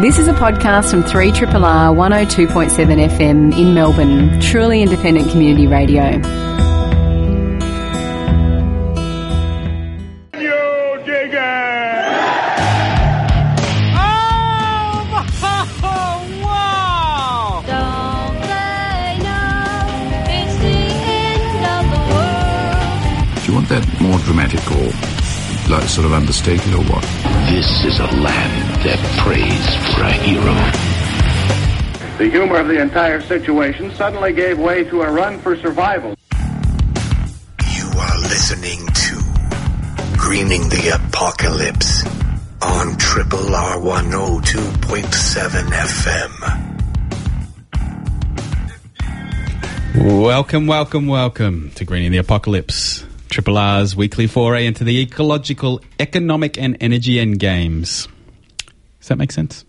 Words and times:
This 0.00 0.16
is 0.16 0.28
a 0.28 0.32
podcast 0.32 0.92
from 0.92 1.02
3RRR 1.02 1.92
102.7 1.92 3.08
FM 3.08 3.58
in 3.58 3.74
Melbourne, 3.74 4.40
truly 4.40 4.80
independent 4.80 5.28
community 5.32 5.66
radio. 5.66 6.04
You 10.38 11.02
digger! 11.04 11.64
Oh, 13.98 15.02
wow! 16.44 17.62
Don't 17.66 18.40
they 18.46 19.18
know 19.24 19.82
it's 20.30 20.56
the 20.62 20.78
end 21.10 21.58
of 21.74 21.84
the 21.90 22.00
world? 22.14 23.44
Do 23.44 23.50
you 23.50 23.54
want 23.54 23.68
that 23.70 23.84
more 24.00 24.18
dramatic 24.20 24.62
or 24.70 24.92
like 25.68 25.88
sort 25.88 26.06
of 26.06 26.12
understated 26.12 26.72
or 26.72 26.84
what? 26.84 27.02
This 27.50 27.84
is 27.84 27.98
a 27.98 28.06
land 28.06 28.67
that 28.84 28.98
prays 29.18 29.66
for 29.94 30.02
a 30.02 30.12
hero. 30.12 30.54
The 32.18 32.28
humor 32.30 32.58
of 32.58 32.68
the 32.68 32.80
entire 32.80 33.20
situation 33.20 33.90
suddenly 33.94 34.32
gave 34.32 34.58
way 34.58 34.84
to 34.84 35.02
a 35.02 35.10
run 35.10 35.38
for 35.40 35.56
survival. 35.56 36.14
You 37.74 37.90
are 37.98 38.18
listening 38.20 38.86
to 38.86 39.20
Greening 40.16 40.68
the 40.68 40.90
Apocalypse 40.94 42.04
on 42.62 42.96
Triple 42.98 43.52
R 43.54 43.78
102.7 43.78 45.70
FM. 45.70 46.64
Welcome, 50.22 50.66
welcome, 50.68 51.08
welcome 51.08 51.72
to 51.74 51.84
Greening 51.84 52.12
the 52.12 52.18
Apocalypse. 52.18 53.04
Triple 53.28 53.58
R's 53.58 53.96
weekly 53.96 54.28
foray 54.28 54.66
into 54.66 54.84
the 54.84 55.00
ecological, 55.00 55.80
economic, 55.98 56.56
and 56.56 56.76
energy 56.80 57.18
end 57.18 57.40
games. 57.40 58.06
Does 59.08 59.16
that 59.16 59.18
make 59.20 59.32
sense? 59.32 59.64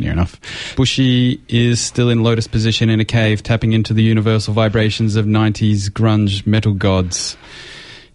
Near 0.00 0.12
enough. 0.12 0.40
Bushy 0.76 1.42
is 1.46 1.78
still 1.78 2.08
in 2.08 2.22
lotus 2.22 2.46
position 2.46 2.88
in 2.88 3.00
a 3.00 3.04
cave, 3.04 3.42
tapping 3.42 3.74
into 3.74 3.92
the 3.92 4.02
universal 4.02 4.54
vibrations 4.54 5.14
of 5.14 5.26
90s 5.26 5.90
grunge 5.90 6.46
metal 6.46 6.72
gods 6.72 7.36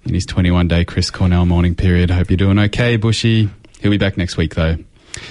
in 0.04 0.16
his 0.16 0.26
21 0.26 0.68
day 0.68 0.84
Chris 0.84 1.12
Cornell 1.12 1.46
mourning 1.46 1.76
period. 1.76 2.10
Hope 2.10 2.32
you're 2.32 2.38
doing 2.38 2.58
okay, 2.58 2.98
Bushy. 2.98 3.52
He'll 3.82 3.92
be 3.92 4.00
back 4.00 4.18
next 4.18 4.36
week, 4.36 4.56
though. 4.56 4.78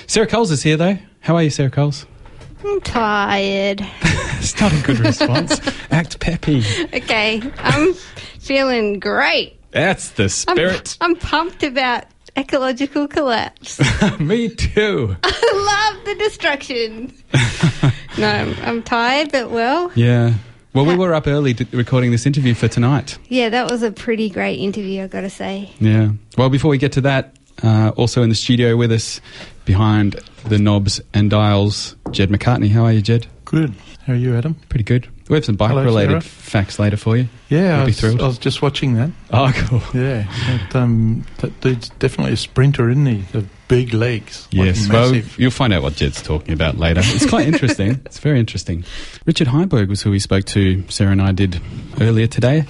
Sarah 0.07 0.29
Coles 0.29 0.53
is 0.53 0.63
here, 0.63 0.77
though. 0.77 0.97
How 1.19 1.35
are 1.35 1.43
you, 1.43 1.51
Sarah 1.51 1.71
Coles? 1.71 2.07
I'm 2.65 2.81
tired. 2.83 3.85
It's 4.39 4.61
not 4.61 4.73
a 4.73 4.81
good 4.83 5.01
response. 5.01 5.61
Act 5.91 6.21
peppy. 6.21 6.63
Okay, 6.95 7.43
I'm 7.59 7.95
feeling 8.39 9.01
great. 9.01 9.59
That's 9.73 10.11
the 10.11 10.25
I'm, 10.25 10.29
spirit. 10.29 10.97
I'm 11.01 11.17
pumped 11.17 11.65
about 11.65 12.05
ecological 12.37 13.09
collapse. 13.09 13.81
Me 14.21 14.49
too. 14.49 15.17
I 15.25 15.93
love 15.95 16.05
the 16.05 16.15
destruction. 16.17 17.13
no, 18.19 18.29
I'm, 18.29 18.55
I'm 18.63 18.83
tired, 18.83 19.33
but 19.33 19.51
well, 19.51 19.91
Yeah. 19.95 20.35
Well, 20.75 20.85
we 20.85 20.95
were 20.95 21.15
up 21.15 21.27
early 21.27 21.55
d- 21.55 21.67
recording 21.73 22.11
this 22.11 22.27
interview 22.27 22.53
for 22.53 22.69
tonight. 22.69 23.17
yeah, 23.29 23.49
that 23.49 23.71
was 23.71 23.83
a 23.83 23.91
pretty 23.91 24.29
great 24.29 24.57
interview, 24.61 25.03
I've 25.05 25.11
got 25.11 25.23
to 25.23 25.31
say. 25.31 25.71
Yeah. 25.81 26.11
Well, 26.37 26.51
before 26.51 26.71
we 26.71 26.77
get 26.77 26.93
to 26.93 27.01
that, 27.03 27.35
uh, 27.63 27.93
also 27.97 28.23
in 28.23 28.29
the 28.29 28.35
studio 28.35 28.77
with 28.77 28.93
us, 28.93 29.23
behind 29.65 30.17
the 30.45 30.59
knobs 30.59 31.01
and 31.15 31.31
dials, 31.31 31.97
Jed 32.11 32.29
McCartney. 32.29 32.69
How 32.71 32.85
are 32.85 32.93
you, 32.93 33.01
Jed? 33.01 33.27
Good. 33.47 33.73
How 34.07 34.13
are 34.13 34.17
you, 34.17 34.37
Adam? 34.37 34.55
Pretty 34.69 34.85
good. 34.85 35.09
We 35.31 35.37
have 35.37 35.47
some 35.47 35.57
Hello, 35.57 35.77
bike-related 35.77 36.11
Sarah. 36.11 36.21
facts 36.21 36.79
later 36.79 36.99
for 36.99 37.17
you. 37.17 37.29
Yeah, 37.49 37.83
I 37.83 37.85
was. 37.85 38.03
I 38.03 38.27
was 38.27 38.39
just 38.39 38.63
watching 38.63 38.95
that. 38.95 39.11
Oh, 39.33 39.53
cool. 39.55 39.83
Yeah, 39.95 40.25
that, 40.49 40.77
um, 40.77 41.25
that 41.39 41.61
dude's 41.61 41.91
definitely 41.91 42.33
a 42.35 42.37
sprinter, 42.37 42.91
isn't 42.91 43.07
he? 43.07 43.19
The 43.33 43.47
big 43.69 43.93
legs. 43.93 44.47
Yes, 44.51 44.89
well, 44.89 45.15
you'll 45.15 45.51
find 45.51 45.73
out 45.73 45.83
what 45.83 45.95
Jed's 45.95 46.23
talking 46.23 46.55
about 46.55 46.77
later. 46.79 47.01
It's 47.03 47.27
quite 47.27 47.47
interesting. 47.53 48.01
It's 48.05 48.19
very 48.19 48.39
interesting. 48.39 48.85
Richard 49.25 49.49
Heinberg 49.49 49.89
was 49.89 50.03
who 50.03 50.11
we 50.11 50.19
spoke 50.19 50.45
to, 50.47 50.85
Sarah 50.89 51.13
and 51.13 51.23
I 51.23 51.33
did 51.33 51.61
earlier 52.01 52.27
today. 52.29 52.65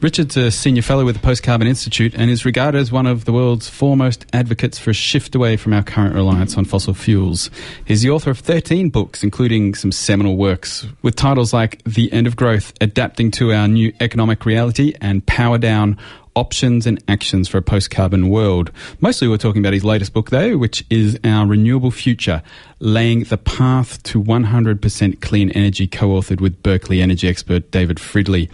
Richard's 0.00 0.36
a 0.36 0.50
senior 0.50 0.82
fellow 0.82 1.04
with 1.04 1.16
the 1.16 1.22
Post 1.22 1.42
Carbon 1.44 1.68
Institute 1.68 2.14
and 2.16 2.30
is 2.30 2.44
regarded 2.44 2.78
as 2.78 2.90
one 2.90 3.06
of 3.06 3.26
the 3.26 3.32
world's 3.32 3.68
foremost 3.68 4.26
advocates 4.32 4.78
for 4.78 4.90
a 4.90 4.94
shift 4.94 5.34
away 5.34 5.56
from 5.56 5.72
our 5.72 5.82
current 5.84 6.14
reliance 6.14 6.56
on 6.56 6.64
fossil 6.64 6.94
fuels. 6.94 7.48
He's 7.84 8.02
the 8.02 8.10
author 8.10 8.30
of 8.30 8.38
13 8.40 8.88
books, 8.90 9.22
including 9.22 9.74
some 9.74 9.92
seminal 9.92 10.36
works 10.36 10.86
with 11.02 11.14
titles 11.14 11.52
like 11.52 11.82
The 11.84 12.12
End 12.12 12.26
of 12.26 12.34
Growth, 12.36 12.72
Adapting 12.80 13.30
to 13.32 13.52
Our 13.52 13.68
New 13.68 13.92
Economic 14.00 14.19
Reality, 14.46 14.94
and 15.00 15.24
Power 15.26 15.58
Down 15.58 15.96
options 16.36 16.86
and 16.86 17.02
actions 17.08 17.48
for 17.48 17.58
a 17.58 17.62
post 17.62 17.90
carbon 17.90 18.28
world. 18.28 18.70
Mostly 19.00 19.28
we're 19.28 19.36
talking 19.36 19.60
about 19.60 19.72
his 19.72 19.84
latest 19.84 20.12
book, 20.12 20.30
though, 20.30 20.56
which 20.56 20.84
is 20.90 21.18
Our 21.24 21.46
Renewable 21.46 21.90
Future 21.90 22.42
Laying 22.78 23.24
the 23.24 23.38
Path 23.38 24.02
to 24.04 24.22
100% 24.22 25.20
Clean 25.20 25.50
Energy, 25.50 25.86
co 25.86 26.08
authored 26.08 26.40
with 26.40 26.62
Berkeley 26.62 27.02
energy 27.02 27.28
expert 27.28 27.70
David 27.70 27.98
Fridley. 27.98 28.50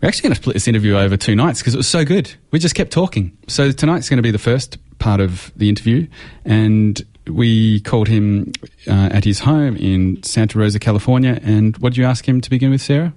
We're 0.00 0.08
actually 0.08 0.22
going 0.22 0.34
to 0.34 0.42
split 0.42 0.54
this 0.54 0.68
interview 0.68 0.96
over 0.96 1.16
two 1.16 1.36
nights 1.36 1.60
because 1.60 1.74
it 1.74 1.76
was 1.76 1.88
so 1.88 2.04
good. 2.04 2.32
We 2.52 2.58
just 2.58 2.74
kept 2.74 2.90
talking. 2.90 3.36
So 3.48 3.70
tonight's 3.70 4.08
going 4.08 4.16
to 4.16 4.22
be 4.22 4.30
the 4.30 4.38
first 4.38 4.78
part 4.98 5.20
of 5.20 5.52
the 5.56 5.68
interview, 5.68 6.06
and 6.44 7.00
we 7.26 7.80
called 7.80 8.08
him 8.08 8.52
uh, 8.86 9.10
at 9.12 9.24
his 9.24 9.40
home 9.40 9.76
in 9.76 10.22
Santa 10.22 10.58
Rosa, 10.58 10.78
California. 10.78 11.38
And 11.42 11.76
what 11.78 11.90
did 11.90 11.98
you 11.98 12.04
ask 12.04 12.26
him 12.26 12.40
to 12.40 12.50
begin 12.50 12.70
with, 12.70 12.80
Sarah? 12.80 13.12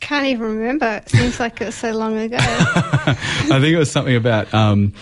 Can't 0.00 0.26
even 0.26 0.58
remember. 0.58 1.02
It 1.04 1.08
seems 1.08 1.40
like 1.40 1.60
it 1.60 1.66
was 1.66 1.74
so 1.74 1.92
long 1.92 2.16
ago. 2.16 2.36
I 2.40 3.58
think 3.60 3.74
it 3.74 3.78
was 3.78 3.90
something 3.90 4.16
about. 4.16 4.52
Um, 4.54 4.92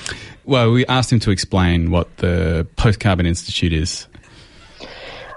well, 0.45 0.71
we 0.71 0.87
asked 0.87 1.13
him 1.13 1.21
to 1.21 1.31
explain 1.31 1.91
what 1.91 2.17
the 2.19 2.67
Post 2.77 3.01
Carbon 3.01 3.27
Institute 3.27 3.73
is. 3.73 4.07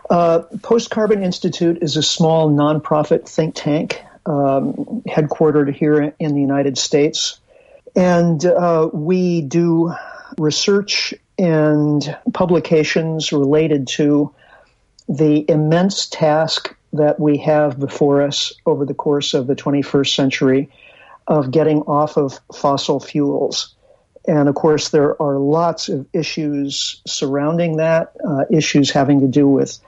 Uh, 0.10 0.40
Post 0.62 0.90
Carbon 0.90 1.24
Institute 1.24 1.80
is 1.82 1.98
a 1.98 2.04
small 2.04 2.50
nonprofit 2.50 3.28
think 3.28 3.56
tank 3.56 4.04
um, 4.26 4.74
headquartered 5.08 5.74
here 5.74 6.14
in 6.20 6.34
the 6.34 6.42
United 6.42 6.78
States. 6.78 7.40
And 7.96 8.44
uh, 8.46 8.90
we 8.94 9.42
do 9.42 9.94
research 10.38 11.14
and 11.38 12.18
publications 12.34 13.32
related 13.32 13.88
to 13.88 14.34
the 15.08 15.50
immense 15.50 16.08
task 16.08 16.76
that 16.94 17.20
we 17.20 17.38
have 17.38 17.80
before 17.80 18.22
us 18.22 18.54
over 18.66 18.86
the 18.86 18.94
course 18.94 19.34
of 19.34 19.48
the 19.48 19.56
21st 19.56 20.16
century 20.16 20.70
of 21.28 21.52
getting 21.52 21.82
off 21.82 22.18
of 22.18 22.40
fossil 22.54 23.00
fuels. 23.00 23.76
And 24.28 24.50
of 24.50 24.56
course, 24.56 24.90
there 24.90 25.20
are 25.22 25.38
lots 25.38 25.90
of 25.90 26.08
issues 26.14 27.02
surrounding 27.08 27.78
that, 27.78 28.14
uh, 28.28 28.46
issues 28.52 28.92
having 28.92 29.22
to 29.22 29.28
do 29.28 29.48
with 29.48 29.80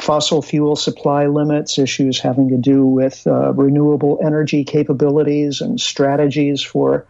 fossil 0.00 0.42
fuel 0.42 0.76
supply 0.76 1.26
limits, 1.26 1.78
issues 1.78 2.18
having 2.20 2.48
to 2.48 2.56
do 2.56 2.84
with 2.84 3.26
uh, 3.26 3.52
renewable 3.52 4.18
energy 4.22 4.64
capabilities 4.64 5.60
and 5.60 5.80
strategies 5.80 6.62
for 6.62 7.06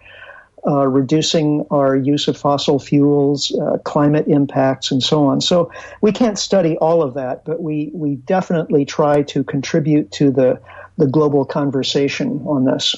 uh, 0.66 0.86
reducing 0.86 1.66
our 1.70 1.94
use 1.94 2.28
of 2.28 2.36
fossil 2.36 2.78
fuels, 2.78 3.54
uh, 3.54 3.78
climate 3.84 4.26
impacts, 4.28 4.90
and 4.90 5.02
so 5.02 5.26
on. 5.26 5.40
So 5.40 5.70
we 6.00 6.12
can't 6.12 6.38
study 6.38 6.76
all 6.78 7.02
of 7.02 7.14
that, 7.14 7.44
but 7.44 7.62
we, 7.62 7.90
we 7.92 8.16
definitely 8.16 8.84
try 8.84 9.22
to 9.22 9.44
contribute 9.44 10.10
to 10.12 10.30
the, 10.30 10.60
the 10.96 11.06
global 11.06 11.44
conversation 11.44 12.42
on 12.46 12.64
this. 12.64 12.96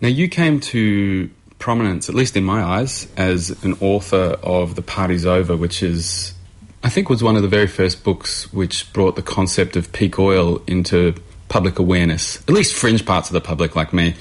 Now, 0.00 0.08
you 0.08 0.28
came 0.28 0.60
to 0.60 1.30
prominence, 1.58 2.08
at 2.08 2.14
least 2.14 2.36
in 2.36 2.44
my 2.44 2.62
eyes, 2.62 3.06
as 3.16 3.50
an 3.62 3.74
author 3.80 4.38
of 4.42 4.74
The 4.74 4.82
Party's 4.82 5.26
Over, 5.26 5.56
which 5.56 5.82
is, 5.82 6.34
I 6.82 6.88
think, 6.88 7.08
was 7.08 7.22
one 7.22 7.36
of 7.36 7.42
the 7.42 7.48
very 7.48 7.66
first 7.68 8.02
books 8.02 8.52
which 8.52 8.92
brought 8.92 9.14
the 9.14 9.22
concept 9.22 9.76
of 9.76 9.92
peak 9.92 10.18
oil 10.18 10.62
into 10.66 11.14
public 11.50 11.78
awareness, 11.78 12.40
at 12.42 12.50
least 12.50 12.74
fringe 12.74 13.04
parts 13.04 13.28
of 13.28 13.34
the 13.34 13.40
public 13.42 13.76
like 13.76 13.92
me. 13.92 14.14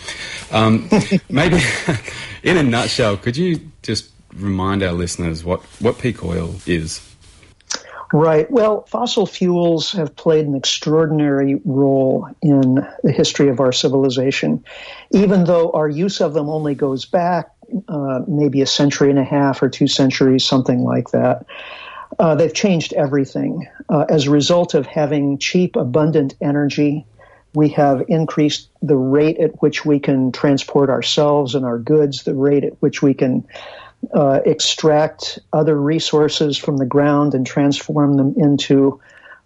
Um, 0.51 0.89
maybe, 1.29 1.61
in 2.43 2.57
a 2.57 2.63
nutshell, 2.63 3.15
could 3.15 3.37
you 3.37 3.71
just 3.81 4.11
remind 4.33 4.83
our 4.83 4.91
listeners 4.91 5.43
what, 5.45 5.61
what 5.79 5.97
peak 5.97 6.23
oil 6.23 6.55
is? 6.65 7.05
Right. 8.11 8.49
Well, 8.49 8.81
fossil 8.87 9.27
fuels 9.27 9.91
have 9.91 10.15
played 10.15 10.47
an 10.47 10.55
extraordinary 10.55 11.61
role 11.63 12.27
in 12.41 12.83
the 13.03 13.11
history 13.11 13.49
of 13.49 13.59
our 13.59 13.71
civilization, 13.71 14.65
even 15.11 15.43
though 15.43 15.71
our 15.71 15.87
use 15.87 16.19
of 16.19 16.33
them 16.33 16.49
only 16.49 16.73
goes 16.73 17.05
back 17.05 17.51
uh, 17.87 18.21
maybe 18.27 18.61
a 18.61 18.65
century 18.65 19.09
and 19.09 19.19
a 19.19 19.23
half 19.23 19.61
or 19.61 19.69
two 19.69 19.87
centuries, 19.87 20.43
something 20.43 20.83
like 20.83 21.11
that. 21.11 21.45
Uh, 22.17 22.35
they've 22.35 22.53
changed 22.53 22.93
everything. 22.93 23.67
Uh, 23.89 24.05
as 24.09 24.27
a 24.27 24.31
result 24.31 24.73
of 24.73 24.87
having 24.87 25.37
cheap, 25.37 25.75
abundant 25.75 26.35
energy, 26.41 27.05
we 27.53 27.69
have 27.69 28.03
increased 28.07 28.69
the 28.81 28.95
rate 28.95 29.39
at 29.39 29.61
which 29.61 29.85
we 29.85 29.99
can 29.99 30.31
transport 30.31 30.89
ourselves 30.89 31.55
and 31.55 31.65
our 31.65 31.79
goods, 31.79 32.23
the 32.23 32.35
rate 32.35 32.63
at 32.63 32.73
which 32.81 33.01
we 33.01 33.13
can 33.13 33.47
uh, 34.13 34.39
extract 34.45 35.39
other 35.51 35.79
resources 35.79 36.57
from 36.57 36.77
the 36.77 36.85
ground 36.85 37.33
and 37.33 37.45
transform 37.45 38.15
them 38.17 38.35
into 38.37 38.99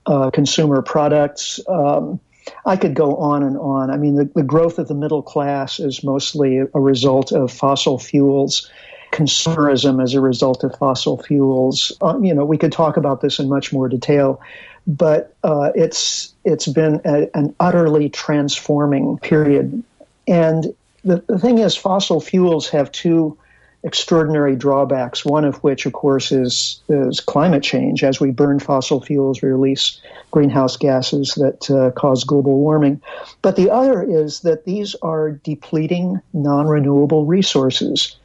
uh, 0.06 0.30
consumer 0.32 0.82
products. 0.82 1.60
Um, 1.68 2.20
I 2.66 2.76
could 2.76 2.94
go 2.94 3.16
on 3.16 3.44
and 3.44 3.58
on. 3.58 3.90
I 3.90 3.98
mean, 3.98 4.16
the, 4.16 4.26
the 4.26 4.44
growth 4.44 4.78
of 4.78 4.90
the 4.90 4.94
middle 4.96 5.22
class 5.22 5.80
is 5.80 6.04
mostly 6.04 6.58
a 6.58 6.80
result 6.80 7.32
of 7.32 7.52
fossil 7.52 7.98
fuels. 7.98 8.70
consumerism 9.14 10.02
as 10.04 10.14
a 10.14 10.20
result 10.20 10.64
of 10.64 10.76
fossil 10.78 11.22
fuels. 11.22 11.92
Uh, 12.02 12.18
you 12.22 12.34
know, 12.34 12.44
we 12.44 12.58
could 12.58 12.72
talk 12.72 12.98
about 12.98 13.22
this 13.22 13.40
in 13.40 13.48
much 13.48 13.72
more 13.72 13.88
detail, 13.88 14.42
but 14.86 15.36
uh, 15.44 15.72
it's 15.76 16.34
it's 16.44 16.68
been 16.68 17.02
a, 17.06 17.30
an 17.34 17.56
utterly 17.60 18.10
transforming 18.10 19.18
period. 19.20 19.84
And 20.28 20.74
the, 21.04 21.24
the 21.28 21.40
thing 21.40 21.60
is, 21.60 21.76
fossil 21.76 22.22
fuels 22.22 22.70
have 22.70 22.92
two 22.92 23.38
extraordinary 23.84 24.56
drawbacks. 24.56 25.26
One 25.26 25.44
of 25.44 25.58
which, 25.58 25.86
of 25.86 25.94
course, 25.94 26.32
is 26.32 26.82
is 26.90 27.20
climate 27.20 27.64
change. 27.64 28.04
As 28.04 28.20
we 28.20 28.32
burn 28.32 28.60
fossil 28.60 29.02
fuels, 29.02 29.42
we 29.42 29.50
release 29.50 30.02
greenhouse 30.32 30.78
gases 30.78 31.36
that 31.36 31.70
uh, 31.70 31.92
cause 31.92 32.24
global 32.24 32.60
warming. 32.60 33.02
But 33.42 33.56
the 33.56 33.70
other 33.70 34.04
is 34.04 34.42
that 34.42 34.66
these 34.66 34.96
are 35.02 35.32
depleting, 35.32 36.22
non-renewable 36.34 37.26
resources. 37.26 38.18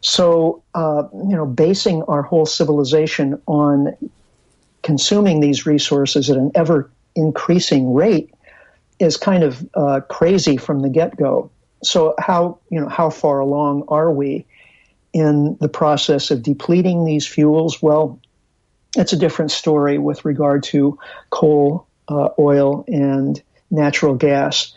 So, 0.00 0.62
uh, 0.74 1.04
you 1.12 1.36
know, 1.36 1.46
basing 1.46 2.02
our 2.04 2.22
whole 2.22 2.46
civilization 2.46 3.40
on 3.46 3.96
consuming 4.82 5.40
these 5.40 5.66
resources 5.66 6.30
at 6.30 6.36
an 6.36 6.50
ever 6.54 6.90
increasing 7.14 7.94
rate 7.94 8.34
is 8.98 9.16
kind 9.16 9.42
of 9.42 9.68
uh, 9.74 10.00
crazy 10.08 10.56
from 10.56 10.80
the 10.80 10.88
get 10.88 11.16
go. 11.16 11.50
So, 11.82 12.14
how 12.18 12.58
you 12.70 12.80
know 12.80 12.88
how 12.88 13.10
far 13.10 13.40
along 13.40 13.84
are 13.88 14.10
we 14.10 14.46
in 15.12 15.56
the 15.60 15.68
process 15.68 16.30
of 16.30 16.42
depleting 16.42 17.04
these 17.04 17.26
fuels? 17.26 17.82
Well, 17.82 18.20
it's 18.96 19.12
a 19.12 19.16
different 19.16 19.50
story 19.50 19.98
with 19.98 20.24
regard 20.24 20.62
to 20.64 20.98
coal, 21.30 21.86
uh, 22.08 22.28
oil, 22.38 22.84
and 22.86 23.42
natural 23.70 24.14
gas. 24.14 24.72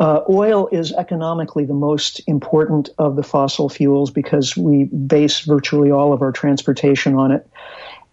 Uh, 0.00 0.20
oil 0.30 0.68
is 0.70 0.92
economically 0.92 1.64
the 1.64 1.74
most 1.74 2.20
important 2.28 2.88
of 2.98 3.16
the 3.16 3.22
fossil 3.22 3.68
fuels 3.68 4.12
because 4.12 4.56
we 4.56 4.84
base 4.84 5.40
virtually 5.40 5.90
all 5.90 6.12
of 6.12 6.22
our 6.22 6.30
transportation 6.30 7.16
on 7.16 7.32
it. 7.32 7.48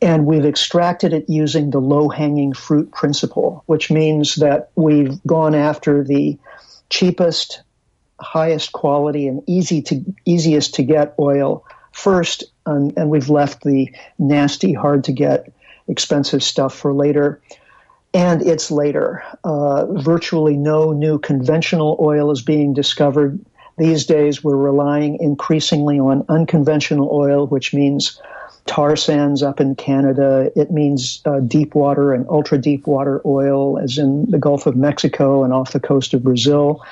And 0.01 0.25
we've 0.25 0.45
extracted 0.45 1.13
it 1.13 1.30
using 1.30 1.69
the 1.69 1.80
low 1.80 2.09
hanging 2.09 2.53
fruit 2.53 2.92
principle, 2.92 3.63
which 3.65 3.89
means 3.89 4.36
that 4.36 4.69
we've 4.75 5.24
gone 5.25 5.56
after 5.56 6.03
the 6.03 6.38
cheapest, 6.89 7.62
highest 8.19 8.71
quality, 8.71 9.27
and 9.27 9.42
easy 9.47 9.81
to, 9.83 10.03
easiest 10.25 10.75
to 10.75 10.83
get 10.83 11.15
oil 11.19 11.65
first, 11.92 12.44
and, 12.65 12.95
and 12.97 13.09
we've 13.09 13.30
left 13.30 13.63
the 13.63 13.89
nasty, 14.19 14.74
hard 14.74 15.06
to 15.06 15.13
get, 15.13 15.51
expensive 15.88 16.44
stuff 16.44 16.75
for 16.75 16.94
later 16.94 17.39
and 18.15 18.42
it's 18.47 18.71
later. 18.71 19.21
Uh, 19.44 19.86
virtually 19.88 20.56
no 20.56 20.94
new 20.94 21.19
conventional 21.19 21.97
oil 22.00 22.31
is 22.31 22.42
being 22.42 22.74
discovered. 22.74 23.45
These 23.77 24.06
days, 24.06 24.42
we're 24.42 24.56
relying 24.56 25.18
increasingly 25.19 26.00
on 26.00 26.24
unconventional 26.30 27.09
oil, 27.12 27.45
which 27.45 27.74
means 27.74 28.21
tar 28.66 28.96
sands 28.96 29.44
up 29.44 29.60
in 29.60 29.76
Canada. 29.76 30.52
It 30.56 30.72
means 30.72 31.22
uh, 31.26 31.40
deep 31.40 31.76
water 31.76 32.14
and 32.14 32.28
ultra 32.30 32.58
deep 32.58 32.88
water 32.88 33.22
oil, 33.26 33.78
as 33.80 33.98
in 33.98 34.30
the 34.30 34.40
Gulf 34.40 34.66
of 34.66 34.76
Mexico 34.76 35.44
and 35.44 35.54
off 35.54 35.72
the 35.72 35.80
coast 35.80 36.14
of 36.14 36.24
Brazil. 36.24 36.84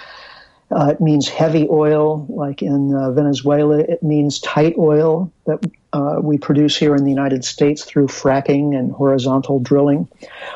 Uh, 0.71 0.87
it 0.87 1.01
means 1.01 1.27
heavy 1.27 1.67
oil, 1.69 2.25
like 2.29 2.61
in 2.61 2.95
uh, 2.95 3.11
Venezuela. 3.11 3.79
It 3.79 4.01
means 4.01 4.39
tight 4.39 4.75
oil 4.77 5.31
that 5.45 5.63
uh, 5.93 6.19
we 6.21 6.37
produce 6.37 6.75
here 6.75 6.95
in 6.95 7.03
the 7.03 7.11
United 7.11 7.45
States 7.45 7.83
through 7.83 8.07
fracking 8.07 8.75
and 8.77 8.91
horizontal 8.91 9.59
drilling. 9.59 10.07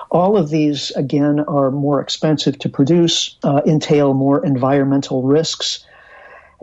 All 0.09 0.35
of 0.35 0.49
these, 0.49 0.91
again, 0.91 1.41
are 1.41 1.69
more 1.69 2.01
expensive 2.01 2.57
to 2.59 2.69
produce, 2.69 3.37
uh, 3.43 3.61
entail 3.67 4.13
more 4.15 4.43
environmental 4.43 5.21
risks. 5.21 5.85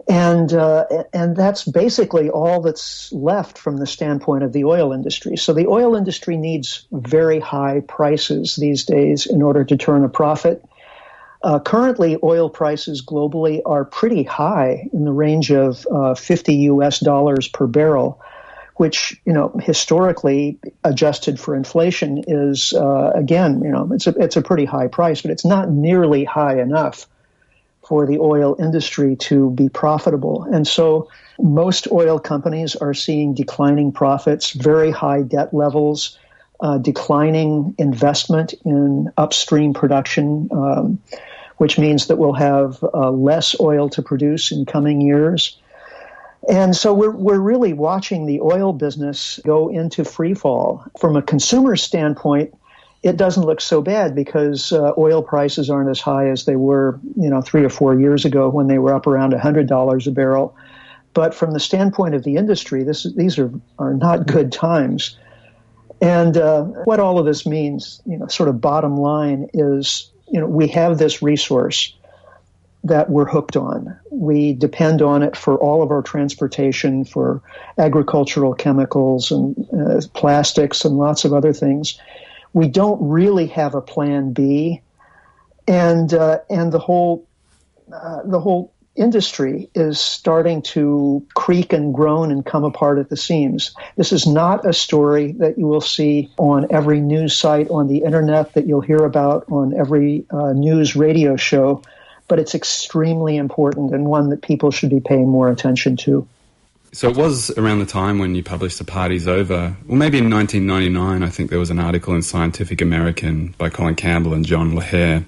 And 0.08 0.52
uh, 0.52 0.87
and 1.12 1.37
that's 1.37 1.64
basically 1.64 2.29
all 2.29 2.61
that's 2.61 3.12
left 3.12 3.58
from 3.58 3.76
the 3.76 3.87
standpoint 3.87 4.43
of 4.43 4.52
the 4.52 4.64
oil 4.64 4.93
industry. 4.93 5.37
So 5.37 5.52
the 5.52 5.69
oil 5.69 5.94
industry 5.94 6.37
needs 6.37 6.87
very 6.91 7.38
high 7.38 7.81
prices 7.87 8.56
these 8.56 8.85
days 8.85 9.26
in 9.26 9.41
order 9.41 9.64
to 9.64 9.76
turn 9.76 10.05
a 10.05 10.08
profit. 10.08 10.64
Uh, 11.43 11.61
currently, 11.61 12.19
oil 12.23 12.50
prices 12.50 13.05
globally 13.05 13.61
are 13.64 13.85
pretty 13.85 14.25
high 14.25 14.88
in 14.93 15.05
the 15.05 15.12
range 15.12 15.52
of 15.52 15.87
uh, 15.91 16.14
50 16.14 16.55
US 16.55 16.99
dollars 16.99 17.49
per 17.49 17.67
barrel 17.67 18.20
which 18.76 19.20
you 19.25 19.32
know 19.32 19.52
historically 19.62 20.58
adjusted 20.82 21.38
for 21.38 21.55
inflation 21.55 22.25
is 22.26 22.73
uh, 22.73 23.12
again 23.14 23.62
you 23.62 23.70
know 23.70 23.88
it's 23.93 24.06
a 24.06 24.14
it's 24.19 24.37
a 24.37 24.43
pretty 24.43 24.64
high 24.64 24.88
price, 24.88 25.23
but 25.23 25.31
it's 25.31 25.44
not 25.44 25.70
nearly 25.70 26.25
high 26.25 26.61
enough 26.61 27.06
for 27.86 28.06
the 28.06 28.19
oil 28.19 28.56
industry 28.58 29.16
to 29.16 29.50
be 29.50 29.69
profitable. 29.69 30.44
And 30.44 30.66
so 30.66 31.08
most 31.40 31.88
oil 31.90 32.19
companies 32.19 32.76
are 32.76 32.94
seeing 32.94 33.34
declining 33.34 33.92
profits, 33.92 34.52
very 34.52 34.90
high 34.90 35.22
debt 35.22 35.52
levels, 35.52 36.19
uh, 36.60 36.78
declining 36.78 37.75
investment 37.78 38.54
in 38.64 39.12
upstream 39.16 39.75
production. 39.75 40.48
Um, 40.52 40.98
which 41.58 41.78
means 41.78 42.08
that 42.08 42.16
we'll 42.16 42.32
have 42.32 42.82
uh, 42.94 43.10
less 43.10 43.58
oil 43.60 43.88
to 43.88 44.02
produce 44.02 44.50
in 44.50 44.66
coming 44.66 45.00
years. 45.00 45.56
And 46.48 46.76
so 46.76 46.92
we're, 46.92 47.12
we're 47.12 47.38
really 47.38 47.72
watching 47.72 48.26
the 48.26 48.40
oil 48.40 48.72
business 48.72 49.40
go 49.44 49.69
into 49.69 50.04
free 50.04 50.34
fall. 50.34 50.84
From 50.98 51.16
a 51.16 51.22
consumer 51.22 51.76
standpoint, 51.76 52.54
it 53.05 53.19
doesn't 53.19 53.45
look 53.45 53.61
so 53.61 53.83
bad 53.83 54.15
because 54.15 54.73
uh, 54.73 54.93
oil 54.97 55.23
prices 55.23 55.69
aren't 55.69 55.91
as 55.91 56.01
high 56.01 56.31
as 56.31 56.47
they 56.47 56.56
were, 56.56 56.99
you 57.17 57.29
know, 57.29 57.43
three 57.43 57.62
or 57.62 57.69
four 57.69 58.01
years 58.01 58.25
ago 58.25 58.49
when 58.49 58.67
they 58.67 58.79
were 58.79 58.95
up 58.95 59.06
around 59.06 59.35
$100 59.35 60.06
a 60.06 60.11
barrel. 60.11 60.56
But 61.12 61.35
from 61.35 61.53
the 61.53 61.61
standpoint 61.61 62.15
of 62.15 62.25
the 62.25 62.37
industry, 62.37 62.83
this, 62.83 63.06
these 63.15 63.39
are, 63.39 63.53
are 63.79 63.93
not 63.93 64.27
good 64.27 64.51
times. 64.51 65.19
And 66.01 66.39
uh, 66.39 66.62
what 66.62 66.99
all 66.99 67.19
of 67.19 67.27
this 67.27 67.45
means, 67.45 68.01
you 68.06 68.17
know, 68.17 68.27
sort 68.29 68.49
of 68.49 68.62
bottom 68.62 68.97
line 68.97 69.51
is, 69.53 70.11
you 70.33 70.41
know, 70.41 70.47
we 70.47 70.67
have 70.69 70.97
this 70.97 71.23
resource 71.23 71.95
that 72.85 73.11
we're 73.11 73.27
hooked 73.27 73.56
on. 73.56 73.95
We 74.11 74.55
depend 74.55 75.03
on 75.03 75.23
it 75.23 75.37
for 75.37 75.59
all 75.59 75.83
of 75.83 75.91
our 75.91 76.03
transportation, 76.03 77.05
for 77.05 77.43
agricultural 77.77 78.55
chemicals 78.55 79.31
and 79.31 79.55
uh, 79.79 80.01
plastics 80.15 80.87
and 80.87 80.97
lots 80.97 81.27
of 81.27 81.35
other 81.35 81.53
things. 81.53 81.99
We 82.55 82.69
don't 82.69 82.99
really 83.06 83.49
have 83.49 83.75
a 83.75 83.83
plan 83.83 84.33
B, 84.33 84.81
and 85.69 86.12
uh, 86.15 86.39
and 86.49 86.73
the 86.73 86.79
whole 86.79 87.27
uh, 87.93 88.23
the 88.25 88.41
whole 88.41 88.73
industry 88.97 89.69
is 89.75 90.01
starting 90.01 90.62
to 90.62 91.27
creak 91.35 91.73
and 91.73 91.93
groan 91.93 92.31
and 92.31 92.47
come 92.47 92.65
apart 92.65 92.99
at 92.99 93.11
the 93.11 93.17
seams. 93.17 93.75
This 93.97 94.12
is 94.12 94.27
not 94.27 94.67
a 94.67 94.73
story 94.73 95.33
that 95.33 95.59
you 95.59 95.67
will 95.67 95.81
see 95.81 96.31
on 96.39 96.69
every 96.71 97.01
news 97.01 97.37
site 97.37 97.69
on 97.71 97.89
the 97.89 97.99
internet 97.99 98.55
that 98.55 98.67
you'll 98.67 98.81
hear 98.81 99.05
about 99.05 99.44
on 99.51 99.75
every 99.75 100.25
uh, 100.31 100.53
news 100.53 100.94
radio 100.94 101.37
show 101.37 101.82
but 102.29 102.39
it's 102.39 102.55
extremely 102.55 103.37
important 103.37 103.93
and 103.93 104.06
one 104.06 104.31
that 104.31 104.43
people 104.43 104.70
should 104.70 104.91
be 104.91 105.01
paying 105.01 105.29
more 105.29 105.51
attention 105.51 105.96
to. 105.96 106.27
So 106.94 107.08
it 107.08 107.17
was 107.17 107.51
around 107.58 107.81
the 107.81 107.86
time 107.86 108.20
when 108.20 108.36
you 108.36 108.44
published 108.44 108.79
The 108.79 108.84
Party's 108.84 109.27
Over. 109.27 109.77
Well, 109.84 109.98
maybe 109.98 110.19
in 110.19 110.31
1999, 110.31 111.24
I 111.24 111.29
think 111.29 111.51
there 111.51 111.58
was 111.58 111.70
an 111.70 111.81
article 111.81 112.15
in 112.15 112.22
Scientific 112.22 112.81
American 112.81 113.53
by 113.58 113.69
Colin 113.69 113.96
Campbell 113.96 114.32
and 114.32 114.46
John 114.46 114.74
Laherrère. 114.74 115.24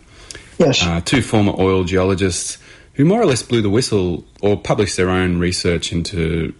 Yes. 0.58 0.86
Uh, 0.86 1.00
two 1.04 1.22
former 1.22 1.52
oil 1.58 1.82
geologists 1.82 2.58
who 2.92 3.04
more 3.04 3.20
or 3.20 3.26
less 3.26 3.42
blew 3.42 3.62
the 3.62 3.68
whistle 3.68 4.24
or 4.40 4.56
published 4.56 4.96
their 4.96 5.10
own 5.10 5.40
research 5.40 5.92
into 5.92 6.54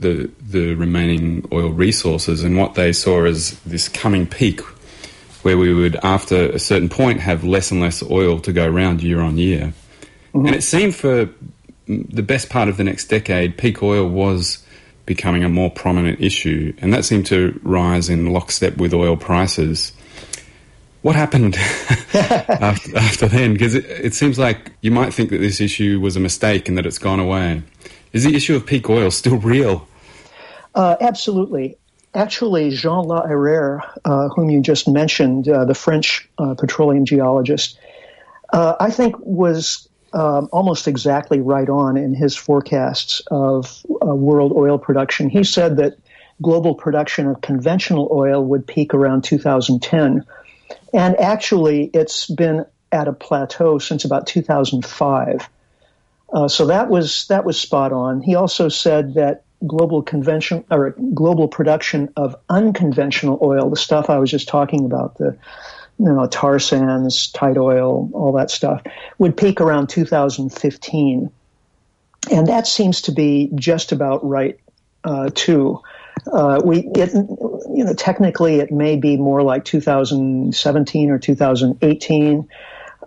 the, 0.00 0.30
the 0.40 0.74
remaining 0.74 1.46
oil 1.52 1.68
resources 1.68 2.42
and 2.42 2.56
what 2.56 2.76
they 2.76 2.94
saw 2.94 3.26
as 3.26 3.60
this 3.60 3.90
coming 3.90 4.26
peak 4.26 4.60
where 5.42 5.58
we 5.58 5.74
would, 5.74 5.96
after 5.96 6.48
a 6.48 6.58
certain 6.58 6.88
point, 6.88 7.20
have 7.20 7.44
less 7.44 7.70
and 7.70 7.82
less 7.82 8.02
oil 8.02 8.40
to 8.40 8.54
go 8.54 8.66
around 8.66 9.02
year 9.02 9.20
on 9.20 9.36
year. 9.36 9.74
Mm-hmm. 10.32 10.46
And 10.46 10.56
it 10.56 10.62
seemed 10.62 10.94
for 10.94 11.28
the 11.86 12.22
best 12.22 12.50
part 12.50 12.68
of 12.68 12.76
the 12.76 12.84
next 12.84 13.06
decade, 13.06 13.56
peak 13.56 13.82
oil 13.82 14.08
was 14.08 14.64
becoming 15.04 15.44
a 15.44 15.48
more 15.48 15.70
prominent 15.70 16.20
issue, 16.20 16.74
and 16.78 16.92
that 16.92 17.04
seemed 17.04 17.26
to 17.26 17.58
rise 17.62 18.08
in 18.08 18.32
lockstep 18.32 18.76
with 18.76 18.92
oil 18.92 19.16
prices. 19.16 19.92
What 21.02 21.14
happened 21.14 21.54
after, 22.14 22.96
after, 22.98 23.28
then? 23.28 23.52
Because 23.52 23.74
it, 23.74 23.84
it 23.84 24.14
seems 24.14 24.38
like 24.38 24.72
you 24.80 24.90
might 24.90 25.14
think 25.14 25.30
that 25.30 25.38
this 25.38 25.60
issue 25.60 26.00
was 26.00 26.16
a 26.16 26.20
mistake 26.20 26.68
and 26.68 26.76
that 26.76 26.86
it's 26.86 26.98
gone 26.98 27.20
away. 27.20 27.62
Is 28.12 28.24
the 28.24 28.34
issue 28.34 28.56
of 28.56 28.66
peak 28.66 28.90
oil 28.90 29.10
still 29.12 29.38
real? 29.38 29.86
Uh, 30.74 30.96
absolutely 31.00 31.78
actually, 32.16 32.70
Jean 32.70 33.04
Laherrère, 33.04 33.80
uh, 34.04 34.28
whom 34.28 34.50
you 34.50 34.60
just 34.60 34.88
mentioned, 34.88 35.48
uh, 35.48 35.64
the 35.64 35.74
French 35.74 36.28
uh, 36.38 36.54
petroleum 36.54 37.04
geologist, 37.04 37.78
uh, 38.52 38.74
I 38.80 38.90
think 38.90 39.16
was 39.18 39.88
um, 40.16 40.48
almost 40.50 40.88
exactly 40.88 41.42
right 41.42 41.68
on 41.68 41.98
in 41.98 42.14
his 42.14 42.34
forecasts 42.34 43.20
of 43.30 43.84
uh, 44.02 44.14
world 44.14 44.52
oil 44.56 44.78
production. 44.78 45.28
He 45.28 45.44
said 45.44 45.76
that 45.76 45.98
global 46.40 46.74
production 46.74 47.26
of 47.26 47.42
conventional 47.42 48.08
oil 48.10 48.42
would 48.42 48.66
peak 48.66 48.94
around 48.94 49.24
2010. 49.24 50.24
And 50.94 51.20
actually, 51.20 51.90
it's 51.92 52.30
been 52.30 52.64
at 52.90 53.08
a 53.08 53.12
plateau 53.12 53.78
since 53.78 54.06
about 54.06 54.26
2005. 54.26 55.48
Uh, 56.32 56.48
so 56.48 56.66
that 56.66 56.88
was 56.88 57.26
that 57.28 57.44
was 57.44 57.60
spot 57.60 57.92
on. 57.92 58.22
He 58.22 58.36
also 58.36 58.70
said 58.70 59.14
that 59.14 59.44
global 59.66 60.02
convention 60.02 60.64
or 60.70 60.94
global 61.12 61.46
production 61.46 62.10
of 62.16 62.36
unconventional 62.48 63.38
oil, 63.42 63.68
the 63.68 63.76
stuff 63.76 64.08
I 64.08 64.18
was 64.18 64.30
just 64.30 64.48
talking 64.48 64.86
about, 64.86 65.18
the 65.18 65.36
you 65.98 66.06
know, 66.06 66.26
tar 66.26 66.58
sands, 66.58 67.30
tight 67.30 67.56
oil, 67.56 68.10
all 68.12 68.32
that 68.32 68.50
stuff, 68.50 68.82
would 69.18 69.36
peak 69.36 69.60
around 69.60 69.88
2015. 69.88 71.30
And 72.30 72.46
that 72.48 72.66
seems 72.66 73.02
to 73.02 73.12
be 73.12 73.50
just 73.54 73.92
about 73.92 74.26
right, 74.26 74.58
uh, 75.04 75.30
too. 75.34 75.80
Uh, 76.30 76.60
we, 76.64 76.88
it, 76.94 77.12
you 77.14 77.84
know, 77.84 77.94
technically 77.94 78.56
it 78.56 78.70
may 78.70 78.96
be 78.96 79.16
more 79.16 79.42
like 79.42 79.64
2017 79.64 81.10
or 81.10 81.18
2018. 81.18 82.48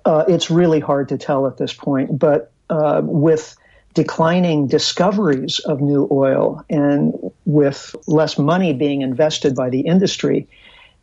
Uh, 0.06 0.26
it's 0.28 0.50
really 0.50 0.80
hard 0.80 1.10
to 1.10 1.18
tell 1.18 1.48
at 1.48 1.58
this 1.58 1.74
point, 1.74 2.18
but 2.18 2.52
uh, 2.70 3.02
with 3.04 3.56
declining 3.94 4.68
discoveries 4.68 5.60
of 5.60 5.82
new 5.82 6.08
oil 6.12 6.64
and 6.70 7.14
with 7.46 7.96
less 8.08 8.38
money 8.38 8.74
being 8.74 9.02
invested 9.02 9.56
by 9.56 9.70
the 9.70 9.82
industry 9.82 10.48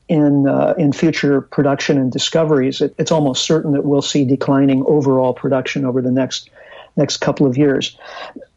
in 0.08 0.48
uh, 0.48 0.74
in 0.78 0.92
future 0.92 1.40
production 1.40 1.98
and 1.98 2.12
discoveries, 2.12 2.80
it, 2.80 2.94
it's 2.98 3.10
almost 3.10 3.44
certain 3.44 3.72
that 3.72 3.84
we'll 3.84 4.02
see 4.02 4.24
declining 4.24 4.84
overall 4.86 5.34
production 5.34 5.84
over 5.84 6.00
the 6.00 6.12
next 6.12 6.50
next 6.96 7.18
couple 7.18 7.46
of 7.46 7.56
years. 7.56 7.96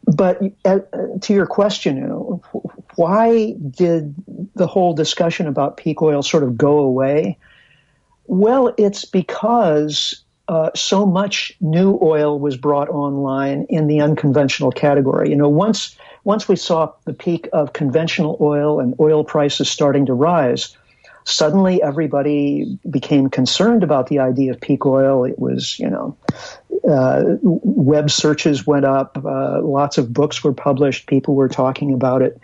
But 0.04 0.40
uh, 0.64 0.80
to 1.20 1.32
your 1.32 1.46
question, 1.46 1.96
you 1.96 2.06
know, 2.06 2.42
why 2.96 3.54
did 3.70 4.14
the 4.54 4.66
whole 4.66 4.94
discussion 4.94 5.46
about 5.46 5.76
peak 5.76 6.02
oil 6.02 6.22
sort 6.22 6.42
of 6.42 6.56
go 6.56 6.78
away? 6.78 7.38
Well, 8.26 8.74
it's 8.78 9.04
because 9.04 10.22
uh, 10.48 10.70
so 10.74 11.06
much 11.06 11.56
new 11.60 11.98
oil 12.02 12.38
was 12.38 12.56
brought 12.56 12.88
online 12.88 13.66
in 13.68 13.86
the 13.86 14.00
unconventional 14.00 14.72
category. 14.72 15.30
You 15.30 15.36
know, 15.36 15.48
once 15.48 15.96
once 16.24 16.48
we 16.48 16.56
saw 16.56 16.92
the 17.04 17.12
peak 17.12 17.48
of 17.52 17.72
conventional 17.72 18.36
oil 18.40 18.80
and 18.80 18.94
oil 19.00 19.24
prices 19.24 19.70
starting 19.70 20.06
to 20.06 20.12
rise, 20.12 20.76
suddenly 21.24 21.82
everybody 21.82 22.78
became 22.88 23.28
concerned 23.28 23.82
about 23.82 24.08
the 24.08 24.18
idea 24.18 24.52
of 24.52 24.60
peak 24.60 24.86
oil. 24.86 25.24
It 25.24 25.38
was, 25.38 25.78
you 25.78 25.90
know, 25.90 26.16
uh, 26.88 27.36
web 27.42 28.10
searches 28.10 28.66
went 28.66 28.84
up, 28.84 29.18
uh, 29.24 29.60
lots 29.62 29.98
of 29.98 30.12
books 30.12 30.42
were 30.42 30.52
published, 30.52 31.06
people 31.06 31.34
were 31.34 31.48
talking 31.48 31.92
about 31.92 32.22
it. 32.22 32.40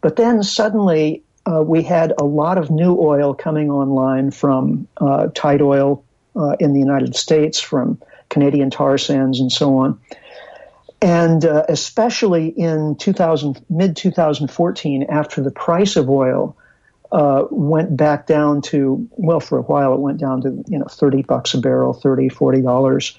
But 0.00 0.16
then 0.16 0.42
suddenly 0.42 1.22
uh, 1.46 1.62
we 1.62 1.82
had 1.82 2.12
a 2.18 2.24
lot 2.24 2.58
of 2.58 2.70
new 2.70 2.98
oil 2.98 3.34
coming 3.34 3.70
online 3.70 4.30
from 4.30 4.86
uh, 4.98 5.28
tight 5.34 5.62
oil 5.62 6.04
uh, 6.36 6.56
in 6.60 6.72
the 6.72 6.80
United 6.80 7.16
States, 7.16 7.60
from 7.60 8.00
Canadian 8.28 8.70
tar 8.70 8.98
sands, 8.98 9.40
and 9.40 9.50
so 9.50 9.78
on. 9.78 10.00
And 11.00 11.44
uh, 11.44 11.64
especially 11.68 12.48
in 12.48 12.96
2000, 12.96 13.64
mid 13.70 13.96
2014, 13.96 15.04
after 15.08 15.42
the 15.42 15.50
price 15.50 15.96
of 15.96 16.10
oil 16.10 16.56
uh, 17.12 17.44
went 17.50 17.96
back 17.96 18.26
down 18.26 18.62
to 18.62 19.08
well, 19.12 19.40
for 19.40 19.58
a 19.58 19.62
while 19.62 19.94
it 19.94 20.00
went 20.00 20.18
down 20.18 20.42
to 20.42 20.64
you 20.68 20.78
know 20.78 20.86
30 20.86 21.22
bucks 21.22 21.54
a 21.54 21.58
barrel, 21.58 21.92
30, 21.92 22.28
40 22.28 22.62
dollars. 22.62 23.18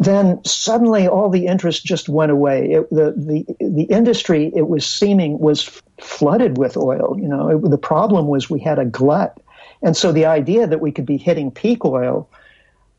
Then 0.00 0.44
suddenly 0.44 1.08
all 1.08 1.28
the 1.28 1.46
interest 1.46 1.84
just 1.84 2.08
went 2.08 2.30
away. 2.30 2.72
It, 2.72 2.90
the 2.90 3.14
the 3.16 3.56
the 3.58 3.84
industry 3.84 4.52
it 4.54 4.68
was 4.68 4.86
seeming 4.86 5.38
was 5.38 5.64
flooded 6.00 6.56
with 6.56 6.76
oil. 6.76 7.18
You 7.20 7.28
know, 7.28 7.48
it, 7.48 7.70
the 7.70 7.78
problem 7.78 8.28
was 8.28 8.48
we 8.48 8.60
had 8.60 8.78
a 8.78 8.84
glut 8.84 9.40
and 9.82 9.96
so 9.96 10.12
the 10.12 10.26
idea 10.26 10.66
that 10.66 10.80
we 10.80 10.92
could 10.92 11.06
be 11.06 11.16
hitting 11.16 11.50
peak 11.50 11.84
oil 11.84 12.28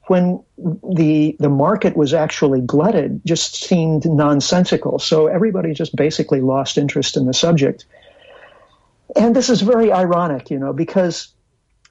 when 0.08 0.42
the 0.58 1.36
the 1.40 1.50
market 1.50 1.96
was 1.96 2.14
actually 2.14 2.62
glutted 2.62 3.22
just 3.26 3.56
seemed 3.56 4.06
nonsensical. 4.06 4.98
So 4.98 5.28
everybody 5.28 5.74
just 5.74 5.96
basically 5.96 6.42
lost 6.42 6.78
interest 6.78 7.16
in 7.16 7.26
the 7.26 7.34
subject. 7.34 7.86
And 9.16 9.36
this 9.36 9.50
is 9.50 9.62
very 9.62 9.92
ironic, 9.92 10.50
you 10.50 10.60
know, 10.60 10.74
because 10.74 11.30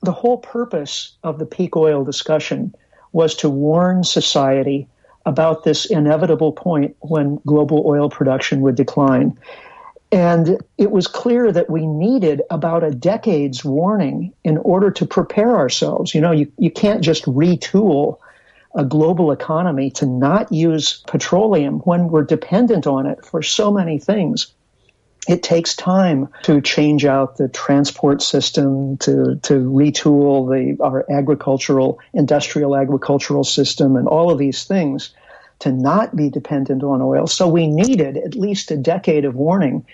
the 0.03 0.13
whole 0.13 0.39
purpose 0.39 1.17
of 1.25 1.39
the 1.39 1.47
peak 1.47 1.77
oil 1.77 2.05
discussion 2.05 2.75
was 3.13 3.35
to 3.37 3.49
warn 3.49 4.05
society 4.05 4.87
about 5.27 5.65
this 5.65 5.85
inevitable 5.87 6.53
point 6.53 6.97
when 7.01 7.41
global 7.47 7.85
oil 7.87 8.09
production 8.09 8.61
would 8.61 8.77
decline. 8.77 9.37
And 10.11 10.59
it 10.79 10.91
was 10.91 11.07
clear 11.07 11.53
that 11.53 11.69
we 11.69 11.87
needed 11.87 12.41
about 12.51 12.83
a 12.83 12.91
decade's 12.91 13.65
warning 13.65 14.33
in 14.43 14.57
order 14.59 14.91
to 14.93 15.05
prepare 15.05 15.57
ourselves. 15.57 16.15
You 16.15 16.23
know, 16.23 16.33
you, 16.33 16.51
you 16.57 16.71
can't 16.71 17.03
just 17.03 17.25
retool 17.27 18.19
a 18.75 18.85
global 18.85 19.33
economy 19.33 19.91
to 19.91 20.07
not 20.07 20.51
use 20.51 21.03
petroleum 21.07 21.81
when 21.81 22.09
we're 22.09 22.23
dependent 22.23 22.87
on 22.87 23.07
it 23.07 23.25
for 23.25 23.43
so 23.43 23.71
many 23.71 23.99
things. 23.99 24.55
It 25.29 25.43
takes 25.43 25.77
time 25.77 26.29
to 26.45 26.63
change 26.63 27.05
out 27.05 27.37
the 27.37 27.49
transport 27.49 28.23
system, 28.23 28.97
to, 28.99 29.37
to 29.43 29.55
retool 29.55 30.49
the, 30.49 30.83
our 30.83 31.05
agricultural, 31.11 32.01
industrial 32.15 32.75
agricultural 32.75 33.45
system, 33.45 33.97
and 33.97 34.09
all 34.09 34.31
of 34.31 34.39
these 34.39 34.65
things 34.65 35.15
to 35.59 35.71
not 35.71 36.17
be 36.17 36.31
dependent 36.31 36.83
on 36.83 37.03
oil. 37.03 37.27
So 37.27 37.47
we 37.47 37.67
needed 37.67 38.17
at 38.17 38.35
least 38.35 38.71
a 38.71 38.77
decade 38.77 39.25
of 39.25 39.35
warning. 39.35 39.85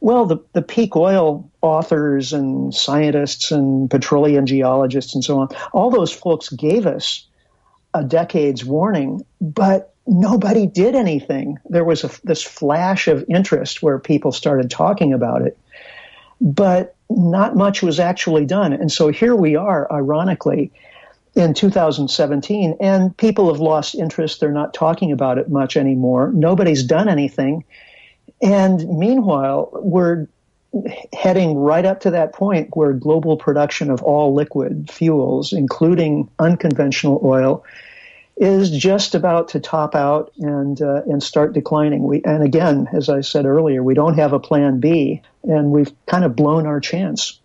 Well, 0.00 0.26
the, 0.26 0.38
the 0.52 0.62
peak 0.62 0.94
oil 0.96 1.50
authors 1.62 2.32
and 2.32 2.74
scientists 2.74 3.50
and 3.50 3.90
petroleum 3.90 4.46
geologists 4.46 5.14
and 5.14 5.24
so 5.24 5.38
on, 5.38 5.48
all 5.72 5.90
those 5.90 6.12
folks 6.12 6.48
gave 6.50 6.86
us 6.86 7.26
a 7.94 8.02
decade's 8.02 8.64
warning, 8.64 9.24
but 9.40 9.91
nobody 10.06 10.66
did 10.66 10.94
anything. 10.94 11.58
There 11.68 11.84
was 11.84 12.04
a, 12.04 12.10
this 12.24 12.42
flash 12.42 13.08
of 13.08 13.24
interest 13.28 13.82
where 13.82 13.98
people 13.98 14.32
started 14.32 14.70
talking 14.70 15.12
about 15.12 15.42
it, 15.42 15.58
but 16.40 16.96
not 17.08 17.56
much 17.56 17.82
was 17.82 18.00
actually 18.00 18.46
done. 18.46 18.72
And 18.72 18.90
so 18.90 19.08
here 19.08 19.34
we 19.36 19.56
are, 19.56 19.90
ironically, 19.92 20.72
in 21.34 21.54
2017, 21.54 22.76
and 22.80 23.16
people 23.16 23.52
have 23.52 23.60
lost 23.60 23.94
interest. 23.94 24.40
They're 24.40 24.52
not 24.52 24.74
talking 24.74 25.12
about 25.12 25.38
it 25.38 25.48
much 25.48 25.76
anymore. 25.76 26.30
Nobody's 26.32 26.84
done 26.84 27.08
anything. 27.08 27.64
And 28.42 28.86
meanwhile, 28.98 29.70
we're 29.72 30.26
heading 31.12 31.56
right 31.56 31.84
up 31.84 32.00
to 32.00 32.10
that 32.10 32.32
point 32.32 32.74
where 32.76 32.92
global 32.92 33.36
production 33.36 33.90
of 33.90 34.02
all 34.02 34.34
liquid 34.34 34.90
fuels, 34.90 35.52
including 35.52 36.28
unconventional 36.38 37.20
oil, 37.24 37.64
is 38.36 38.70
just 38.70 39.14
about 39.14 39.48
to 39.48 39.60
top 39.60 39.94
out 39.94 40.32
and 40.38 40.80
uh, 40.80 41.02
and 41.06 41.22
start 41.22 41.52
declining. 41.52 42.02
We 42.04 42.22
and 42.24 42.42
again, 42.42 42.88
as 42.92 43.08
I 43.08 43.20
said 43.20 43.46
earlier, 43.46 43.82
we 43.82 43.94
don't 43.94 44.14
have 44.14 44.32
a 44.32 44.40
plan 44.40 44.80
B, 44.80 45.22
and 45.44 45.70
we've 45.70 45.92
kind 46.06 46.24
of 46.24 46.34
blown 46.34 46.66
our 46.66 46.80
chance. 46.80 47.40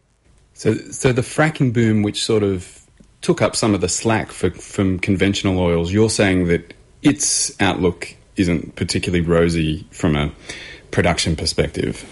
So, 0.53 0.73
so 0.73 1.13
the 1.13 1.21
fracking 1.21 1.71
boom, 1.71 2.01
which 2.01 2.25
sort 2.25 2.41
of 2.41 2.81
took 3.21 3.41
up 3.41 3.55
some 3.55 3.75
of 3.75 3.81
the 3.81 3.89
slack 3.89 4.31
for, 4.31 4.49
from 4.51 4.97
conventional 4.99 5.59
oils. 5.59 5.91
You're 5.91 6.09
saying 6.09 6.47
that 6.47 6.73
its 7.03 7.59
outlook 7.61 8.15
isn't 8.37 8.75
particularly 8.75 9.23
rosy 9.23 9.85
from 9.91 10.15
a 10.15 10.31
production 10.91 11.35
perspective. 11.35 12.05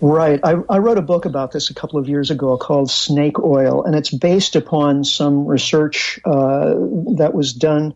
Right. 0.00 0.38
I, 0.44 0.56
I, 0.68 0.78
wrote 0.78 0.98
a 0.98 1.02
book 1.02 1.24
about 1.24 1.50
this 1.50 1.70
a 1.70 1.74
couple 1.74 1.98
of 1.98 2.08
years 2.08 2.30
ago 2.30 2.56
called 2.56 2.88
Snake 2.88 3.40
Oil, 3.40 3.82
and 3.82 3.96
it's 3.96 4.10
based 4.10 4.54
upon 4.54 5.02
some 5.02 5.44
research 5.44 6.20
uh, 6.24 6.74
that 7.16 7.32
was 7.34 7.52
done 7.52 7.94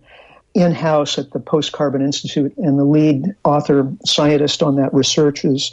in 0.54 0.72
house 0.72 1.16
at 1.16 1.30
the 1.30 1.38
Post 1.38 1.72
Carbon 1.72 2.02
Institute. 2.02 2.56
And 2.56 2.76
the 2.76 2.84
lead 2.84 3.36
author 3.44 3.90
scientist 4.04 4.64
on 4.64 4.76
that 4.76 4.92
research 4.92 5.44
is 5.44 5.72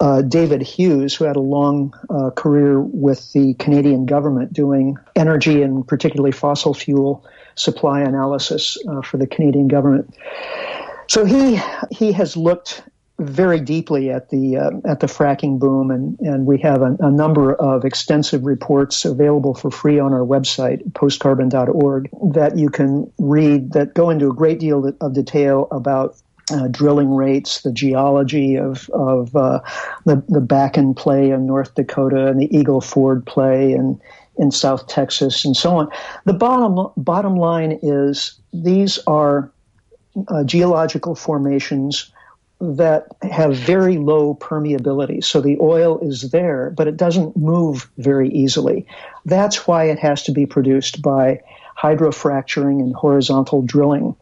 uh, 0.00 0.22
David 0.22 0.62
Hughes, 0.62 1.14
who 1.14 1.24
had 1.24 1.36
a 1.36 1.40
long 1.40 1.94
uh, 2.10 2.30
career 2.30 2.80
with 2.80 3.32
the 3.32 3.54
Canadian 3.54 4.04
government 4.04 4.52
doing 4.52 4.96
energy 5.14 5.62
and 5.62 5.86
particularly 5.86 6.32
fossil 6.32 6.74
fuel 6.74 7.24
supply 7.54 8.00
analysis 8.00 8.76
uh, 8.88 9.00
for 9.00 9.16
the 9.16 9.28
Canadian 9.28 9.68
government. 9.68 10.12
So 11.08 11.24
he 11.24 11.60
he 11.92 12.10
has 12.12 12.36
looked 12.36 12.82
very 13.18 13.60
deeply 13.60 14.10
at 14.10 14.28
the 14.30 14.56
uh, 14.56 14.70
at 14.84 15.00
the 15.00 15.06
fracking 15.06 15.58
boom, 15.58 15.90
and 15.90 16.18
and 16.20 16.46
we 16.46 16.58
have 16.58 16.82
a, 16.82 16.96
a, 17.00 17.10
number 17.10 17.54
of 17.54 17.84
extensive 17.84 18.44
reports 18.44 19.04
available 19.04 19.54
for 19.54 19.70
free 19.70 19.98
on 19.98 20.12
our 20.12 20.20
website 20.20 20.82
postcarbon.org 20.92 22.10
that 22.34 22.58
you 22.58 22.68
can 22.68 23.10
read 23.18 23.72
that 23.72 23.94
go 23.94 24.10
into 24.10 24.30
a 24.30 24.34
great 24.34 24.60
deal 24.60 24.92
of 25.00 25.14
detail 25.14 25.66
about 25.70 26.16
uh, 26.50 26.68
drilling 26.68 27.14
rates, 27.14 27.62
the 27.62 27.72
geology 27.72 28.56
of, 28.56 28.88
of 28.90 29.34
uh, 29.34 29.60
the, 30.04 30.22
the 30.28 30.40
Bakken 30.40 30.96
play 30.96 31.30
in 31.30 31.46
North 31.46 31.74
Dakota 31.74 32.28
and 32.28 32.40
the 32.40 32.56
Eagle 32.56 32.80
Ford 32.80 33.26
play 33.26 33.72
in, 33.72 34.00
in 34.38 34.50
South 34.50 34.86
Texas 34.86 35.44
and 35.44 35.56
so 35.56 35.76
on. 35.76 35.88
The 36.24 36.32
bottom, 36.32 36.92
bottom 36.96 37.36
line 37.36 37.78
is 37.82 38.38
these 38.52 38.98
are 39.06 39.50
uh, 40.28 40.44
geological 40.44 41.14
formations 41.14 42.12
that 42.60 43.08
have 43.22 43.54
very 43.54 43.98
low 43.98 44.34
permeability. 44.34 45.22
So 45.22 45.40
the 45.40 45.58
oil 45.60 45.98
is 45.98 46.30
there, 46.30 46.70
but 46.70 46.88
it 46.88 46.96
doesn't 46.96 47.36
move 47.36 47.90
very 47.98 48.30
easily. 48.30 48.86
That's 49.24 49.66
why 49.66 49.84
it 49.84 49.98
has 49.98 50.22
to 50.24 50.32
be 50.32 50.46
produced 50.46 51.02
by 51.02 51.42
hydrofracturing 51.78 52.80
and 52.80 52.94
horizontal 52.94 53.62
drilling. 53.62 54.16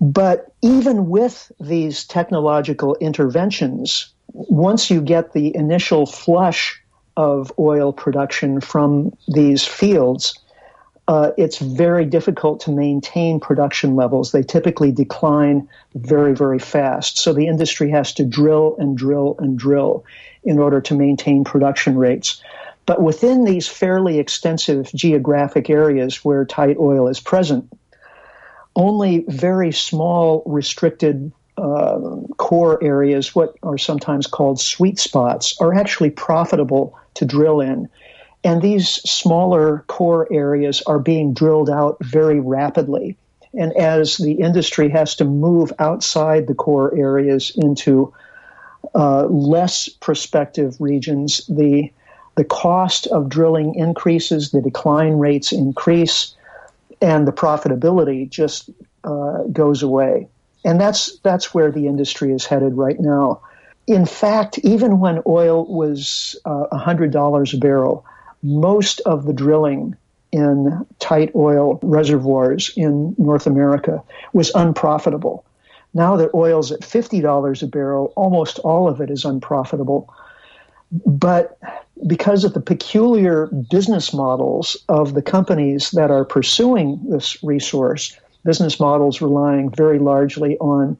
But 0.00 0.52
even 0.62 1.08
with 1.08 1.50
these 1.60 2.04
technological 2.04 2.94
interventions, 3.00 4.12
once 4.32 4.90
you 4.90 5.00
get 5.00 5.32
the 5.32 5.54
initial 5.54 6.06
flush 6.06 6.80
of 7.16 7.52
oil 7.58 7.92
production 7.92 8.60
from 8.60 9.12
these 9.28 9.64
fields, 9.64 10.38
uh, 11.08 11.32
it's 11.36 11.58
very 11.58 12.04
difficult 12.04 12.60
to 12.60 12.70
maintain 12.70 13.40
production 13.40 13.96
levels. 13.96 14.32
They 14.32 14.42
typically 14.42 14.92
decline 14.92 15.68
very, 15.94 16.34
very 16.34 16.58
fast. 16.58 17.18
So 17.18 17.32
the 17.32 17.46
industry 17.46 17.90
has 17.90 18.12
to 18.14 18.24
drill 18.24 18.76
and 18.78 18.96
drill 18.96 19.34
and 19.38 19.58
drill 19.58 20.04
in 20.44 20.58
order 20.58 20.80
to 20.82 20.94
maintain 20.94 21.44
production 21.44 21.96
rates. 21.96 22.42
But 22.86 23.02
within 23.02 23.44
these 23.44 23.68
fairly 23.68 24.18
extensive 24.18 24.90
geographic 24.94 25.68
areas 25.68 26.24
where 26.24 26.44
tight 26.44 26.76
oil 26.78 27.08
is 27.08 27.20
present, 27.20 27.70
only 28.76 29.24
very 29.28 29.72
small 29.72 30.42
restricted 30.46 31.32
uh, 31.58 31.98
core 32.36 32.82
areas, 32.82 33.34
what 33.34 33.54
are 33.62 33.78
sometimes 33.78 34.26
called 34.26 34.60
sweet 34.60 34.98
spots, 34.98 35.60
are 35.60 35.74
actually 35.74 36.10
profitable 36.10 36.98
to 37.14 37.24
drill 37.24 37.60
in. 37.60 37.88
And 38.42 38.62
these 38.62 38.88
smaller 38.88 39.84
core 39.86 40.26
areas 40.32 40.82
are 40.86 40.98
being 40.98 41.34
drilled 41.34 41.68
out 41.68 41.98
very 42.00 42.40
rapidly. 42.40 43.16
And 43.52 43.72
as 43.76 44.16
the 44.16 44.32
industry 44.32 44.88
has 44.90 45.16
to 45.16 45.24
move 45.24 45.72
outside 45.78 46.46
the 46.46 46.54
core 46.54 46.96
areas 46.96 47.52
into 47.54 48.14
uh, 48.94 49.24
less 49.26 49.88
prospective 49.88 50.76
regions, 50.80 51.46
the 51.46 51.90
the 52.36 52.44
cost 52.44 53.06
of 53.08 53.28
drilling 53.28 53.74
increases, 53.74 54.50
the 54.50 54.62
decline 54.62 55.14
rates 55.14 55.52
increase, 55.52 56.34
and 57.02 57.26
the 57.26 57.32
profitability 57.32 58.30
just 58.30 58.70
uh, 59.04 59.42
goes 59.52 59.82
away. 59.82 60.28
And 60.64 60.80
that's 60.80 61.18
that's 61.18 61.52
where 61.52 61.70
the 61.70 61.86
industry 61.86 62.32
is 62.32 62.46
headed 62.46 62.74
right 62.76 62.98
now. 62.98 63.42
In 63.86 64.06
fact, 64.06 64.58
even 64.58 65.00
when 65.00 65.22
oil 65.26 65.66
was 65.66 66.36
uh, 66.44 66.66
$100 66.72 67.54
a 67.54 67.56
barrel, 67.58 68.04
most 68.42 69.00
of 69.00 69.26
the 69.26 69.32
drilling 69.32 69.96
in 70.32 70.86
tight 70.98 71.32
oil 71.34 71.78
reservoirs 71.82 72.72
in 72.76 73.14
North 73.18 73.46
America 73.46 74.02
was 74.32 74.52
unprofitable. 74.54 75.44
Now 75.92 76.16
that 76.16 76.30
oil's 76.34 76.70
at 76.70 76.80
$50 76.80 77.62
a 77.62 77.66
barrel, 77.66 78.12
almost 78.16 78.58
all 78.60 78.88
of 78.88 79.00
it 79.00 79.10
is 79.10 79.24
unprofitable. 79.24 80.12
But 81.04 81.58
because 82.06 82.44
of 82.44 82.54
the 82.54 82.60
peculiar 82.60 83.46
business 83.70 84.12
models 84.12 84.76
of 84.88 85.14
the 85.14 85.22
companies 85.22 85.90
that 85.92 86.10
are 86.10 86.24
pursuing 86.24 87.00
this 87.08 87.42
resource, 87.42 88.16
business 88.44 88.80
models 88.80 89.20
relying 89.20 89.70
very 89.70 89.98
largely 89.98 90.56
on 90.58 90.96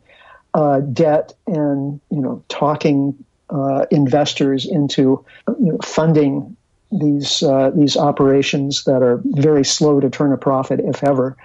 uh, 0.54 0.80
debt 0.80 1.32
and 1.46 2.00
you 2.10 2.20
know 2.20 2.42
talking 2.48 3.24
uh, 3.50 3.86
investors 3.90 4.66
into 4.66 5.24
you 5.58 5.72
know, 5.72 5.78
funding 5.84 6.56
these 6.92 7.42
uh, 7.42 7.70
these 7.70 7.96
operations 7.96 8.84
that 8.84 9.02
are 9.02 9.20
very 9.24 9.64
slow 9.64 10.00
to 10.00 10.10
turn 10.10 10.32
a 10.32 10.36
profit, 10.36 10.80
if 10.80 11.04
ever. 11.04 11.36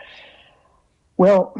Well, 1.17 1.55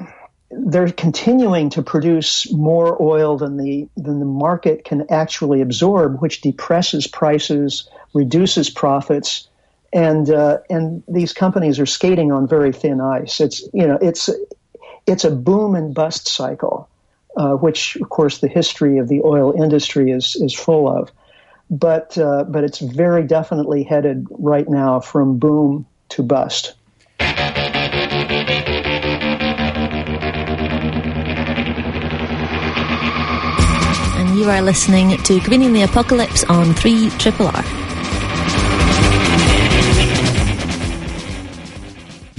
they're 0.51 0.92
continuing 0.92 1.70
to 1.72 1.82
produce 1.82 2.51
more 2.51 3.01
oil 3.01 3.38
than 3.38 3.58
the 3.58 3.88
than 3.96 4.20
the 4.20 4.25
market 4.25 4.86
can 4.86 5.06
actually 5.10 5.62
absorb, 5.62 6.22
which 6.22 6.42
depresses 6.42 7.08
prices, 7.08 7.89
reduces 8.13 8.70
profits, 8.70 9.48
and 9.94 10.30
uh, 10.30 10.60
and 10.70 11.04
these 11.08 11.34
companies 11.34 11.80
are 11.80 11.86
skating 11.86 12.32
on 12.32 12.48
very 12.48 12.72
thin 12.72 13.01
ice. 13.01 13.39
It's 13.39 13.62
you 13.74 13.88
know 13.88 13.98
it's 14.01 14.30
it's 15.06 15.24
a 15.24 15.32
boom 15.32 15.75
and 15.75 15.94
bust 15.94 16.27
cycle, 16.27 16.89
uh, 17.38 17.54
which 17.54 17.96
of 17.98 18.10
course 18.10 18.39
the 18.39 18.48
history 18.48 18.98
of 18.98 19.08
the 19.08 19.22
oil 19.24 19.51
industry 19.51 20.12
is 20.12 20.36
is 20.38 20.54
full 20.54 20.88
of 20.88 21.12
but 21.70 22.18
uh, 22.18 22.44
but 22.44 22.64
it's 22.64 22.80
very 22.80 23.24
definitely 23.24 23.84
headed 23.84 24.28
right 24.30 24.68
now 24.68 25.00
from 25.00 25.38
boom 25.40 25.86
to 26.10 26.24
bust. 26.24 26.74
And 34.18 34.38
you 34.38 34.50
are 34.50 34.62
listening 34.62 35.18
to 35.24 35.40
Greening 35.42 35.74
the 35.74 35.82
Apocalypse 35.84 36.44
on 36.46 36.74
3 36.74 37.10
Triple 37.12 37.48
R. 37.48 37.64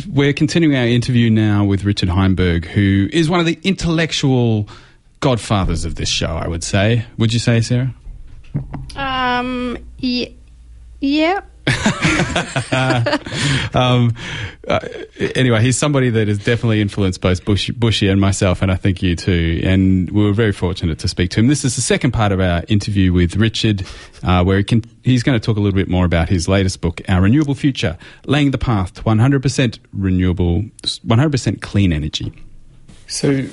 We're 0.09 0.33
continuing 0.33 0.77
our 0.77 0.87
interview 0.87 1.29
now 1.29 1.65
with 1.65 1.85
Richard 1.85 2.09
Heinberg, 2.09 2.65
who 2.65 3.09
is 3.13 3.29
one 3.29 3.39
of 3.39 3.45
the 3.45 3.59
intellectual 3.63 4.67
godfathers 5.21 5.85
of 5.85 5.97
this 5.97 6.09
show, 6.09 6.29
I 6.29 6.49
would 6.49 6.65
say. 6.65 7.05
Would 7.19 7.35
you 7.35 7.39
say, 7.39 7.61
Sarah? 7.61 7.95
Um. 8.97 9.79
Yeah. 9.99 10.29
Yeah. 11.01 11.41
um, 13.75 14.15
uh, 14.67 14.81
anyway, 15.35 15.61
he's 15.63 15.77
somebody 15.77 16.11
that 16.11 16.29
has 16.29 16.39
definitely 16.39 16.81
influenced 16.81 17.21
both 17.21 17.45
Bush, 17.45 17.71
Bushy 17.71 18.09
and 18.09 18.21
myself, 18.21 18.63
and 18.63 18.71
I 18.73 18.77
think 18.77 19.03
you 19.03 19.15
too. 19.15 19.61
And 19.65 20.11
we 20.11 20.25
were 20.25 20.33
very 20.33 20.53
fortunate 20.53 20.99
to 21.01 21.09
speak 21.09 21.31
to 21.33 21.41
him. 21.41 21.49
This 21.49 21.65
is 21.65 21.77
the 21.77 21.83
second 21.83 22.13
part 22.13 22.33
of 22.33 22.41
our 22.41 22.65
interview 22.69 23.13
with 23.13 23.37
Richard, 23.37 23.87
uh, 24.23 24.43
where 24.43 24.59
he 24.59 24.65
can, 24.65 24.85
he's 25.03 25.23
going 25.23 25.39
to 25.39 25.45
talk 25.45 25.57
a 25.57 25.61
little 25.61 25.77
bit 25.77 25.89
more 25.89 26.05
about 26.05 26.29
his 26.29 26.49
latest 26.49 26.81
book, 26.81 27.01
Our 27.09 27.23
Renewable 27.23 27.55
Future 27.55 27.99
Laying 28.27 28.51
the 28.53 28.59
Path 28.59 28.95
to 28.95 29.03
100% 29.03 29.79
Renewable, 29.93 30.63
100% 30.63 31.61
Clean 31.63 31.93
Energy. 31.93 32.33
So, 33.07 33.47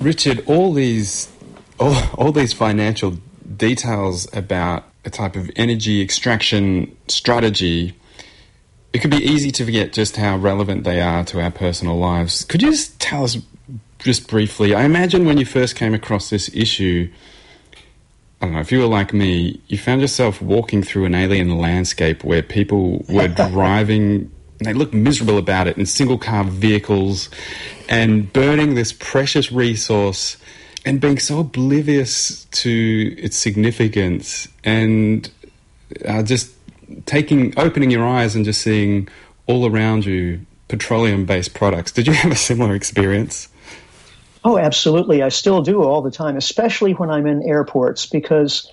Richard, 0.00 0.42
all 0.46 0.72
these, 0.72 1.30
all, 1.78 1.96
all 2.14 2.32
these 2.32 2.52
financial 2.52 3.18
details 3.56 4.28
about 4.34 4.84
a 5.04 5.10
type 5.10 5.36
of 5.36 5.50
energy 5.56 6.02
extraction 6.02 6.96
strategy, 7.08 7.94
it 8.92 9.00
could 9.00 9.10
be 9.10 9.18
easy 9.18 9.50
to 9.52 9.64
forget 9.64 9.92
just 9.92 10.16
how 10.16 10.36
relevant 10.36 10.84
they 10.84 11.00
are 11.00 11.24
to 11.24 11.40
our 11.40 11.50
personal 11.50 11.96
lives. 11.96 12.44
Could 12.44 12.62
you 12.62 12.70
just 12.70 12.98
tell 13.00 13.24
us, 13.24 13.38
just 13.98 14.28
briefly? 14.28 14.74
I 14.74 14.84
imagine 14.84 15.26
when 15.26 15.38
you 15.38 15.44
first 15.44 15.76
came 15.76 15.94
across 15.94 16.30
this 16.30 16.52
issue, 16.54 17.10
I 18.40 18.46
don't 18.46 18.54
know, 18.54 18.60
if 18.60 18.70
you 18.70 18.80
were 18.80 18.86
like 18.86 19.12
me, 19.12 19.60
you 19.68 19.78
found 19.78 20.00
yourself 20.00 20.40
walking 20.40 20.82
through 20.82 21.06
an 21.06 21.14
alien 21.14 21.58
landscape 21.58 22.24
where 22.24 22.42
people 22.42 23.04
were 23.08 23.28
driving, 23.50 24.30
they 24.58 24.72
looked 24.72 24.94
miserable 24.94 25.38
about 25.38 25.66
it, 25.66 25.76
in 25.76 25.86
single 25.86 26.18
car 26.18 26.44
vehicles 26.44 27.30
and 27.88 28.32
burning 28.32 28.74
this 28.74 28.92
precious 28.92 29.50
resource 29.50 30.36
and 30.84 31.00
being 31.00 31.18
so 31.18 31.40
oblivious 31.40 32.44
to 32.46 33.14
its 33.18 33.36
significance 33.36 34.48
and 34.64 35.30
uh, 36.06 36.22
just 36.22 36.52
taking 37.06 37.58
opening 37.58 37.90
your 37.90 38.06
eyes 38.06 38.34
and 38.34 38.44
just 38.44 38.62
seeing 38.62 39.08
all 39.46 39.66
around 39.66 40.04
you 40.06 40.40
petroleum 40.68 41.24
based 41.24 41.54
products. 41.54 41.92
Did 41.92 42.06
you 42.06 42.12
have 42.12 42.32
a 42.32 42.36
similar 42.36 42.74
experience? 42.74 43.48
Oh 44.44 44.58
absolutely. 44.58 45.22
I 45.22 45.30
still 45.30 45.62
do 45.62 45.82
all 45.82 46.02
the 46.02 46.10
time 46.10 46.36
especially 46.36 46.92
when 46.92 47.10
i'm 47.10 47.26
in 47.26 47.42
airports 47.42 48.06
because 48.06 48.70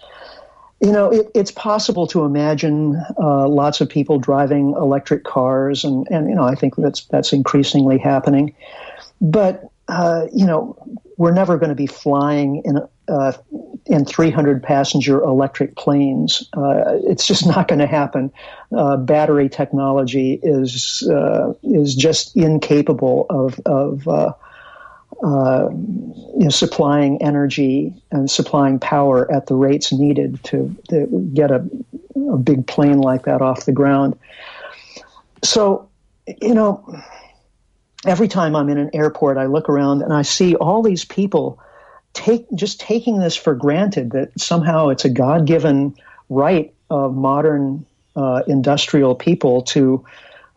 you 0.81 0.91
know 0.91 1.11
it, 1.11 1.31
it's 1.33 1.51
possible 1.51 2.05
to 2.07 2.23
imagine 2.25 3.01
uh, 3.17 3.47
lots 3.47 3.81
of 3.81 3.89
people 3.89 4.19
driving 4.19 4.71
electric 4.71 5.23
cars 5.23 5.83
and, 5.83 6.07
and 6.11 6.29
you 6.29 6.35
know 6.35 6.43
i 6.43 6.53
think 6.53 6.75
that's 6.75 7.05
that's 7.05 7.33
increasingly 7.33 7.97
happening. 7.97 8.53
But 9.21 9.69
uh, 9.87 10.27
you 10.33 10.45
know 10.45 10.77
we're 11.17 11.33
never 11.33 11.57
going 11.57 11.69
to 11.69 11.75
be 11.75 11.87
flying 11.87 12.61
in 12.65 12.79
uh, 13.07 13.33
in 13.85 14.03
300 14.03 14.63
passenger 14.63 15.21
electric 15.21 15.75
planes. 15.75 16.49
Uh, 16.53 16.97
it's 17.03 17.27
just 17.27 17.45
not 17.45 17.67
going 17.67 17.79
to 17.79 17.87
happen. 17.87 18.31
Uh, 18.75 18.97
battery 18.97 19.49
technology 19.49 20.39
is 20.43 21.07
uh, 21.09 21.53
is 21.63 21.95
just 21.95 22.35
incapable 22.35 23.25
of 23.29 23.59
of 23.65 24.07
uh, 24.07 24.33
uh, 25.23 25.69
you 25.69 26.43
know, 26.43 26.49
supplying 26.49 27.21
energy 27.21 27.93
and 28.11 28.29
supplying 28.29 28.79
power 28.79 29.31
at 29.31 29.47
the 29.47 29.55
rates 29.55 29.93
needed 29.93 30.43
to, 30.43 30.75
to 30.89 31.07
get 31.33 31.51
a, 31.51 31.65
a 32.33 32.37
big 32.37 32.67
plane 32.67 32.99
like 32.99 33.23
that 33.23 33.41
off 33.41 33.65
the 33.65 33.71
ground. 33.71 34.17
So, 35.41 35.87
you 36.41 36.53
know 36.53 36.83
every 38.05 38.27
time 38.27 38.55
I'm 38.55 38.69
in 38.69 38.77
an 38.77 38.91
airport, 38.93 39.37
I 39.37 39.45
look 39.45 39.69
around 39.69 40.01
and 40.01 40.13
I 40.13 40.21
see 40.21 40.55
all 40.55 40.81
these 40.81 41.05
people 41.05 41.59
take 42.13 42.45
just 42.55 42.79
taking 42.79 43.19
this 43.19 43.35
for 43.35 43.53
granted 43.53 44.11
that 44.11 44.39
somehow 44.39 44.89
it's 44.89 45.05
a 45.05 45.09
God 45.09 45.45
given 45.45 45.95
right 46.29 46.73
of 46.89 47.15
modern 47.15 47.85
uh, 48.15 48.43
industrial 48.47 49.15
people 49.15 49.63
to 49.63 50.05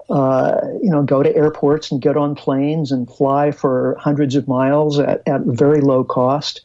uh, 0.09 0.61
you 0.83 0.91
know 0.91 1.03
go 1.03 1.23
to 1.23 1.35
airports 1.35 1.91
and 1.91 2.01
get 2.01 2.17
on 2.17 2.35
planes 2.35 2.93
and 2.93 3.11
fly 3.11 3.51
for 3.51 3.97
hundreds 4.01 4.37
of 4.37 4.49
miles 4.49 4.99
at, 4.99 5.23
at 5.27 5.43
very 5.43 5.81
low 5.81 6.05
cost. 6.05 6.63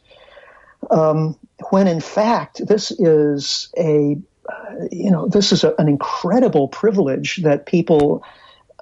Um, 0.90 1.36
when 1.70 1.88
in 1.88 2.00
fact 2.00 2.66
this 2.66 2.90
is 2.92 3.68
a 3.76 4.16
you 4.90 5.10
know 5.10 5.26
this 5.28 5.52
is 5.52 5.64
a, 5.64 5.74
an 5.78 5.88
incredible 5.88 6.68
privilege 6.68 7.38
that 7.38 7.66
people 7.66 8.24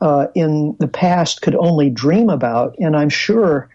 uh, 0.01 0.27
in 0.35 0.77
the 0.79 0.89
past 0.89 1.43
could 1.43 1.55
only 1.57 1.91
dream 1.91 2.29
about. 2.29 2.77
And 2.79 2.97
I'm 2.97 3.09
sure 3.09 3.69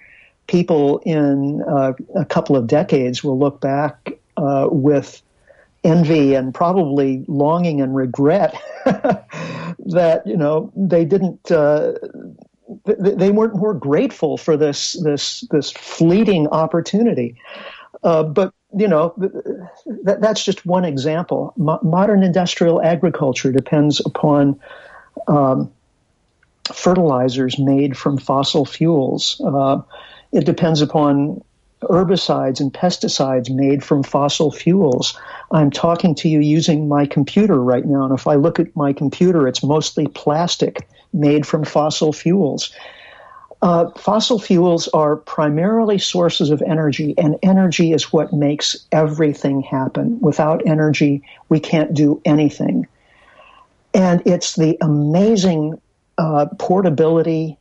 people 0.48 1.00
in 1.00 1.62
uh, 1.64 1.94
a 2.16 2.26
couple 2.26 2.56
of 2.56 2.68
decades 2.68 3.24
will 3.24 3.38
look 3.38 3.62
back 3.62 4.12
uh, 4.38 4.68
with 4.72 5.22
envy 5.84 6.34
and 6.34 6.54
probably 6.54 7.24
longing 7.28 7.82
and 7.82 7.96
regret 7.96 8.56
that 8.86 10.22
you 10.26 10.36
know 10.36 10.72
they 10.76 11.06
didn't 11.06 11.52
uh, 11.52 11.94
th- 12.86 12.98
they 13.18 13.32
weren't 13.32 13.56
more 13.56 13.74
grateful 13.74 14.38
for 14.38 14.58
this 14.58 14.94
this 15.04 15.42
this 15.52 15.72
fleeting 15.72 16.48
opportunity. 16.48 17.36
Uh, 18.04 18.24
but 18.24 18.54
you 18.78 18.88
know 18.88 19.14
th- 19.20 20.18
that's 20.20 20.44
just 20.44 20.66
one 20.66 20.86
example. 20.86 21.54
Mo- 21.58 21.80
modern 21.84 22.24
industrial 22.24 22.82
agriculture 22.82 23.52
depends 23.52 24.02
upon 24.06 24.60
um, 25.28 25.72
fertilizers 26.74 27.58
made 27.60 27.98
from 27.98 28.18
fossil 28.18 28.66
fuels. 28.66 29.42
Uh, 29.46 29.82
it 30.32 30.46
depends 30.46 30.82
upon 30.82 31.42
herbicides 31.82 32.60
and 32.60 32.74
pesticides 32.74 33.50
made 33.54 33.84
from 33.84 34.04
fossil 34.04 34.52
fuels. 34.52 35.18
I'm 35.52 35.70
talking 35.70 36.16
to 36.16 36.30
you 36.30 36.40
using 36.40 36.88
my 36.88 37.06
computer 37.06 37.62
right 37.62 37.86
now, 37.86 38.06
and 38.06 38.14
if 38.14 38.28
I 38.28 38.36
look 38.36 38.60
at 38.60 38.76
my 38.76 38.94
computer, 38.94 39.48
it's 39.48 39.64
mostly 39.64 40.08
plastic 40.08 40.88
made 41.14 41.46
from 41.46 41.64
fossil 41.64 42.12
fuels. 42.14 42.74
Uh, 43.62 43.90
fossil 43.92 44.38
fuels 44.38 44.88
are 44.90 45.16
primarily 45.16 45.98
sources 45.98 46.50
of 46.50 46.62
energy, 46.62 47.16
and 47.18 47.38
energy 47.42 47.92
is 47.92 48.14
what 48.14 48.34
makes 48.34 48.86
everything 48.92 49.62
happen. 49.62 50.20
Without 50.20 50.68
energy, 50.68 51.24
we 51.50 51.60
can't 51.60 51.94
do 51.94 52.22
anything. 52.24 52.88
And 53.94 54.22
it's 54.28 54.56
the 54.56 54.78
amazing 54.82 55.82
uh, 56.18 56.48
portability 56.60 57.58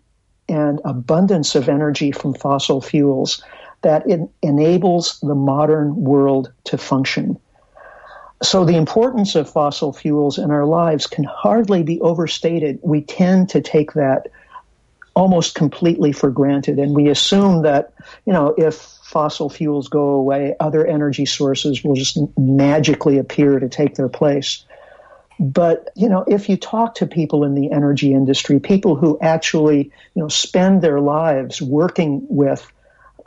and 0.48 0.80
abundance 0.84 1.54
of 1.54 1.68
energy 1.68 2.12
from 2.12 2.34
fossil 2.34 2.80
fuels 2.80 3.42
that 3.82 4.08
it 4.08 4.20
enables 4.42 5.20
the 5.20 5.34
modern 5.34 5.94
world 5.96 6.52
to 6.64 6.78
function. 6.78 7.38
So 8.42 8.64
the 8.64 8.76
importance 8.76 9.34
of 9.34 9.50
fossil 9.50 9.92
fuels 9.92 10.38
in 10.38 10.50
our 10.50 10.66
lives 10.66 11.06
can 11.06 11.24
hardly 11.24 11.82
be 11.82 12.00
overstated. 12.00 12.78
We 12.82 13.00
tend 13.00 13.48
to 13.50 13.60
take 13.60 13.94
that 13.94 14.28
almost 15.14 15.54
completely 15.54 16.12
for 16.12 16.30
granted 16.30 16.78
and 16.78 16.94
we 16.94 17.08
assume 17.08 17.62
that, 17.62 17.94
you 18.26 18.32
know, 18.34 18.54
if 18.58 18.74
fossil 19.02 19.48
fuels 19.48 19.88
go 19.88 20.10
away, 20.10 20.54
other 20.60 20.86
energy 20.86 21.24
sources 21.24 21.82
will 21.82 21.94
just 21.94 22.18
magically 22.36 23.16
appear 23.16 23.58
to 23.58 23.68
take 23.68 23.94
their 23.94 24.10
place. 24.10 24.64
But, 25.38 25.90
you 25.94 26.08
know, 26.08 26.24
if 26.26 26.48
you 26.48 26.56
talk 26.56 26.94
to 26.96 27.06
people 27.06 27.44
in 27.44 27.54
the 27.54 27.70
energy 27.70 28.12
industry, 28.14 28.58
people 28.58 28.96
who 28.96 29.18
actually, 29.20 29.90
you 30.14 30.22
know, 30.22 30.28
spend 30.28 30.82
their 30.82 31.00
lives 31.00 31.60
working 31.60 32.26
with 32.28 32.70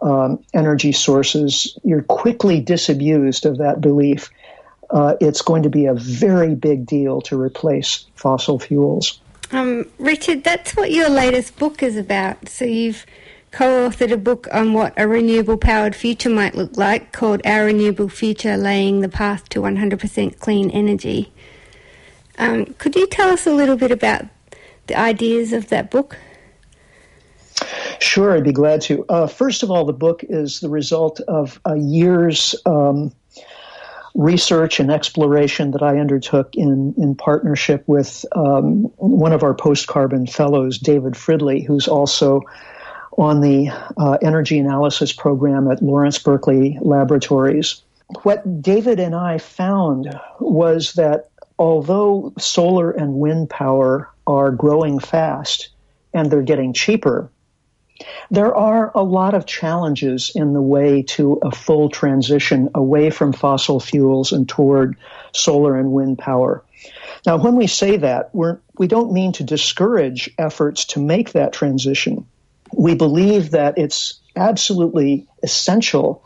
um, 0.01 0.43
energy 0.53 0.91
sources, 0.91 1.77
you're 1.83 2.03
quickly 2.03 2.61
disabused 2.61 3.45
of 3.45 3.57
that 3.57 3.81
belief. 3.81 4.29
Uh, 4.89 5.15
it's 5.21 5.41
going 5.41 5.63
to 5.63 5.69
be 5.69 5.85
a 5.85 5.93
very 5.93 6.55
big 6.55 6.85
deal 6.85 7.21
to 7.21 7.39
replace 7.39 8.05
fossil 8.15 8.57
fuels. 8.57 9.19
Um, 9.51 9.85
Richard, 9.99 10.43
that's 10.43 10.75
what 10.75 10.91
your 10.91 11.09
latest 11.09 11.57
book 11.57 11.83
is 11.83 11.95
about. 11.95 12.49
So 12.49 12.65
you've 12.65 13.05
co-authored 13.51 14.11
a 14.11 14.17
book 14.17 14.47
on 14.51 14.73
what 14.73 14.93
a 14.97 15.07
renewable 15.07 15.57
powered 15.57 15.95
future 15.95 16.29
might 16.29 16.55
look 16.55 16.77
like 16.77 17.11
called 17.11 17.41
Our 17.45 17.65
Renewable 17.65 18.09
Future 18.09 18.57
Laying 18.57 19.01
the 19.01 19.09
Path 19.09 19.49
to 19.49 19.61
100% 19.61 20.39
Clean 20.39 20.69
Energy. 20.69 21.31
Um, 22.39 22.65
could 22.77 22.95
you 22.95 23.05
tell 23.05 23.29
us 23.29 23.45
a 23.45 23.51
little 23.51 23.75
bit 23.75 23.91
about 23.91 24.25
the 24.87 24.97
ideas 24.97 25.53
of 25.53 25.67
that 25.69 25.91
book? 25.91 26.17
Sure, 27.99 28.35
I'd 28.35 28.45
be 28.45 28.53
glad 28.53 28.81
to. 28.83 29.05
Uh, 29.09 29.27
first 29.27 29.61
of 29.61 29.69
all, 29.69 29.83
the 29.85 29.93
book 29.93 30.23
is 30.23 30.61
the 30.61 30.69
result 30.69 31.19
of 31.21 31.59
a 31.65 31.77
year's 31.77 32.55
um, 32.65 33.11
research 34.15 34.79
and 34.79 34.89
exploration 34.89 35.71
that 35.71 35.83
I 35.83 35.99
undertook 35.99 36.55
in, 36.55 36.93
in 36.97 37.13
partnership 37.13 37.83
with 37.87 38.25
um, 38.35 38.83
one 38.95 39.33
of 39.33 39.43
our 39.43 39.53
post 39.53 39.87
carbon 39.87 40.25
fellows, 40.25 40.79
David 40.79 41.13
Fridley, 41.13 41.65
who's 41.65 41.89
also 41.89 42.41
on 43.17 43.41
the 43.41 43.69
uh, 43.97 44.17
energy 44.21 44.57
analysis 44.57 45.11
program 45.11 45.69
at 45.69 45.81
Lawrence 45.81 46.17
Berkeley 46.17 46.77
Laboratories. 46.81 47.81
What 48.23 48.61
David 48.61 48.99
and 48.99 49.13
I 49.13 49.37
found 49.39 50.17
was 50.39 50.93
that 50.93 51.29
although 51.59 52.33
solar 52.39 52.89
and 52.89 53.15
wind 53.15 53.49
power 53.49 54.09
are 54.25 54.49
growing 54.51 54.97
fast 54.97 55.69
and 56.13 56.31
they're 56.31 56.41
getting 56.41 56.73
cheaper, 56.73 57.29
there 58.31 58.55
are 58.55 58.91
a 58.95 59.03
lot 59.03 59.33
of 59.33 59.45
challenges 59.45 60.31
in 60.33 60.53
the 60.53 60.61
way 60.61 61.03
to 61.03 61.33
a 61.43 61.51
full 61.51 61.89
transition 61.89 62.69
away 62.73 63.09
from 63.09 63.33
fossil 63.33 63.79
fuels 63.79 64.31
and 64.31 64.47
toward 64.47 64.95
solar 65.33 65.77
and 65.77 65.91
wind 65.91 66.17
power. 66.17 66.63
Now, 67.25 67.37
when 67.37 67.57
we 67.57 67.67
say 67.67 67.97
that, 67.97 68.33
we're, 68.33 68.59
we 68.77 68.87
don't 68.87 69.11
mean 69.11 69.33
to 69.33 69.43
discourage 69.43 70.29
efforts 70.37 70.85
to 70.85 71.01
make 71.01 71.33
that 71.33 71.51
transition. 71.51 72.25
We 72.73 72.95
believe 72.95 73.51
that 73.51 73.77
it's 73.77 74.21
absolutely 74.37 75.27
essential 75.43 76.23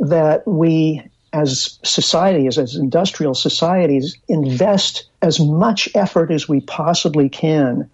that 0.00 0.46
we 0.46 1.02
as 1.32 1.78
societies, 1.82 2.58
as 2.58 2.76
industrial 2.76 3.34
societies, 3.34 4.16
invest 4.28 5.08
as 5.22 5.40
much 5.40 5.88
effort 5.94 6.30
as 6.30 6.48
we 6.48 6.60
possibly 6.60 7.28
can 7.28 7.88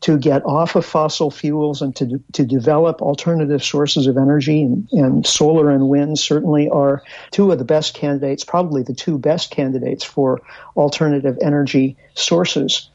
to 0.00 0.16
get 0.16 0.44
off 0.44 0.76
of 0.76 0.86
fossil 0.86 1.30
fuels 1.30 1.82
and 1.82 1.94
to, 1.96 2.22
to 2.32 2.46
develop 2.46 3.02
alternative 3.02 3.64
sources 3.64 4.06
of 4.06 4.16
energy. 4.16 4.62
And, 4.62 4.88
and 4.92 5.26
solar 5.26 5.70
and 5.70 5.88
wind 5.88 6.18
certainly 6.18 6.68
are 6.68 7.02
two 7.32 7.50
of 7.50 7.58
the 7.58 7.64
best 7.64 7.94
candidates, 7.94 8.44
probably 8.44 8.82
the 8.84 8.94
two 8.94 9.18
best 9.18 9.50
candidates 9.50 10.04
for 10.04 10.40
alternative 10.76 11.36
energy 11.42 11.96
sources. 12.14 12.88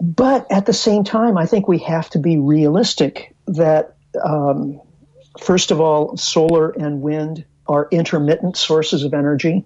But 0.00 0.50
at 0.50 0.66
the 0.66 0.72
same 0.72 1.04
time, 1.04 1.38
I 1.38 1.46
think 1.46 1.68
we 1.68 1.78
have 1.78 2.10
to 2.10 2.18
be 2.18 2.36
realistic 2.36 3.34
that, 3.46 3.94
um, 4.24 4.80
first 5.38 5.70
of 5.70 5.80
all, 5.80 6.16
solar 6.16 6.70
and 6.70 7.00
wind 7.00 7.44
are 7.66 7.88
intermittent 7.90 8.56
sources 8.56 9.04
of 9.04 9.14
energy. 9.14 9.64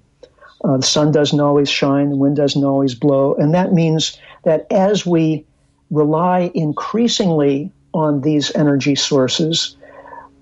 Uh, 0.65 0.77
the 0.77 0.83
sun 0.83 1.13
doesn't 1.13 1.41
always 1.41 1.71
shine, 1.71 2.11
the 2.11 2.17
wind 2.17 2.37
doesn't 2.37 2.65
always 2.65 2.95
blow, 2.95 3.35
and 3.35 3.55
that 3.55 3.73
means 3.73 4.19
that 4.45 4.67
as 4.71 5.07
we 5.07 5.45
rely 5.91 6.51
increasingly 6.55 7.73
on 7.95 8.21
these 8.21 8.55
energy 8.57 8.95
sources, 8.95 9.77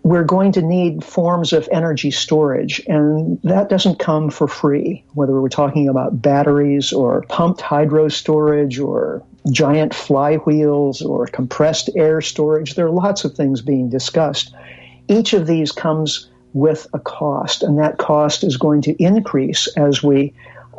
we're 0.02 0.24
going 0.24 0.52
to 0.52 0.62
need 0.62 1.02
forms 1.02 1.52
of 1.52 1.68
energy 1.72 2.12
storage, 2.12 2.80
and 2.86 3.40
that 3.42 3.68
doesn't 3.68 3.98
come 3.98 4.30
for 4.30 4.46
free, 4.46 5.04
whether 5.14 5.40
we're 5.40 5.48
talking 5.48 5.88
about 5.88 6.22
batteries 6.22 6.92
or 6.92 7.22
pumped 7.22 7.60
hydro 7.60 8.08
storage 8.08 8.78
or 8.78 9.22
giant 9.50 9.92
flywheels 9.92 11.04
or 11.04 11.26
compressed 11.26 11.90
air 11.96 12.20
storage. 12.20 12.74
There 12.74 12.86
are 12.86 12.90
lots 12.90 13.24
of 13.24 13.34
things 13.34 13.62
being 13.62 13.90
discussed. 13.90 14.54
Each 15.08 15.32
of 15.32 15.46
these 15.46 15.72
comes 15.72 16.28
with 16.56 16.86
a 16.94 16.98
cost, 16.98 17.62
and 17.62 17.78
that 17.78 17.98
cost 17.98 18.42
is 18.42 18.56
going 18.56 18.80
to 18.80 18.92
increase 19.02 19.68
as 19.76 20.02
we 20.02 20.32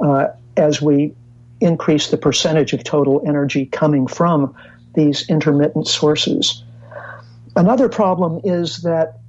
uh, 0.04 0.28
as 0.58 0.82
we 0.82 1.13
increase 1.62 2.10
the 2.10 2.18
percentage 2.18 2.74
of 2.74 2.84
total 2.84 3.22
energy 3.28 3.68
coming 3.68 4.08
from 4.08 4.56
these 4.96 5.30
intermittent 5.30 5.88
sources. 5.88 6.63
Another 7.56 7.90
problem 7.90 8.42
is 8.44 8.82
that 8.82 9.20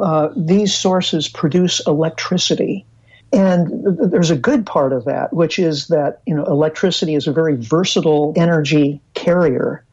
uh, 0.00 0.28
these 0.36 0.74
sources 0.74 1.28
produce 1.28 1.80
electricity. 1.86 2.84
And 3.32 3.70
there's 4.10 4.30
a 4.30 4.36
good 4.36 4.66
part 4.66 4.92
of 4.92 5.04
that, 5.04 5.32
which 5.32 5.60
is 5.60 5.86
that 5.86 6.20
you 6.26 6.34
know 6.34 6.44
electricity 6.46 7.14
is 7.14 7.28
a 7.28 7.32
very 7.32 7.54
versatile 7.54 8.32
energy 8.36 9.00
carrier, 9.14 9.84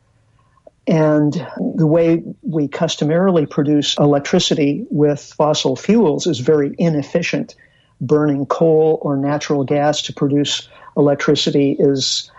and 0.88 1.34
the 1.76 1.88
way 1.88 2.24
we 2.42 2.68
customarily 2.68 3.46
produce 3.46 3.98
electricity 3.98 4.86
with 4.90 5.34
fossil 5.38 5.76
fuels 5.76 6.28
is 6.28 6.40
very 6.40 6.76
inefficient. 6.78 7.56
Burning 8.02 8.46
coal 8.46 9.00
or 9.02 9.16
natural 9.16 9.64
gas 9.64 10.02
to 10.04 10.14
produce 10.14 10.68
electricity 10.98 11.78
is 11.80 12.30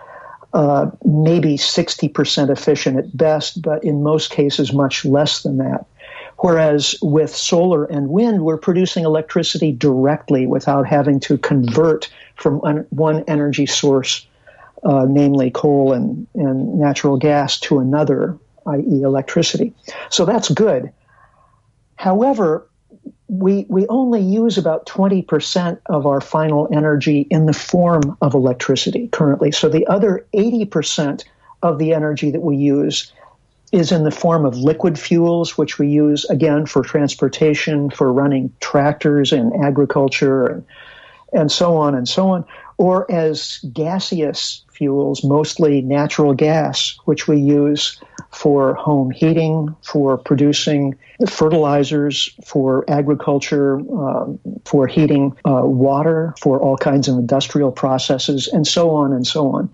uh, 0.53 0.89
maybe 1.03 1.57
60% 1.57 2.49
efficient 2.49 2.97
at 2.97 3.17
best, 3.17 3.61
but 3.61 3.83
in 3.83 4.03
most 4.03 4.29
cases, 4.31 4.71
much 4.71 5.03
less 5.05 5.41
than 5.41 5.57
that. 5.57 5.85
Whereas 6.37 6.95
with 7.01 7.35
solar 7.35 7.85
and 7.85 8.09
wind, 8.09 8.43
we're 8.43 8.57
producing 8.57 9.05
electricity 9.05 9.71
directly 9.71 10.45
without 10.45 10.85
having 10.85 11.19
to 11.21 11.37
convert 11.37 12.11
from 12.35 12.59
one 12.89 13.23
energy 13.27 13.65
source 13.65 14.27
uh, 14.85 15.05
namely 15.09 15.51
coal 15.51 15.93
and, 15.93 16.27
and 16.35 16.79
natural 16.79 17.17
gas, 17.17 17.59
to 17.59 17.79
another, 17.79 18.37
i.e., 18.67 19.01
electricity. 19.01 19.73
So 20.09 20.25
that's 20.25 20.49
good. 20.49 20.91
However, 21.95 22.67
we, 23.27 23.65
we 23.69 23.87
only 23.87 24.21
use 24.21 24.57
about 24.57 24.85
20% 24.85 25.79
of 25.87 26.05
our 26.05 26.21
final 26.21 26.67
energy 26.71 27.21
in 27.31 27.47
the 27.47 27.53
form 27.53 28.15
of 28.21 28.33
electricity 28.33 29.07
currently. 29.07 29.51
So 29.51 29.67
the 29.67 29.87
other 29.87 30.25
80% 30.33 31.23
of 31.63 31.79
the 31.79 31.93
energy 31.93 32.29
that 32.29 32.41
we 32.41 32.55
use 32.55 33.11
is 33.71 33.91
in 33.91 34.03
the 34.03 34.11
form 34.11 34.45
of 34.45 34.55
liquid 34.57 34.99
fuels, 34.99 35.57
which 35.57 35.79
we 35.79 35.87
use 35.87 36.23
again 36.25 36.67
for 36.67 36.83
transportation, 36.83 37.89
for 37.89 38.13
running 38.13 38.53
tractors 38.59 39.33
and 39.33 39.51
agriculture 39.63 40.45
and, 40.45 40.65
and 41.33 41.51
so 41.51 41.75
on 41.75 41.95
and 41.95 42.07
so 42.07 42.29
on, 42.29 42.45
or 42.77 43.09
as 43.11 43.59
gaseous 43.71 44.63
fuels, 44.69 45.23
mostly 45.23 45.81
natural 45.81 46.33
gas, 46.33 46.97
which 47.05 47.27
we 47.27 47.39
use 47.39 47.99
for 48.31 48.73
home 48.73 49.11
heating, 49.11 49.73
for 49.81 50.17
producing 50.17 50.95
fertilizers, 51.29 52.29
for 52.43 52.83
agriculture, 52.89 53.75
um, 53.75 54.39
for 54.65 54.87
heating 54.87 55.35
uh, 55.45 55.61
water, 55.63 56.33
for 56.41 56.59
all 56.59 56.75
kinds 56.75 57.07
of 57.07 57.17
industrial 57.17 57.71
processes, 57.71 58.47
and 58.49 58.67
so 58.67 58.91
on 58.91 59.13
and 59.13 59.25
so 59.25 59.51
on. 59.51 59.73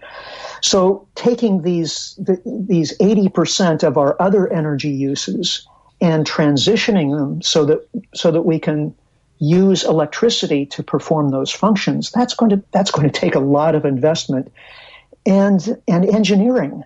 So 0.61 1.07
taking 1.15 1.63
these 1.63 2.15
the, 2.19 2.39
these 2.45 2.95
80% 2.99 3.83
of 3.83 3.97
our 3.97 4.15
other 4.21 4.51
energy 4.51 4.91
uses 4.91 5.67
and 5.99 6.25
transitioning 6.25 7.17
them 7.17 7.41
so 7.41 7.65
that 7.65 7.87
so 8.13 8.31
that 8.31 8.41
we 8.43 8.59
can 8.59 8.93
use 9.41 9.83
electricity 9.83 10.67
to 10.67 10.83
perform 10.83 11.29
those 11.29 11.51
functions, 11.51 12.11
that's 12.11 12.35
going 12.35 12.51
to 12.51 12.63
that's 12.71 12.91
going 12.91 13.09
to 13.09 13.19
take 13.19 13.35
a 13.35 13.39
lot 13.39 13.75
of 13.75 13.83
investment 13.83 14.53
and 15.25 15.77
and 15.87 16.05
engineering. 16.05 16.83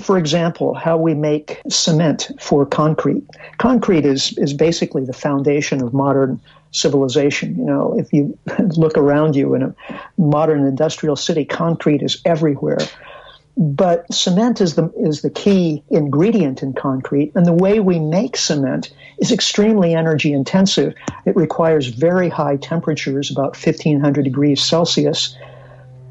For 0.00 0.16
example, 0.16 0.74
how 0.74 0.96
we 0.96 1.14
make 1.14 1.60
cement 1.68 2.30
for 2.38 2.64
concrete. 2.64 3.24
Concrete 3.58 4.06
is 4.06 4.36
is 4.38 4.54
basically 4.54 5.04
the 5.04 5.12
foundation 5.12 5.82
of 5.82 5.92
modern 5.92 6.40
civilization. 6.70 7.56
You 7.56 7.64
know, 7.64 7.98
if 7.98 8.12
you 8.12 8.38
look 8.76 8.96
around 8.96 9.34
you 9.34 9.54
in 9.54 9.62
a 9.62 9.74
modern 10.16 10.64
industrial 10.66 11.16
city, 11.16 11.44
concrete 11.44 12.02
is 12.02 12.22
everywhere. 12.24 12.78
But 13.56 14.12
cement 14.12 14.60
is 14.60 14.74
the 14.74 14.92
is 14.98 15.22
the 15.22 15.30
key 15.30 15.82
ingredient 15.88 16.62
in 16.62 16.74
concrete, 16.74 17.32
and 17.34 17.46
the 17.46 17.54
way 17.54 17.80
we 17.80 17.98
make 17.98 18.36
cement 18.36 18.92
is 19.18 19.32
extremely 19.32 19.94
energy 19.94 20.32
intensive. 20.34 20.94
It 21.24 21.36
requires 21.36 21.86
very 21.86 22.28
high 22.28 22.56
temperatures, 22.56 23.30
about 23.30 23.56
1500 23.56 24.24
degrees 24.24 24.62
Celsius, 24.62 25.36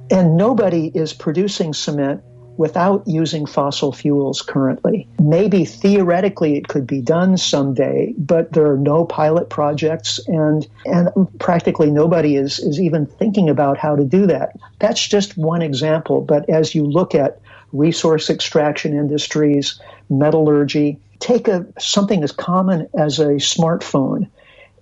and 0.10 0.38
nobody 0.38 0.88
is 0.88 1.14
producing 1.14 1.74
cement 1.74 2.24
without 2.58 3.08
using 3.08 3.46
fossil 3.46 3.92
fuels 3.92 4.42
currently. 4.42 5.08
Maybe 5.20 5.66
theoretically 5.66 6.58
it 6.58 6.68
could 6.68 6.88
be 6.88 7.02
done 7.02 7.38
someday, 7.38 8.14
but 8.18 8.54
there 8.54 8.72
are 8.72 8.78
no 8.78 9.06
pilot 9.06 9.50
projects 9.50 10.20
and 10.28 10.68
and 10.86 11.10
practically 11.40 11.92
nobody 11.92 12.36
is 12.36 12.60
is 12.60 12.80
even 12.80 13.06
thinking 13.06 13.50
about 13.50 13.78
how 13.78 13.96
to 13.96 14.06
do 14.06 14.28
that. 14.28 14.56
That's 14.80 15.06
just 15.06 15.38
one 15.38 15.62
example, 15.62 16.22
but 16.22 16.50
as 16.50 16.76
you 16.76 16.86
look 16.86 17.16
at 17.16 17.40
resource 17.74 18.30
extraction 18.30 18.98
industries, 18.98 19.80
metallurgy, 20.10 21.00
take 21.20 21.48
a 21.48 21.66
something 21.80 22.24
as 22.24 22.32
common 22.32 22.88
as 22.98 23.20
a 23.20 23.36
smartphone 23.36 24.30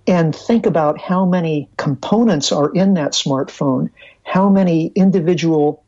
and 0.06 0.34
think 0.36 0.66
about 0.66 1.00
how 1.00 1.24
many 1.24 1.68
components 1.76 2.52
are 2.52 2.70
in 2.72 2.94
that 2.94 3.12
smartphone, 3.12 3.88
how 4.22 4.48
many 4.48 4.92
individual 4.94 5.83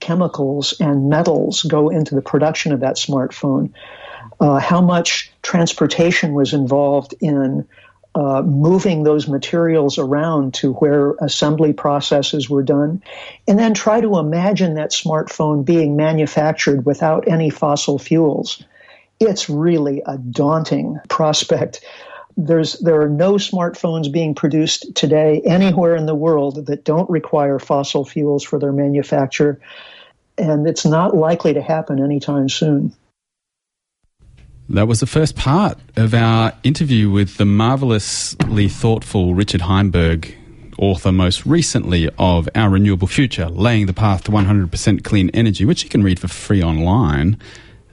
chemicals 0.00 0.74
and 0.80 1.08
metals 1.08 1.62
go 1.62 1.88
into 1.88 2.14
the 2.14 2.22
production 2.22 2.72
of 2.72 2.80
that 2.80 2.96
smartphone, 2.96 3.72
uh, 4.40 4.58
how 4.58 4.80
much 4.80 5.32
transportation 5.42 6.34
was 6.34 6.52
involved 6.52 7.14
in 7.20 7.66
uh, 8.14 8.40
moving 8.40 9.02
those 9.02 9.28
materials 9.28 9.98
around 9.98 10.54
to 10.54 10.72
where 10.74 11.14
assembly 11.20 11.74
processes 11.74 12.48
were 12.48 12.62
done, 12.62 13.02
and 13.46 13.58
then 13.58 13.74
try 13.74 14.00
to 14.00 14.18
imagine 14.18 14.74
that 14.74 14.90
smartphone 14.90 15.64
being 15.64 15.96
manufactured 15.96 16.86
without 16.86 17.28
any 17.28 17.50
fossil 17.50 17.98
fuels. 17.98 18.64
It's 19.20 19.50
really 19.50 20.02
a 20.06 20.16
daunting 20.16 20.98
prospect. 21.08 21.84
There's, 22.36 22.78
there 22.80 23.00
are 23.00 23.08
no 23.08 23.34
smartphones 23.34 24.12
being 24.12 24.34
produced 24.34 24.94
today 24.94 25.40
anywhere 25.44 25.96
in 25.96 26.06
the 26.06 26.14
world 26.14 26.66
that 26.66 26.84
don't 26.84 27.08
require 27.08 27.58
fossil 27.58 28.04
fuels 28.04 28.44
for 28.44 28.58
their 28.58 28.72
manufacture, 28.72 29.58
and 30.36 30.66
it's 30.66 30.84
not 30.84 31.16
likely 31.16 31.54
to 31.54 31.62
happen 31.62 32.02
anytime 32.02 32.48
soon. 32.48 32.94
That 34.68 34.88
was 34.88 35.00
the 35.00 35.06
first 35.06 35.36
part 35.36 35.78
of 35.94 36.12
our 36.12 36.52
interview 36.64 37.08
with 37.08 37.36
the 37.36 37.44
marvelously 37.44 38.68
thoughtful 38.68 39.32
Richard 39.32 39.60
Heinberg, 39.62 40.34
author 40.76 41.12
most 41.12 41.46
recently 41.46 42.10
of 42.18 42.48
Our 42.54 42.70
Renewable 42.70 43.06
Future, 43.06 43.46
Laying 43.46 43.86
the 43.86 43.92
Path 43.92 44.24
to 44.24 44.32
100% 44.32 45.04
Clean 45.04 45.30
Energy, 45.30 45.64
which 45.64 45.84
you 45.84 45.88
can 45.88 46.02
read 46.02 46.18
for 46.18 46.28
free 46.28 46.62
online. 46.62 47.38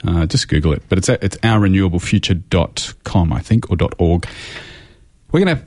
Uh, 0.05 0.25
just 0.25 0.47
Google 0.47 0.73
it. 0.73 0.83
But 0.89 0.97
it's, 0.97 1.09
it's 1.09 1.37
ourrenewablefuture.com, 1.37 3.33
I 3.33 3.39
think, 3.39 3.71
or 3.71 3.77
.org. 3.97 4.27
We're 5.31 5.43
going 5.45 5.57
to 5.57 5.63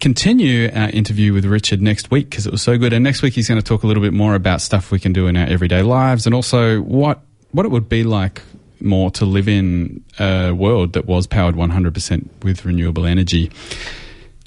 continue 0.00 0.70
our 0.74 0.88
interview 0.90 1.32
with 1.32 1.44
Richard 1.44 1.80
next 1.82 2.10
week 2.10 2.30
because 2.30 2.46
it 2.46 2.52
was 2.52 2.62
so 2.62 2.78
good. 2.78 2.92
And 2.92 3.04
next 3.04 3.22
week 3.22 3.34
he's 3.34 3.48
going 3.48 3.60
to 3.60 3.66
talk 3.66 3.82
a 3.82 3.86
little 3.86 4.02
bit 4.02 4.12
more 4.12 4.34
about 4.34 4.60
stuff 4.60 4.90
we 4.90 4.98
can 4.98 5.12
do 5.12 5.26
in 5.26 5.36
our 5.36 5.46
everyday 5.46 5.82
lives 5.82 6.26
and 6.26 6.34
also 6.34 6.80
what, 6.80 7.20
what 7.52 7.66
it 7.66 7.70
would 7.70 7.88
be 7.88 8.02
like 8.04 8.42
more 8.80 9.10
to 9.12 9.24
live 9.24 9.48
in 9.48 10.02
a 10.18 10.52
world 10.52 10.94
that 10.94 11.06
was 11.06 11.26
powered 11.26 11.54
100% 11.54 12.28
with 12.42 12.64
renewable 12.64 13.06
energy. 13.06 13.50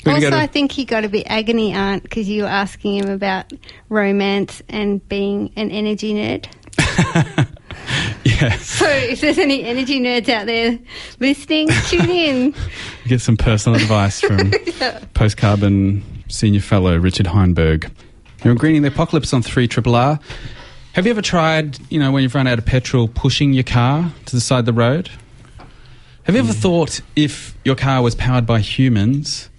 Also, 0.05 0.29
to- 0.29 0.35
I 0.35 0.47
think 0.47 0.71
he 0.71 0.85
got 0.85 1.03
a 1.03 1.09
bit 1.09 1.25
agony 1.27 1.73
aunt 1.73 2.03
because 2.03 2.27
you 2.29 2.43
were 2.43 2.49
asking 2.49 3.03
him 3.03 3.09
about 3.09 3.51
romance 3.89 4.61
and 4.69 5.07
being 5.07 5.51
an 5.55 5.71
energy 5.71 6.13
nerd. 6.13 6.47
yeah. 8.41 8.57
So, 8.57 8.87
if 8.87 9.21
there's 9.21 9.37
any 9.37 9.63
energy 9.63 9.99
nerds 9.99 10.29
out 10.29 10.45
there 10.45 10.79
listening, 11.19 11.69
tune 11.87 12.09
in. 12.09 12.55
Get 13.07 13.21
some 13.21 13.37
personal 13.37 13.79
advice 13.79 14.21
from 14.21 14.51
yeah. 14.79 15.03
post 15.13 15.37
carbon 15.37 16.03
senior 16.27 16.61
fellow 16.61 16.97
Richard 16.97 17.27
Heinberg. 17.27 17.91
You're 18.43 18.55
greening 18.55 18.83
the 18.83 18.89
apocalypse 18.89 19.33
on 19.33 19.41
3 19.41 19.67
Triple 19.67 19.95
R. 19.95 20.19
Have 20.93 21.05
you 21.05 21.11
ever 21.11 21.21
tried, 21.21 21.79
you 21.91 21.99
know, 21.99 22.11
when 22.11 22.23
you've 22.23 22.35
run 22.35 22.47
out 22.47 22.59
of 22.59 22.65
petrol, 22.65 23.07
pushing 23.07 23.53
your 23.53 23.63
car 23.63 24.11
to 24.25 24.35
the 24.35 24.39
side 24.39 24.59
of 24.59 24.65
the 24.65 24.73
road? 24.73 25.09
Have 26.23 26.35
you 26.35 26.41
ever 26.41 26.53
mm. 26.53 26.61
thought 26.61 27.01
if 27.15 27.57
your 27.63 27.75
car 27.75 28.01
was 28.01 28.15
powered 28.15 28.45
by 28.45 28.59
humans, 28.59 29.49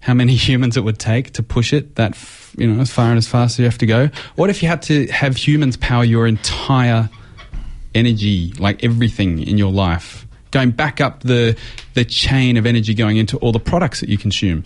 how 0.00 0.14
many 0.14 0.34
humans 0.48 0.76
it 0.76 0.80
would 0.80 0.98
take 0.98 1.32
to 1.32 1.42
push 1.42 1.72
it 1.72 1.96
that, 1.96 2.16
you 2.56 2.66
know, 2.66 2.80
as 2.80 2.90
far 2.90 3.08
and 3.08 3.18
as 3.18 3.28
fast 3.28 3.56
as 3.56 3.58
you 3.60 3.64
have 3.64 3.78
to 3.78 3.86
go? 3.86 4.08
What 4.36 4.50
if 4.50 4.62
you 4.62 4.68
had 4.68 4.82
to 4.82 5.06
have 5.08 5.36
humans 5.36 5.76
power 5.76 6.04
your 6.04 6.26
entire 6.26 7.10
energy, 7.94 8.52
like 8.58 8.82
everything 8.84 9.40
in 9.40 9.58
your 9.58 9.72
life, 9.72 10.26
going 10.50 10.70
back 10.70 11.00
up 11.00 11.22
the 11.22 11.56
the 11.94 12.04
chain 12.04 12.56
of 12.56 12.66
energy 12.66 12.94
going 12.94 13.16
into 13.16 13.36
all 13.38 13.52
the 13.52 13.60
products 13.60 14.00
that 14.00 14.08
you 14.08 14.18
consume? 14.18 14.64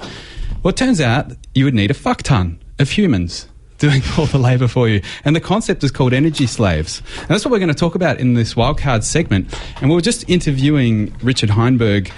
Well, 0.62 0.70
it 0.70 0.76
turns 0.76 1.00
out 1.00 1.32
you 1.54 1.64
would 1.64 1.74
need 1.74 1.90
a 1.90 1.94
fuck 1.94 2.22
ton 2.22 2.58
of 2.78 2.90
humans 2.90 3.48
doing 3.78 4.02
all 4.16 4.24
the 4.26 4.38
labor 4.38 4.68
for 4.68 4.88
you. 4.88 5.02
And 5.24 5.36
the 5.36 5.40
concept 5.40 5.84
is 5.84 5.90
called 5.90 6.14
energy 6.14 6.46
slaves. 6.46 7.02
And 7.18 7.28
that's 7.28 7.44
what 7.44 7.52
we're 7.52 7.58
going 7.58 7.68
to 7.68 7.74
talk 7.74 7.94
about 7.94 8.18
in 8.18 8.32
this 8.32 8.54
wildcard 8.54 9.02
segment. 9.02 9.54
And 9.82 9.90
we 9.90 9.96
are 9.96 10.00
just 10.00 10.28
interviewing 10.30 11.14
Richard 11.22 11.50
Heinberg, 11.50 12.10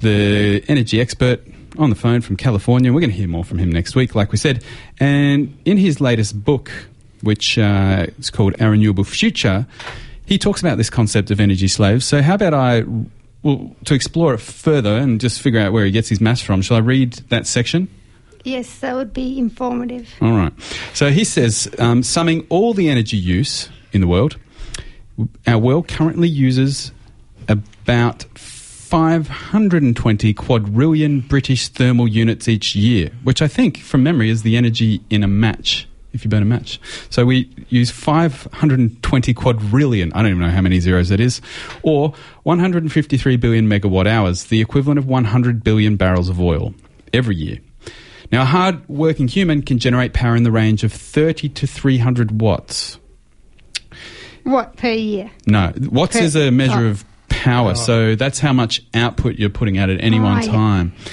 the 0.00 0.64
energy 0.66 1.00
expert 1.00 1.46
on 1.78 1.90
the 1.90 1.96
phone 1.96 2.22
from 2.22 2.36
California. 2.36 2.92
We're 2.92 3.00
going 3.00 3.10
to 3.10 3.16
hear 3.16 3.28
more 3.28 3.44
from 3.44 3.58
him 3.58 3.70
next 3.70 3.94
week, 3.94 4.16
like 4.16 4.32
we 4.32 4.38
said. 4.38 4.64
And 4.98 5.56
in 5.64 5.76
his 5.76 6.00
latest 6.00 6.42
book, 6.42 6.72
which 7.22 7.56
uh, 7.56 8.06
is 8.18 8.30
called 8.30 8.60
Our 8.60 8.70
Renewable 8.70 9.04
Future, 9.04 9.66
he 10.26 10.38
talks 10.38 10.60
about 10.60 10.76
this 10.76 10.90
concept 10.90 11.30
of 11.30 11.40
energy 11.40 11.68
slaves. 11.68 12.04
So, 12.04 12.20
how 12.20 12.34
about 12.34 12.52
I, 12.52 12.84
well, 13.42 13.74
to 13.84 13.94
explore 13.94 14.34
it 14.34 14.40
further 14.40 14.96
and 14.96 15.20
just 15.20 15.40
figure 15.40 15.60
out 15.60 15.72
where 15.72 15.84
he 15.84 15.90
gets 15.90 16.08
his 16.08 16.20
maths 16.20 16.42
from, 16.42 16.62
shall 16.62 16.76
I 16.76 16.80
read 16.80 17.14
that 17.30 17.46
section? 17.46 17.88
Yes, 18.44 18.78
that 18.78 18.94
would 18.94 19.12
be 19.12 19.38
informative. 19.38 20.08
All 20.20 20.36
right. 20.36 20.52
So 20.94 21.10
he 21.10 21.24
says, 21.24 21.68
um, 21.80 22.04
summing 22.04 22.46
all 22.48 22.74
the 22.74 22.88
energy 22.88 23.16
use 23.16 23.68
in 23.92 24.00
the 24.00 24.06
world, 24.06 24.36
our 25.48 25.58
world 25.58 25.88
currently 25.88 26.28
uses 26.28 26.92
about 27.48 28.22
520 28.34 30.32
quadrillion 30.34 31.20
British 31.22 31.68
thermal 31.68 32.06
units 32.06 32.46
each 32.46 32.76
year, 32.76 33.10
which 33.24 33.42
I 33.42 33.48
think, 33.48 33.78
from 33.78 34.04
memory, 34.04 34.30
is 34.30 34.42
the 34.42 34.56
energy 34.56 35.00
in 35.10 35.24
a 35.24 35.28
match. 35.28 35.88
If 36.16 36.24
you 36.24 36.30
burn 36.30 36.42
a 36.42 36.46
match, 36.46 36.80
so 37.10 37.26
we 37.26 37.50
use 37.68 37.90
520 37.90 39.34
quadrillion. 39.34 40.12
I 40.14 40.22
don't 40.22 40.30
even 40.30 40.40
know 40.40 40.50
how 40.50 40.62
many 40.62 40.80
zeros 40.80 41.10
that 41.10 41.20
is, 41.20 41.42
or 41.82 42.14
153 42.44 43.36
billion 43.36 43.68
megawatt 43.68 44.06
hours, 44.06 44.44
the 44.44 44.60
equivalent 44.62 44.98
of 44.98 45.06
100 45.06 45.62
billion 45.62 45.96
barrels 45.96 46.28
of 46.28 46.40
oil 46.40 46.74
every 47.12 47.36
year. 47.36 47.58
Now, 48.32 48.42
a 48.42 48.46
hard 48.46 48.88
working 48.88 49.28
human 49.28 49.62
can 49.62 49.78
generate 49.78 50.14
power 50.14 50.34
in 50.34 50.42
the 50.42 50.50
range 50.50 50.82
of 50.84 50.92
30 50.92 51.50
to 51.50 51.66
300 51.66 52.40
watts. 52.40 52.98
What 54.42 54.76
per 54.76 54.92
year? 54.92 55.30
No, 55.46 55.72
watts 55.76 56.16
per, 56.16 56.22
is 56.22 56.34
a 56.34 56.50
measure 56.50 56.86
oh. 56.86 56.90
of 56.90 57.04
power, 57.28 57.72
oh. 57.72 57.74
so 57.74 58.14
that's 58.14 58.38
how 58.38 58.52
much 58.52 58.82
output 58.94 59.36
you're 59.36 59.50
putting 59.50 59.76
out 59.76 59.90
at 59.90 60.00
any 60.00 60.18
oh, 60.18 60.22
one 60.22 60.42
time. 60.42 60.92
Yeah. 60.96 61.12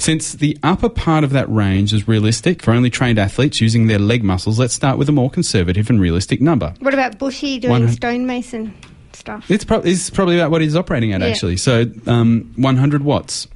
Since 0.00 0.32
the 0.32 0.56
upper 0.62 0.88
part 0.88 1.24
of 1.24 1.30
that 1.32 1.46
range 1.52 1.92
is 1.92 2.08
realistic 2.08 2.62
for 2.62 2.72
only 2.72 2.88
trained 2.88 3.18
athletes 3.18 3.60
using 3.60 3.86
their 3.86 3.98
leg 3.98 4.24
muscles, 4.24 4.58
let's 4.58 4.72
start 4.72 4.96
with 4.96 5.10
a 5.10 5.12
more 5.12 5.28
conservative 5.28 5.90
and 5.90 6.00
realistic 6.00 6.40
number. 6.40 6.72
What 6.80 6.94
about 6.94 7.18
Bushy 7.18 7.58
doing 7.58 7.86
stonemason? 7.88 8.72
stuff. 9.12 9.50
It's, 9.50 9.64
prob- 9.64 9.84
it's 9.84 10.08
probably 10.08 10.36
about 10.38 10.50
what 10.50 10.62
he's 10.62 10.74
operating 10.74 11.12
at, 11.12 11.20
Yeah. 11.20 11.26
actually. 11.26 11.58
So, 11.58 11.84
um, 12.06 12.50
100 12.56 13.04
watts. 13.04 13.46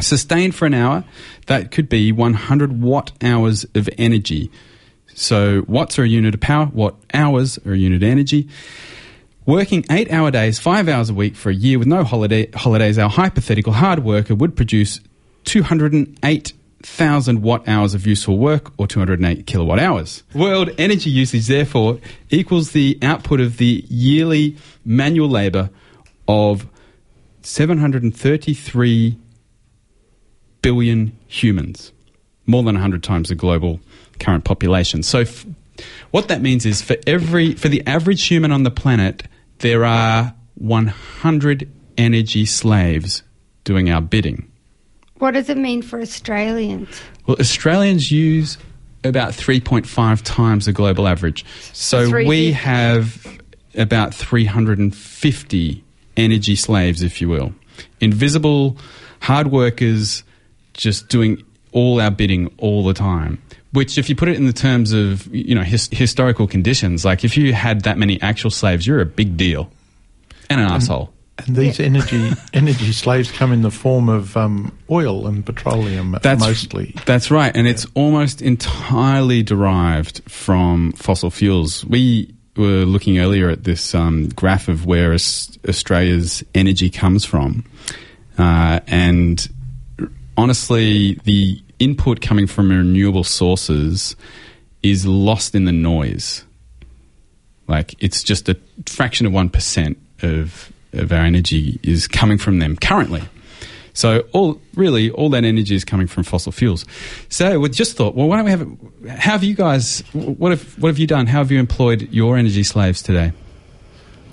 Sustained 0.00 0.56
for 0.56 0.66
an 0.66 0.74
hour, 0.74 1.04
that 1.46 1.70
could 1.70 1.88
be 1.88 2.10
100 2.10 2.82
watt 2.82 3.12
hours 3.22 3.64
of 3.76 3.88
energy. 3.98 4.50
So, 5.14 5.64
watts 5.68 5.96
are 6.00 6.02
a 6.02 6.08
unit 6.08 6.34
of 6.34 6.40
power, 6.40 6.66
watt 6.72 6.96
hours 7.14 7.56
are 7.64 7.72
a 7.74 7.78
unit 7.78 8.02
of 8.02 8.08
energy. 8.08 8.48
Working 9.46 9.84
eight 9.90 10.10
hour 10.10 10.32
days, 10.32 10.58
five 10.58 10.88
hours 10.88 11.10
a 11.10 11.14
week 11.14 11.36
for 11.36 11.50
a 11.50 11.54
year 11.54 11.78
with 11.78 11.86
no 11.86 12.02
holiday, 12.02 12.50
holidays, 12.50 12.98
our 12.98 13.08
hypothetical 13.10 13.74
hard 13.74 14.00
worker 14.00 14.34
would 14.34 14.56
produce 14.56 14.98
208,000 15.48 17.42
watt 17.42 17.66
hours 17.66 17.94
of 17.94 18.06
useful 18.06 18.36
work 18.36 18.70
or 18.76 18.86
208 18.86 19.46
kilowatt 19.46 19.78
hours. 19.78 20.22
World 20.34 20.68
energy 20.76 21.08
usage, 21.08 21.46
therefore, 21.46 22.00
equals 22.28 22.72
the 22.72 22.98
output 23.00 23.40
of 23.40 23.56
the 23.56 23.82
yearly 23.88 24.58
manual 24.84 25.30
labour 25.30 25.70
of 26.28 26.66
733 27.40 29.18
billion 30.60 31.18
humans, 31.26 31.92
more 32.46 32.62
than 32.62 32.74
100 32.74 33.02
times 33.02 33.30
the 33.30 33.34
global 33.34 33.80
current 34.20 34.44
population. 34.44 35.02
So, 35.02 35.20
f- 35.20 35.46
what 36.10 36.28
that 36.28 36.42
means 36.42 36.66
is 36.66 36.82
for 36.82 36.96
every 37.06 37.54
for 37.54 37.68
the 37.68 37.82
average 37.86 38.26
human 38.26 38.52
on 38.52 38.64
the 38.64 38.70
planet, 38.70 39.22
there 39.60 39.86
are 39.86 40.34
100 40.56 41.70
energy 41.96 42.44
slaves 42.44 43.22
doing 43.64 43.88
our 43.88 44.02
bidding. 44.02 44.47
What 45.18 45.32
does 45.32 45.48
it 45.48 45.56
mean 45.56 45.82
for 45.82 46.00
Australians? 46.00 47.00
Well, 47.26 47.36
Australians 47.40 48.10
use 48.10 48.58
about 49.04 49.32
3.5 49.32 50.22
times 50.22 50.66
the 50.66 50.72
global 50.72 51.06
average. 51.08 51.44
So 51.72 52.10
we 52.10 52.52
have 52.52 53.26
about 53.74 54.14
350 54.14 55.84
energy 56.16 56.56
slaves, 56.56 57.02
if 57.02 57.20
you 57.20 57.28
will. 57.28 57.52
Invisible 58.00 58.76
hard 59.20 59.50
workers 59.50 60.22
just 60.74 61.08
doing 61.08 61.42
all 61.72 62.00
our 62.00 62.10
bidding 62.10 62.52
all 62.58 62.84
the 62.84 62.94
time. 62.94 63.42
Which, 63.72 63.98
if 63.98 64.08
you 64.08 64.16
put 64.16 64.28
it 64.28 64.36
in 64.36 64.46
the 64.46 64.52
terms 64.52 64.92
of 64.92 65.32
you 65.34 65.54
know 65.54 65.62
his, 65.62 65.88
historical 65.92 66.46
conditions, 66.46 67.04
like 67.04 67.22
if 67.22 67.36
you 67.36 67.52
had 67.52 67.82
that 67.82 67.98
many 67.98 68.20
actual 68.22 68.50
slaves, 68.50 68.86
you're 68.86 69.00
a 69.00 69.06
big 69.06 69.36
deal 69.36 69.70
and 70.48 70.60
an 70.60 70.66
mm-hmm. 70.66 70.76
asshole. 70.76 71.12
And 71.46 71.54
these 71.54 71.78
energy 71.78 72.30
energy 72.52 72.92
slaves 72.92 73.30
come 73.30 73.52
in 73.52 73.62
the 73.62 73.70
form 73.70 74.08
of 74.08 74.36
um, 74.36 74.76
oil 74.90 75.26
and 75.26 75.46
petroleum 75.46 76.16
That's 76.22 76.40
mostly. 76.40 76.94
That's 77.06 77.30
right, 77.30 77.54
and 77.54 77.66
it's 77.66 77.86
almost 77.94 78.42
entirely 78.42 79.42
derived 79.42 80.22
from 80.30 80.92
fossil 80.92 81.30
fuels. 81.30 81.84
We 81.84 82.34
were 82.56 82.84
looking 82.84 83.18
earlier 83.18 83.48
at 83.50 83.64
this 83.64 83.94
um, 83.94 84.28
graph 84.30 84.68
of 84.68 84.84
where 84.84 85.12
Aus- 85.14 85.56
Australia's 85.68 86.42
energy 86.54 86.90
comes 86.90 87.24
from, 87.24 87.64
uh, 88.36 88.80
and 88.88 89.48
honestly, 90.36 91.14
the 91.24 91.62
input 91.78 92.20
coming 92.20 92.48
from 92.48 92.70
renewable 92.70 93.24
sources 93.24 94.16
is 94.82 95.06
lost 95.06 95.54
in 95.54 95.66
the 95.66 95.72
noise. 95.72 96.44
Like 97.68 97.94
it's 98.02 98.24
just 98.24 98.48
a 98.48 98.56
fraction 98.86 99.26
of 99.26 99.32
one 99.32 99.50
percent 99.50 99.98
of 100.22 100.72
of 100.92 101.12
our 101.12 101.24
energy 101.24 101.78
is 101.82 102.06
coming 102.08 102.38
from 102.38 102.58
them 102.58 102.76
currently. 102.76 103.22
So 103.94 104.20
all 104.32 104.60
really 104.74 105.10
all 105.10 105.28
that 105.30 105.44
energy 105.44 105.74
is 105.74 105.84
coming 105.84 106.06
from 106.06 106.22
fossil 106.22 106.52
fuels. 106.52 106.84
So 107.28 107.58
we 107.58 107.68
just 107.68 107.96
thought, 107.96 108.14
well, 108.14 108.28
why 108.28 108.36
don't 108.36 108.44
we 108.44 108.50
have? 108.52 109.18
How 109.18 109.32
have 109.32 109.42
you 109.44 109.54
guys? 109.54 110.00
What 110.12 110.52
have 110.52 110.78
what 110.78 110.88
have 110.88 110.98
you 110.98 111.06
done? 111.08 111.26
How 111.26 111.38
have 111.38 111.50
you 111.50 111.58
employed 111.58 112.08
your 112.12 112.36
energy 112.36 112.62
slaves 112.62 113.02
today? 113.02 113.32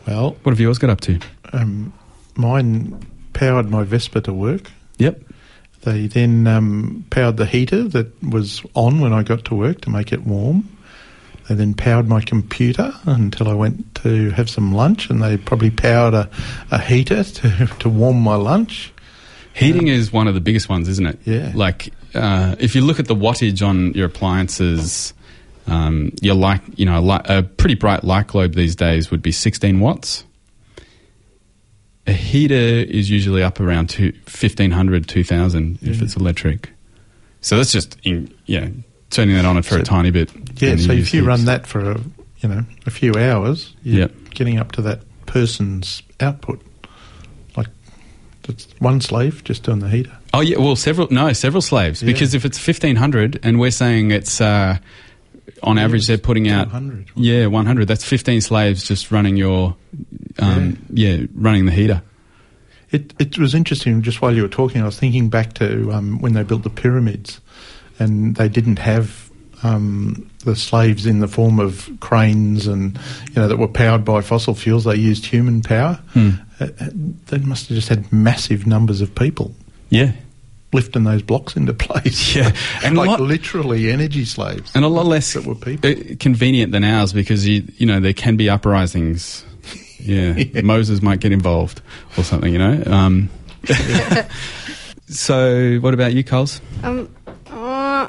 Well, 0.07 0.37
What 0.43 0.51
have 0.51 0.59
yours 0.59 0.77
got 0.77 0.91
up 0.91 1.01
to? 1.01 1.19
um, 1.53 1.91
mine 2.35 3.03
powered 3.33 3.69
my 3.71 3.83
Vespa 3.83 4.21
to 4.21 4.33
work. 4.33 4.69
Yep. 4.99 5.21
They 5.81 6.05
then 6.07 6.45
um, 6.47 7.05
powered 7.09 7.37
the 7.37 7.45
heater 7.47 7.87
that 7.89 8.23
was 8.23 8.61
on 8.75 8.99
when 8.99 9.13
I 9.13 9.23
got 9.23 9.45
to 9.45 9.55
work 9.55 9.81
to 9.81 9.89
make 9.89 10.11
it 10.13 10.23
warm. 10.25 10.69
They 11.47 11.55
then 11.55 11.73
powered 11.73 12.07
my 12.07 12.21
computer 12.21 12.93
until 13.05 13.49
I 13.49 13.53
went 13.53 13.95
to 13.95 14.31
have 14.31 14.49
some 14.49 14.73
lunch, 14.73 15.09
and 15.09 15.21
they 15.21 15.37
probably 15.37 15.69
powered 15.69 16.13
a, 16.13 16.29
a 16.71 16.81
heater 16.81 17.23
to, 17.23 17.67
to 17.79 17.89
warm 17.89 18.19
my 18.21 18.35
lunch. 18.35 18.91
Heating 19.53 19.87
is 19.87 20.11
one 20.11 20.27
of 20.27 20.33
the 20.33 20.41
biggest 20.41 20.67
ones, 20.67 20.89
isn't 20.89 21.05
it? 21.05 21.19
Yeah. 21.23 21.51
Like 21.55 21.93
uh, 22.15 22.55
if 22.59 22.75
you 22.75 22.81
look 22.81 22.99
at 22.99 23.07
the 23.07 23.15
wattage 23.15 23.65
on 23.65 23.93
your 23.93 24.07
appliances, 24.07 25.13
um, 25.67 26.11
your 26.21 26.35
like, 26.35 26.61
you 26.75 26.85
know, 26.85 26.99
a, 26.99 27.01
light, 27.01 27.29
a 27.29 27.43
pretty 27.43 27.75
bright 27.75 28.03
light 28.03 28.27
globe 28.27 28.53
these 28.53 28.75
days 28.75 29.11
would 29.11 29.21
be 29.21 29.31
16 29.31 29.79
watts. 29.79 30.23
A 32.07 32.13
heater 32.13 32.53
is 32.53 33.09
usually 33.09 33.41
up 33.41 33.59
around 33.59 33.89
two, 33.89 34.11
1500, 34.25 35.07
2000 35.07 35.79
if 35.81 36.01
it's 36.01 36.15
electric. 36.15 36.69
So 37.41 37.57
that's 37.57 37.71
just, 37.71 37.97
in, 38.03 38.33
yeah, 38.45 38.69
turning 39.09 39.35
that 39.35 39.45
on 39.45 39.61
for 39.63 39.77
a 39.77 39.83
tiny 39.83 40.11
bit. 40.11 40.31
Yeah, 40.61 40.75
so 40.77 40.91
if 40.91 41.13
you 41.13 41.21
heaps. 41.21 41.27
run 41.27 41.45
that 41.45 41.67
for 41.67 41.91
a, 41.91 41.99
you 42.39 42.49
know 42.49 42.63
a 42.85 42.91
few 42.91 43.13
hours, 43.15 43.73
you're 43.83 43.99
Yep. 44.01 44.11
getting 44.31 44.57
up 44.59 44.71
to 44.73 44.81
that 44.83 45.01
person's 45.25 46.01
output. 46.19 46.61
Like 47.55 47.67
that's 48.43 48.67
one 48.79 49.01
slave 49.01 49.43
just 49.43 49.63
doing 49.63 49.79
the 49.79 49.89
heater. 49.89 50.11
Oh 50.33 50.41
yeah, 50.41 50.57
well 50.57 50.75
several 50.75 51.07
no 51.11 51.31
several 51.33 51.61
slaves 51.61 52.01
Yeah. 52.03 52.07
because 52.07 52.33
if 52.33 52.45
it's 52.45 52.57
fifteen 52.59 52.95
hundred 52.97 53.39
and 53.43 53.59
we're 53.59 53.71
saying 53.71 54.11
it's 54.11 54.41
uh, 54.41 54.77
on 55.63 55.77
average 55.77 56.07
they're 56.07 56.17
putting 56.17 56.49
out 56.49 56.67
100, 56.67 57.11
yeah 57.15 57.45
one 57.47 57.65
hundred. 57.65 57.87
That's 57.87 58.03
fifteen 58.03 58.41
slaves 58.41 58.85
just 58.87 59.11
running 59.11 59.37
your 59.37 59.75
um, 60.39 60.77
yeah. 60.91 61.19
running 61.33 61.65
the 61.65 61.71
heater. 61.71 62.01
It 62.91 63.13
it 63.19 63.37
was 63.37 63.55
interesting. 63.55 64.01
Just 64.01 64.21
while 64.21 64.33
you 64.35 64.41
were 64.41 64.47
talking, 64.47 64.81
I 64.81 64.85
was 64.85 64.99
thinking 64.99 65.29
back 65.29 65.53
to 65.53 65.91
um, 65.91 66.19
when 66.19 66.33
they 66.33 66.43
built 66.43 66.63
the 66.63 66.69
pyramids, 66.69 67.39
and 67.99 68.35
they 68.35 68.49
didn't 68.49 68.79
have 68.79 69.29
um, 69.63 70.29
the 70.43 70.55
slaves 70.55 71.05
in 71.05 71.19
the 71.19 71.27
form 71.27 71.59
of 71.59 71.89
cranes 71.99 72.67
and 72.67 72.99
you 73.29 73.35
know 73.35 73.47
that 73.47 73.57
were 73.57 73.67
powered 73.67 74.03
by 74.05 74.21
fossil 74.21 74.53
fuels. 74.53 74.83
They 74.83 74.95
used 74.95 75.25
human 75.25 75.61
power. 75.61 75.99
Hmm. 76.13 76.29
Uh, 76.59 76.67
they 77.27 77.39
must 77.39 77.67
have 77.69 77.75
just 77.75 77.89
had 77.89 78.11
massive 78.13 78.65
numbers 78.65 79.01
of 79.01 79.13
people 79.13 79.53
Yeah, 79.89 80.11
lifting 80.71 81.03
those 81.03 81.21
blocks 81.21 81.55
into 81.57 81.73
place. 81.73 82.35
Yeah, 82.35 82.55
and 82.83 82.95
like 82.97 83.07
lot- 83.09 83.19
literally 83.21 83.91
energy 83.91 84.23
slaves. 84.25 84.71
and 84.75 84.85
a 84.85 84.87
lot 84.87 85.05
less 85.05 85.33
that 85.33 85.45
were 85.45 85.55
people. 85.55 85.89
uh, 85.89 85.95
convenient 86.19 86.71
than 86.71 86.83
ours 86.83 87.11
because 87.13 87.47
you 87.47 87.63
you 87.77 87.85
know 87.85 87.99
there 87.99 88.13
can 88.13 88.35
be 88.37 88.49
uprisings. 88.49 89.43
Yeah, 89.97 90.61
Moses 90.61 91.01
might 91.01 91.19
get 91.19 91.31
involved 91.31 91.81
or 92.15 92.23
something. 92.23 92.53
You 92.53 92.59
know. 92.59 92.83
Um, 92.85 93.29
so 95.07 95.77
what 95.79 95.93
about 95.95 96.13
you, 96.13 96.23
Coles? 96.23 96.61
Um, 96.83 97.09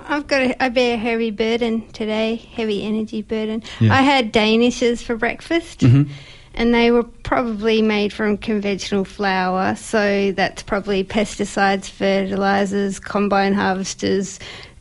I've 0.08 0.26
got 0.26 0.40
a, 0.42 0.62
I 0.64 0.68
bear 0.68 0.94
a 0.94 0.98
heavy 0.98 1.30
burden 1.30 1.86
today, 1.92 2.36
heavy 2.54 2.84
energy 2.84 3.22
burden. 3.22 3.62
Yeah. 3.80 3.94
I 3.94 4.02
had 4.02 4.32
Danishes 4.32 5.02
for 5.02 5.16
breakfast, 5.16 5.80
Mhm. 5.80 6.08
and 6.54 6.74
they 6.74 6.90
were 6.90 7.02
probably 7.02 7.82
made 7.82 8.12
from 8.12 8.36
conventional 8.38 9.04
flour, 9.04 9.74
so 9.76 10.32
that's 10.32 10.62
probably 10.62 11.04
pesticides, 11.04 11.88
fertilizers, 11.88 12.98
combine 12.98 13.54
harvesters. 13.54 14.38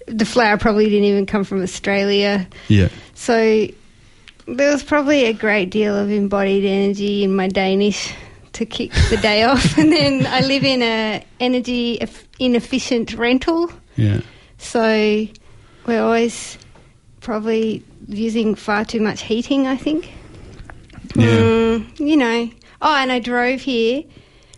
The 0.07 0.25
flour 0.25 0.57
probably 0.57 0.85
didn't 0.85 1.05
even 1.05 1.25
come 1.25 1.43
from 1.43 1.61
Australia, 1.63 2.47
Yeah. 2.67 2.89
so 3.13 3.67
there 4.47 4.71
was 4.71 4.83
probably 4.83 5.25
a 5.25 5.33
great 5.33 5.69
deal 5.71 5.95
of 5.95 6.11
embodied 6.11 6.63
energy 6.65 7.23
in 7.23 7.35
my 7.35 7.47
Danish 7.47 8.13
to 8.53 8.65
kick 8.65 8.91
the 9.09 9.17
day 9.17 9.43
off. 9.49 9.77
And 9.77 9.91
then 9.91 10.25
I 10.27 10.41
live 10.41 10.63
in 10.63 10.81
a 10.81 11.23
energy 11.39 11.99
inefficient 12.39 13.13
rental, 13.15 13.71
Yeah. 13.97 14.19
So 14.57 15.25
we're 15.85 16.01
always 16.01 16.57
probably 17.21 17.83
using 18.07 18.55
far 18.55 18.85
too 18.85 19.01
much 19.01 19.21
heating. 19.21 19.67
I 19.67 19.77
think. 19.77 20.11
Yeah. 21.15 21.27
Mm, 21.27 21.99
you 21.99 22.17
know. 22.17 22.49
Oh, 22.81 22.95
and 22.95 23.11
I 23.11 23.19
drove 23.19 23.61
here 23.61 24.03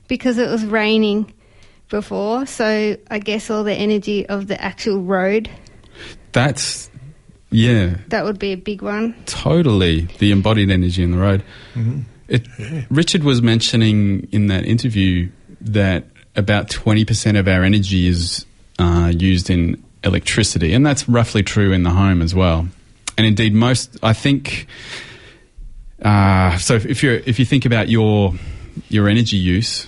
because 0.08 0.38
it 0.38 0.50
was 0.50 0.66
raining 0.66 1.34
before, 1.90 2.46
so 2.46 2.98
I 3.10 3.20
guess 3.20 3.50
all 3.50 3.64
the 3.64 3.74
energy 3.74 4.28
of 4.28 4.48
the 4.48 4.62
actual 4.62 5.02
road 5.02 5.50
That's 6.34 6.89
yeah. 7.50 7.98
that 8.10 8.26
would 8.26 8.39
be 8.39 8.52
a 8.52 8.58
big 8.58 8.82
one. 8.82 9.16
Totally, 9.26 10.02
the 10.20 10.32
embodied 10.32 10.70
energy 10.70 11.04
in 11.04 11.12
the 11.12 11.18
road. 11.18 11.43
Mhm. 11.76 12.04
It, 12.28 12.45
Richard 12.89 13.24
was 13.24 13.41
mentioning 13.41 14.28
in 14.32 14.48
that 14.48 14.66
interview 14.66 15.30
that 15.62 16.06
about 16.36 16.70
20% 16.70 17.39
of 17.39 17.48
our 17.48 17.64
energy 17.64 18.08
is 18.08 18.45
uh, 18.80 19.12
used 19.16 19.50
in 19.50 19.82
electricity, 20.04 20.74
and 20.74 20.86
that's 20.86 21.08
roughly 21.10 21.43
true 21.43 21.72
in 21.72 21.84
the 21.84 21.91
home 21.91 22.22
as 22.22 22.34
well. 22.36 22.68
And 23.18 23.26
indeed, 23.26 23.54
most, 23.54 23.98
I 24.04 24.14
think, 24.14 24.68
uh, 26.02 26.58
so 26.58 26.76
if 26.76 27.02
you're 27.02 27.16
if 27.26 27.39
you 27.39 27.45
think 27.45 27.66
about 27.66 27.89
your 27.89 28.34
your 28.89 29.08
energy 29.08 29.38
use 29.38 29.88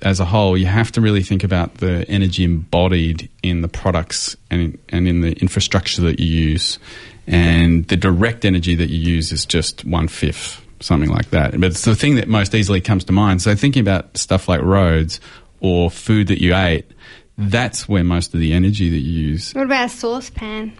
as 0.00 0.18
a 0.18 0.24
whole, 0.24 0.56
you 0.56 0.66
have 0.66 0.90
to 0.92 1.00
really 1.00 1.22
think 1.22 1.44
about 1.44 1.74
the 1.76 2.08
energy 2.08 2.44
embodied 2.44 3.28
in 3.42 3.60
the 3.60 3.68
products 3.68 4.36
and 4.50 4.78
and 4.88 5.06
in 5.06 5.20
the 5.20 5.32
infrastructure 5.40 6.02
that 6.02 6.18
you 6.18 6.26
use, 6.26 6.78
and 7.26 7.86
the 7.88 7.96
direct 7.96 8.44
energy 8.44 8.74
that 8.74 8.88
you 8.88 8.98
use 8.98 9.32
is 9.32 9.44
just 9.44 9.84
one 9.84 10.08
fifth. 10.08 10.62
something 10.82 11.10
like 11.10 11.30
that. 11.30 11.52
But 11.52 11.70
it's 11.70 11.84
the 11.84 11.94
thing 11.94 12.16
that 12.16 12.28
most 12.28 12.54
easily 12.54 12.80
comes 12.80 13.04
to 13.04 13.12
mind. 13.12 13.42
So 13.42 13.54
thinking 13.54 13.80
about 13.80 14.16
stuff 14.16 14.48
like 14.48 14.60
roads 14.62 15.20
or 15.60 15.90
food 15.90 16.26
that 16.28 16.42
you 16.42 16.54
ate, 16.54 16.90
that's 17.50 17.88
where 17.88 18.04
most 18.04 18.34
of 18.34 18.40
the 18.40 18.52
energy 18.52 18.88
that 18.90 18.98
you 18.98 19.28
use. 19.28 19.52
What 19.52 19.64
about 19.64 19.86
a 19.86 19.88
saucepan? 19.88 20.72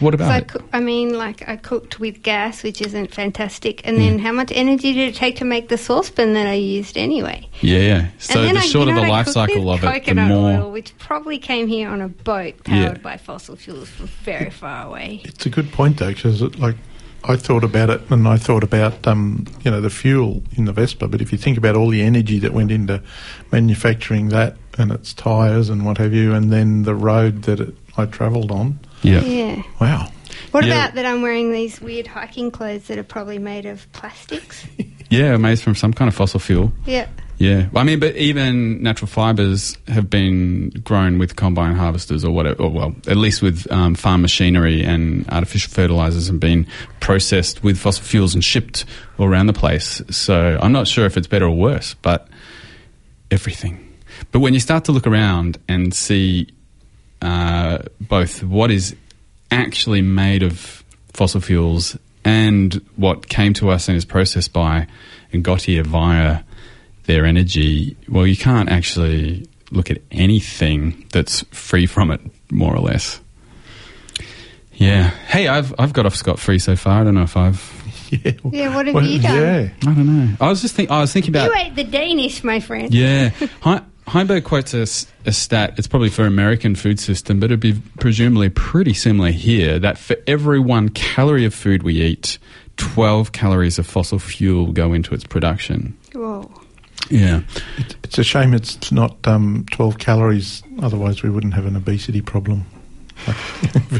What 0.00 0.12
So 0.12 0.14
about 0.16 0.30
I, 0.32 0.38
it? 0.38 0.62
I 0.72 0.80
mean, 0.80 1.16
like 1.16 1.48
I 1.48 1.54
cooked 1.56 2.00
with 2.00 2.22
gas, 2.22 2.64
which 2.64 2.82
isn't 2.82 3.14
fantastic. 3.14 3.86
And 3.86 3.96
then 3.96 4.18
how 4.18 4.32
much 4.32 4.50
energy 4.52 4.92
did 4.92 5.10
it 5.10 5.14
take 5.14 5.36
to 5.36 5.44
make 5.44 5.68
the 5.68 5.78
saucepan 5.78 6.32
that 6.34 6.48
I 6.48 6.54
used 6.54 6.96
anyway? 6.96 7.48
Yeah, 7.60 7.78
yeah. 7.78 8.08
So 8.18 8.40
and 8.40 8.48
then 8.48 8.54
the 8.54 8.60
I, 8.60 8.64
shorter 8.64 8.90
you 8.90 8.96
know 8.96 9.02
the 9.04 9.08
life 9.08 9.28
cycle 9.28 9.70
of 9.70 9.84
it, 9.84 10.04
the 10.04 10.14
more. 10.14 10.50
oil, 10.50 10.72
which 10.72 10.98
probably 10.98 11.38
came 11.38 11.68
here 11.68 11.88
on 11.88 12.00
a 12.00 12.08
boat 12.08 12.64
powered 12.64 12.96
Yeah. 12.96 13.02
by 13.02 13.16
fossil 13.18 13.54
fuels 13.54 13.88
from 13.88 14.08
very 14.24 14.50
far 14.50 14.86
away. 14.88 15.20
It's 15.24 15.46
a 15.46 15.50
good 15.50 15.70
point 15.70 15.98
though, 15.98 16.12
because 16.12 16.42
like 16.58 16.74
I 17.22 17.36
thought 17.36 17.62
about 17.62 17.88
it, 17.88 18.00
and 18.10 18.26
I 18.26 18.36
thought 18.36 18.64
about 18.64 19.06
um, 19.06 19.46
you 19.62 19.70
know 19.70 19.80
the 19.80 19.90
fuel 19.90 20.42
in 20.56 20.64
the 20.64 20.72
Vespa. 20.72 21.06
But 21.06 21.20
if 21.22 21.30
you 21.30 21.38
think 21.38 21.56
about 21.56 21.76
all 21.76 21.88
the 21.88 22.02
energy 22.02 22.40
that 22.40 22.52
went 22.52 22.72
into 22.72 23.00
manufacturing 23.52 24.30
that, 24.30 24.56
and 24.78 24.90
its 24.92 25.12
tyres 25.14 25.68
and 25.68 25.84
what 25.86 25.98
have 25.98 26.12
you, 26.12 26.34
and 26.34 26.52
then 26.52 26.82
the 26.82 26.94
road 26.94 27.42
that 27.44 27.60
it, 27.60 27.74
I 27.96 28.06
travelled 28.06 28.50
on. 28.50 28.78
Yeah. 29.02 29.20
Yeah. 29.22 29.62
Wow. 29.80 30.08
What 30.50 30.64
Yeah. 30.64 30.72
about 30.84 30.94
that 30.94 31.06
I'm 31.06 31.22
wearing 31.22 31.52
these 31.52 31.80
weird 31.80 32.06
hiking 32.06 32.50
clothes 32.50 32.84
that 32.88 32.98
are 32.98 33.02
probably 33.04 33.38
made 33.38 33.66
of 33.66 33.90
plastics? 33.92 34.66
Yeah, 35.10 35.36
made 35.36 35.60
from 35.60 35.76
some 35.76 35.92
kind 35.92 36.08
of 36.08 36.14
fossil 36.14 36.40
fuel. 36.40 36.72
yeah. 36.86 37.06
Yeah, 37.36 37.66
Well, 37.72 37.82
I 37.82 37.84
mean, 37.84 38.00
but 38.00 38.16
even 38.16 38.82
natural 38.82 39.06
fibres 39.08 39.76
have 39.88 40.08
been 40.08 40.70
grown 40.82 41.18
with 41.18 41.36
combine 41.36 41.74
harvesters 41.76 42.24
or 42.24 42.30
whatever, 42.32 42.62
or 42.62 42.70
well, 42.70 42.94
at 43.06 43.16
least 43.16 43.42
with 43.42 43.70
um, 43.70 43.94
farm 43.96 44.22
machinery 44.22 44.82
and 44.84 45.28
artificial 45.30 45.70
fertilizers, 45.72 46.28
and 46.28 46.40
been 46.40 46.66
processed 47.00 47.62
with 47.62 47.76
fossil 47.78 48.02
fuels 48.04 48.34
and 48.34 48.42
shipped 48.44 48.84
all 49.18 49.26
around 49.26 49.46
the 49.46 49.52
place. 49.52 50.00
So 50.10 50.58
I'm 50.60 50.72
not 50.72 50.88
sure 50.88 51.06
if 51.06 51.16
it's 51.16 51.26
better 51.26 51.44
or 51.46 51.56
worse, 51.56 51.94
but 52.02 52.26
everything. 53.30 53.83
But 54.34 54.40
when 54.40 54.52
you 54.52 54.58
start 54.58 54.84
to 54.86 54.92
look 54.92 55.06
around 55.06 55.58
and 55.68 55.94
see 55.94 56.48
uh, 57.22 57.78
both 58.00 58.42
what 58.42 58.72
is 58.72 58.96
actually 59.52 60.02
made 60.02 60.42
of 60.42 60.82
fossil 61.12 61.40
fuels 61.40 61.96
and 62.24 62.74
what 62.96 63.28
came 63.28 63.52
to 63.54 63.70
us 63.70 63.86
and 63.86 63.96
is 63.96 64.04
processed 64.04 64.52
by 64.52 64.88
and 65.32 65.44
got 65.44 65.62
here 65.62 65.84
via 65.84 66.40
their 67.04 67.24
energy, 67.26 67.96
well, 68.08 68.26
you 68.26 68.36
can't 68.36 68.68
actually 68.70 69.46
look 69.70 69.88
at 69.88 69.98
anything 70.10 71.06
that's 71.12 71.42
free 71.52 71.86
from 71.86 72.10
it, 72.10 72.20
more 72.50 72.74
or 72.74 72.80
less. 72.80 73.20
Yeah. 74.72 75.10
Hey, 75.28 75.46
I've 75.46 75.72
I've 75.78 75.92
got 75.92 76.06
off 76.06 76.16
scot 76.16 76.40
free 76.40 76.58
so 76.58 76.74
far. 76.74 77.02
I 77.02 77.04
don't 77.04 77.14
know 77.14 77.22
if 77.22 77.36
I've. 77.36 77.62
Yeah. 78.10 78.32
Yeah, 78.52 78.74
what 78.76 78.86
have 78.86 79.02
you 79.02 79.18
done? 79.18 79.72
I 79.82 79.86
don't 79.86 80.06
know. 80.06 80.36
I 80.40 80.48
was 80.48 80.60
just 80.62 80.76
think 80.76 80.90
I 80.90 81.00
was 81.00 81.12
thinking 81.12 81.30
about. 81.34 81.46
You 81.50 81.56
ate 81.56 81.74
the 81.74 81.82
Danish, 81.84 82.44
my 82.44 82.60
friend. 82.60 82.92
Yeah. 82.94 83.30
He- 83.64 83.80
Heinberg 84.06 84.44
quotes 84.44 84.74
a 84.74 84.86
stat, 84.86 85.74
it's 85.76 85.86
probably 85.86 86.10
for 86.10 86.26
American 86.26 86.74
food 86.74 87.00
system, 87.00 87.40
but 87.40 87.46
it'd 87.46 87.60
be 87.60 87.80
presumably 87.98 88.50
pretty 88.50 88.92
similar 88.94 89.30
here, 89.30 89.78
that 89.78 89.98
for 89.98 90.16
every 90.26 90.58
one 90.60 90.90
calorie 90.90 91.44
of 91.44 91.54
food 91.54 91.82
we 91.82 92.02
eat, 92.02 92.38
12 92.76 93.32
calories 93.32 93.78
of 93.78 93.86
fossil 93.86 94.18
fuel 94.18 94.72
go 94.72 94.92
into 94.92 95.14
its 95.14 95.24
production. 95.24 95.96
Whoa. 96.12 96.50
Yeah. 97.10 97.42
It's 98.02 98.18
a 98.18 98.24
shame 98.24 98.54
it's 98.54 98.92
not 98.92 99.16
um, 99.26 99.66
12 99.70 99.98
calories, 99.98 100.62
otherwise, 100.80 101.22
we 101.22 101.30
wouldn't 101.30 101.54
have 101.54 101.66
an 101.66 101.76
obesity 101.76 102.20
problem. 102.20 102.66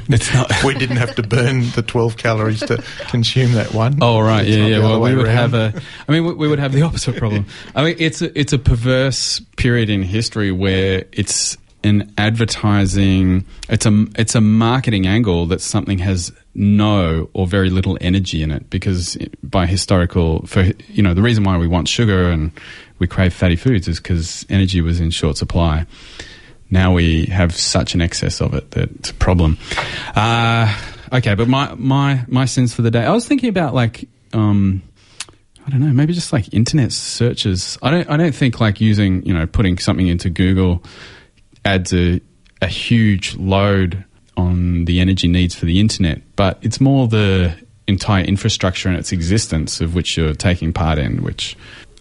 It's 0.08 0.32
not. 0.34 0.50
we 0.64 0.74
didn't 0.74 0.96
have 0.96 1.14
to 1.16 1.22
burn 1.22 1.70
the 1.70 1.82
12 1.82 2.16
calories 2.16 2.60
to 2.60 2.82
consume 3.08 3.52
that 3.52 3.72
one. 3.74 3.98
Oh 4.02 4.20
right, 4.20 4.46
It's 4.46 4.56
yeah, 4.56 4.66
yeah. 4.66 4.78
Well, 4.80 5.00
we 5.00 5.14
would 5.14 5.26
around. 5.26 5.36
have 5.36 5.54
a. 5.54 5.82
I 6.08 6.12
mean, 6.12 6.24
we, 6.24 6.34
we 6.34 6.48
would 6.48 6.58
have 6.58 6.72
the 6.72 6.82
opposite 6.82 7.16
problem. 7.16 7.46
I 7.74 7.84
mean, 7.84 7.96
it's 7.98 8.22
a, 8.22 8.38
it's 8.38 8.52
a 8.52 8.58
perverse 8.58 9.40
period 9.56 9.90
in 9.90 10.02
history 10.02 10.50
where 10.52 11.04
it's 11.12 11.56
an 11.82 12.12
advertising. 12.18 13.44
It's 13.68 13.86
a 13.86 14.06
it's 14.16 14.34
a 14.34 14.40
marketing 14.40 15.06
angle 15.06 15.46
that 15.46 15.60
something 15.60 15.98
has 15.98 16.32
no 16.54 17.28
or 17.32 17.46
very 17.46 17.68
little 17.70 17.98
energy 18.00 18.42
in 18.42 18.50
it 18.50 18.70
because 18.70 19.18
by 19.42 19.66
historical 19.66 20.46
for 20.46 20.70
you 20.88 21.02
know 21.02 21.12
the 21.14 21.22
reason 21.22 21.44
why 21.44 21.56
we 21.58 21.66
want 21.66 21.88
sugar 21.88 22.30
and 22.30 22.52
we 23.00 23.06
crave 23.08 23.34
fatty 23.34 23.56
foods 23.56 23.88
is 23.88 23.98
because 23.98 24.46
energy 24.48 24.80
was 24.80 25.00
in 25.00 25.10
short 25.10 25.36
supply. 25.36 25.86
Now 26.74 26.92
we 26.92 27.26
have 27.26 27.54
such 27.54 27.94
an 27.94 28.00
excess 28.00 28.40
of 28.40 28.52
it 28.52 28.72
that 28.72 28.90
it's 28.96 29.10
a 29.10 29.14
problem. 29.14 29.58
Uh, 30.16 30.76
okay, 31.12 31.36
but 31.36 31.46
my, 31.46 31.72
my, 31.76 32.24
my 32.26 32.46
sins 32.46 32.74
for 32.74 32.82
the 32.82 32.90
day. 32.90 33.04
I 33.04 33.12
was 33.12 33.28
thinking 33.28 33.48
about 33.48 33.74
like, 33.74 34.08
um, 34.32 34.82
I 35.64 35.70
don't 35.70 35.80
know, 35.80 35.92
maybe 35.92 36.12
just 36.12 36.32
like 36.32 36.52
internet 36.52 36.90
searches. 36.90 37.78
I 37.80 37.92
don't, 37.92 38.10
I 38.10 38.16
don't 38.16 38.34
think 38.34 38.60
like 38.60 38.80
using, 38.80 39.24
you 39.24 39.32
know, 39.32 39.46
putting 39.46 39.78
something 39.78 40.08
into 40.08 40.30
Google 40.30 40.82
adds 41.64 41.94
a, 41.94 42.20
a 42.60 42.66
huge 42.66 43.36
load 43.36 44.04
on 44.36 44.84
the 44.86 44.98
energy 44.98 45.28
needs 45.28 45.54
for 45.54 45.66
the 45.66 45.78
internet, 45.78 46.22
but 46.34 46.58
it's 46.60 46.80
more 46.80 47.06
the 47.06 47.56
entire 47.86 48.24
infrastructure 48.24 48.88
and 48.88 48.98
its 48.98 49.12
existence 49.12 49.80
of 49.80 49.94
which 49.94 50.16
you're 50.16 50.34
taking 50.34 50.72
part 50.72 50.98
in, 50.98 51.22
which 51.22 51.56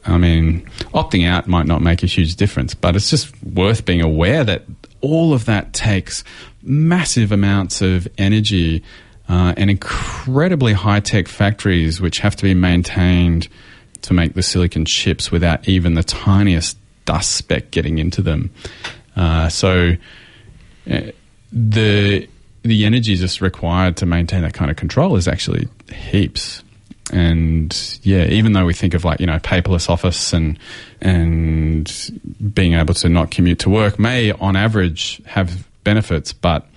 I 0.06 0.18
mean, 0.18 0.70
opting 0.94 1.28
out 1.28 1.48
might 1.48 1.66
not 1.66 1.82
make 1.82 2.04
a 2.04 2.08
huge 2.08 2.36
difference, 2.36 2.74
but 2.74 2.96
it's 2.96 3.10
just 3.10 3.32
worth 3.44 3.86
being 3.86 4.02
aware 4.02 4.44
that 4.44 4.66
all 5.02 5.34
of 5.34 5.46
that 5.46 5.74
takes 5.74 6.24
massive 6.62 7.32
amounts 7.32 7.82
of 7.82 8.08
energy 8.18 8.84
uh, 9.30 9.54
and 9.56 9.70
incredibly 9.70 10.74
high 10.74 11.00
tech 11.00 11.28
factories 11.28 12.02
which 12.02 12.20
have 12.20 12.36
to 12.36 12.44
be 12.44 12.54
maintained 12.54 13.48
to 14.02 14.14
make 14.14 14.34
the 14.34 14.44
silicon 14.44 14.86
chips 14.86 15.32
without 15.32 15.68
even 15.68 15.94
the 15.94 16.04
tiniest 16.04 16.78
dust 17.06 17.32
speck 17.32 17.72
getting 17.72 17.98
into 17.98 18.22
them. 18.22 18.50
Uh, 19.16 19.48
so 19.50 19.94
uh, 20.90 21.02
the 21.52 22.28
the 22.64 22.86
energy 22.86 23.16
just 23.16 23.42
required 23.42 23.98
to 23.98 24.06
maintain 24.06 24.42
that 24.42 24.54
kind 24.54 24.72
of 24.72 24.78
control 24.78 25.18
is 25.18 25.28
actually 25.28 25.68
heaps 25.94 26.63
and 27.12 28.00
yeah, 28.04 28.26
even 28.26 28.54
though 28.54 28.66
we 28.66 28.74
think 28.74 28.94
of 28.94 29.04
like 29.04 29.20
you 29.20 29.26
know 29.26 29.38
paperless 29.40 29.90
office 29.90 30.34
and 30.34 30.58
and 31.02 32.22
being 32.54 32.74
able 32.74 32.94
to 32.94 33.10
not 33.10 33.32
commute 33.32 33.60
to 33.60 33.70
work 33.70 34.00
may 34.00 34.32
on 34.32 34.56
average 34.56 35.22
have 35.26 35.68
benefits, 35.84 36.32
but 36.32 36.68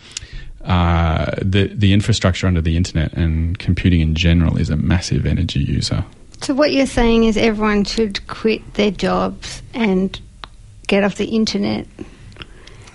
uh, 0.64 1.31
the 1.41 1.68
the 1.68 1.93
infrastructure 1.93 2.47
under 2.47 2.61
the 2.61 2.77
internet 2.77 3.12
and 3.12 3.59
computing 3.59 4.01
in 4.01 4.14
general 4.14 4.57
is 4.57 4.68
a 4.68 4.77
massive 4.77 5.27
energy 5.27 5.61
user. 5.61 6.05
So 6.43 6.55
what 6.55 6.72
you're 6.72 6.87
saying 6.87 7.24
is 7.24 7.37
everyone 7.37 7.85
should 7.85 8.27
quit 8.27 8.74
their 8.74 8.91
jobs 8.91 9.62
and 9.72 10.20
get 10.87 11.05
off 11.05 11.14
the 11.16 11.27
internet. 11.27 11.87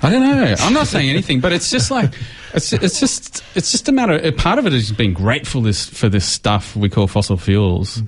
I 0.03 0.09
don't 0.09 0.21
know. 0.21 0.55
I'm 0.59 0.73
not 0.73 0.87
saying 0.87 1.09
anything, 1.09 1.39
but 1.39 1.53
it's 1.53 1.69
just 1.69 1.91
like 1.91 2.13
it's 2.53 2.73
it's 2.73 2.99
just 2.99 3.43
it's 3.55 3.71
just 3.71 3.87
a 3.89 3.91
matter. 3.91 4.13
A 4.13 4.31
part 4.31 4.59
of 4.59 4.65
it 4.65 4.73
is 4.73 4.91
being 4.91 5.13
grateful 5.13 5.61
this 5.61 5.87
for 5.87 6.09
this 6.09 6.25
stuff 6.25 6.75
we 6.75 6.89
call 6.89 7.07
fossil 7.07 7.37
fuels. 7.37 8.01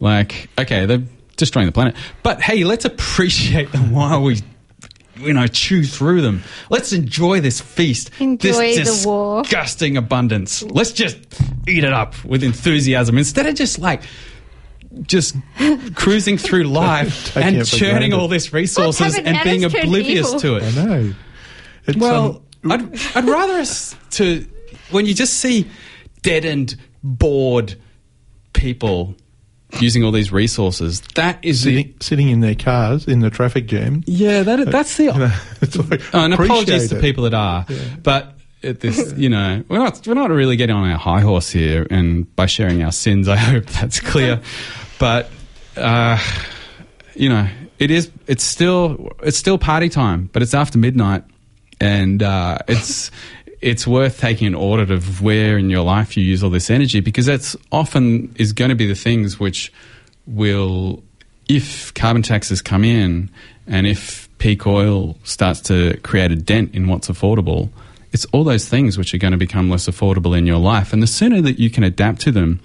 Like, 0.00 0.48
okay, 0.58 0.86
they're 0.86 1.02
destroying 1.36 1.66
the 1.66 1.72
planet, 1.72 1.94
but 2.22 2.40
hey, 2.40 2.64
let's 2.64 2.84
appreciate 2.84 3.72
them 3.72 3.92
while 3.92 4.22
we, 4.22 4.40
you 5.16 5.32
know, 5.32 5.46
chew 5.46 5.84
through 5.84 6.20
them. 6.22 6.42
Let's 6.68 6.92
enjoy 6.92 7.40
this 7.40 7.60
feast. 7.60 8.10
Enjoy 8.20 8.74
this 8.74 9.02
the 9.02 9.08
war. 9.08 9.42
disgusting 9.42 9.96
abundance. 9.96 10.62
Let's 10.62 10.92
just 10.92 11.18
eat 11.66 11.84
it 11.84 11.92
up 11.92 12.22
with 12.24 12.42
enthusiasm 12.42 13.18
instead 13.18 13.46
of 13.46 13.54
just 13.54 13.78
like. 13.78 14.02
Just 15.02 15.36
cruising 15.94 16.38
through 16.38 16.64
life 16.64 17.36
and 17.36 17.56
it 17.56 17.66
churning 17.66 18.14
all 18.14 18.28
this 18.28 18.54
resources 18.54 19.18
and 19.18 19.38
being 19.44 19.62
oblivious 19.64 20.28
evil. 20.28 20.40
to 20.40 20.56
it. 20.56 20.62
I 20.62 20.84
know. 20.84 21.14
It's, 21.86 21.98
Well, 21.98 22.24
um, 22.24 22.45
I'd, 22.72 23.16
I'd 23.16 23.24
rather 23.24 23.54
us 23.54 23.94
to 24.12 24.46
when 24.90 25.06
you 25.06 25.14
just 25.14 25.34
see 25.34 25.68
deadened, 26.22 26.76
bored 27.02 27.74
people 28.52 29.14
using 29.80 30.04
all 30.04 30.12
these 30.12 30.32
resources. 30.32 31.00
That 31.16 31.38
is 31.44 31.62
the 31.64 31.70
sitting, 31.76 31.94
sitting 32.00 32.28
in 32.30 32.40
their 32.40 32.54
cars 32.54 33.06
in 33.06 33.20
the 33.20 33.30
traffic 33.30 33.66
jam. 33.66 34.02
yeah. 34.06 34.42
That 34.42 34.70
that's 34.70 34.96
the 34.96 35.04
You 35.04 35.12
know, 35.12 35.32
it's 35.60 35.76
like, 35.76 36.02
Oh, 36.14 36.20
and 36.24 36.34
apologies 36.34 36.62
appreciate 36.68 36.88
to 36.88 36.98
it. 36.98 37.00
people 37.00 37.24
that 37.24 37.34
are, 37.34 37.66
but 38.02 38.32
at 38.62 38.80
this, 38.80 39.12
you 39.16 39.28
know, 39.28 39.62
we're 39.68 39.78
not 39.78 40.06
we're 40.06 40.14
not 40.14 40.30
really 40.30 40.56
getting 40.56 40.74
on 40.74 40.88
our 40.90 40.98
high 40.98 41.20
horse 41.20 41.50
here, 41.50 41.86
and 41.90 42.34
by 42.36 42.46
sharing 42.46 42.82
our 42.82 42.92
sins, 42.92 43.28
I 43.36 43.36
hope 43.36 43.66
that's 43.66 44.00
clear. 44.00 44.40
but 44.98 45.30
uh, 45.76 46.18
you 47.14 47.28
know, 47.28 47.48
it 47.78 47.90
is 47.90 48.10
it's 48.26 48.44
still 48.44 49.12
it's 49.22 49.36
still 49.36 49.58
party 49.58 49.88
time, 49.88 50.30
but 50.32 50.42
it's 50.42 50.54
after 50.54 50.78
midnight, 50.78 51.24
and 51.80 52.22
uh, 52.22 52.58
it's. 52.68 53.10
It's 53.62 53.86
worth 53.86 54.20
taking 54.20 54.46
an 54.46 54.54
audit 54.54 54.90
of 54.90 55.22
where 55.22 55.56
in 55.56 55.70
your 55.70 55.82
life 55.82 56.14
you 56.14 56.22
use 56.22 56.44
all 56.44 56.50
this 56.50 56.70
energy 56.70 57.00
because 57.00 57.24
that's 57.24 57.56
often 57.72 58.32
is 58.38 58.52
going 58.52 58.68
to 58.68 58.74
be 58.74 58.86
the 58.86 58.94
things 58.94 59.40
which 59.40 59.72
will, 60.26 61.02
if 61.48 61.92
carbon 61.94 62.22
taxes 62.22 62.60
come 62.60 62.84
in 62.84 63.30
and 63.66 63.86
if 63.86 64.28
peak 64.38 64.66
oil 64.66 65.16
starts 65.24 65.60
to 65.62 65.96
create 66.02 66.30
a 66.30 66.36
dent 66.36 66.74
in 66.74 66.86
what's 66.86 67.08
affordable, 67.08 67.70
it's 68.12 68.26
all 68.26 68.44
those 68.44 68.68
things 68.68 68.98
which 68.98 69.14
are 69.14 69.18
going 69.18 69.32
to 69.32 69.38
become 69.38 69.70
less 69.70 69.88
affordable 69.88 70.36
in 70.36 70.46
your 70.46 70.58
life. 70.58 70.92
And 70.92 71.02
the 71.02 71.06
sooner 71.08 71.40
that 71.40 71.58
you 71.58 71.70
can 71.70 71.82
adapt 71.82 72.20
to 72.20 72.30
them 72.30 72.60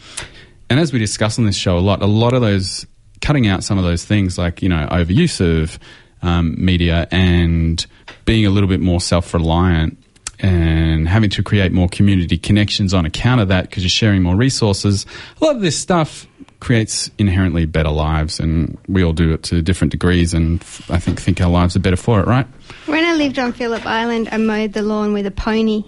And 0.71 0.79
as 0.79 0.93
we 0.93 0.99
discuss 0.99 1.37
on 1.37 1.45
this 1.45 1.57
show 1.57 1.77
a 1.77 1.79
lot, 1.83 2.01
a 2.01 2.05
lot 2.05 2.33
of 2.33 2.39
those 2.39 2.87
cutting 3.19 3.45
out 3.45 3.61
some 3.61 3.77
of 3.77 3.83
those 3.83 4.05
things 4.05 4.37
like 4.37 4.61
you 4.61 4.69
know 4.69 4.87
overuse 4.89 5.41
of 5.41 5.77
um, 6.21 6.55
media 6.57 7.07
and 7.11 7.85
being 8.25 8.45
a 8.45 8.49
little 8.49 8.69
bit 8.69 8.79
more 8.79 9.01
self-reliant 9.01 9.97
and 10.39 11.07
having 11.07 11.29
to 11.29 11.43
create 11.43 11.71
more 11.71 11.87
community 11.87 12.37
connections 12.37 12.93
on 12.93 13.05
account 13.05 13.41
of 13.41 13.49
that 13.49 13.69
because 13.69 13.83
you're 13.83 13.89
sharing 13.89 14.23
more 14.23 14.35
resources. 14.35 15.05
A 15.39 15.45
lot 15.45 15.55
of 15.55 15.61
this 15.61 15.77
stuff 15.77 16.27
creates 16.59 17.09
inherently 17.17 17.65
better 17.65 17.89
lives, 17.89 18.39
and 18.39 18.77
we 18.87 19.03
all 19.03 19.13
do 19.13 19.33
it 19.33 19.43
to 19.43 19.61
different 19.61 19.91
degrees. 19.91 20.33
And 20.33 20.61
f- 20.61 20.89
I 20.89 20.99
think 20.99 21.19
think 21.19 21.41
our 21.41 21.49
lives 21.49 21.75
are 21.75 21.79
better 21.79 21.97
for 21.97 22.19
it, 22.19 22.27
right? 22.27 22.47
When 22.85 23.03
I 23.03 23.13
lived 23.13 23.37
on 23.39 23.53
Phillip 23.53 23.85
Island, 23.85 24.29
I 24.31 24.37
mowed 24.37 24.73
the 24.73 24.81
lawn 24.81 25.13
with 25.13 25.25
a 25.25 25.31
pony. 25.31 25.83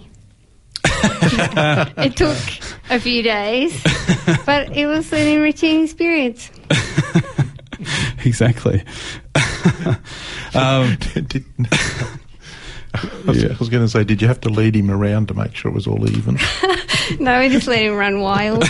it 0.84 2.16
took 2.16 2.36
a 2.90 3.00
few 3.00 3.22
days, 3.22 3.82
but 4.46 4.76
it 4.76 4.86
was 4.86 5.12
an 5.12 5.26
enriching 5.26 5.84
experience. 5.84 6.50
exactly. 8.24 8.82
um, 10.54 10.96
Did- 11.26 11.44
I 12.94 13.08
was, 13.26 13.44
I 13.44 13.56
was 13.58 13.68
going 13.68 13.82
to 13.84 13.88
say, 13.88 14.04
did 14.04 14.22
you 14.22 14.28
have 14.28 14.40
to 14.42 14.48
lead 14.48 14.76
him 14.76 14.88
around 14.90 15.26
to 15.28 15.34
make 15.34 15.54
sure 15.56 15.68
it 15.70 15.74
was 15.74 15.86
all 15.88 16.08
even? 16.08 16.38
No, 17.18 17.40
we 17.40 17.48
just 17.48 17.66
let 17.66 17.82
him 17.82 17.96
run 17.96 18.20
wild. 18.20 18.62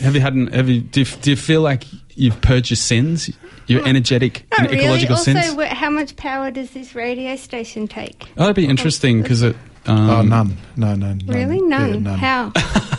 have 0.00 0.14
you 0.14 0.20
had? 0.20 0.34
An, 0.34 0.48
have 0.48 0.68
you? 0.68 0.80
Do 0.80 1.00
you, 1.00 1.06
do 1.06 1.30
you 1.30 1.36
feel 1.36 1.60
like 1.60 1.84
you've 2.16 2.40
purged 2.42 2.70
your 2.70 2.76
sins, 2.76 3.30
your 3.68 3.86
energetic 3.86 4.46
Not 4.50 4.60
and 4.60 4.70
really. 4.70 4.82
ecological 4.82 5.16
Also, 5.16 5.32
sins? 5.32 5.54
wh- 5.54 5.68
how 5.68 5.90
much 5.90 6.16
power 6.16 6.50
does 6.50 6.70
this 6.72 6.94
radio 6.96 7.36
station 7.36 7.86
take? 7.86 8.26
Oh, 8.36 8.40
that'd 8.40 8.56
be 8.56 8.66
interesting 8.66 9.22
because 9.22 9.42
it. 9.42 9.54
Um, 9.86 10.10
oh, 10.10 10.22
none. 10.22 10.56
No, 10.76 10.94
no, 10.96 11.06
none. 11.14 11.22
Really? 11.26 11.56
Yeah, 11.56 11.78
None. 11.86 12.02
none. 12.02 12.18
How? 12.18 12.52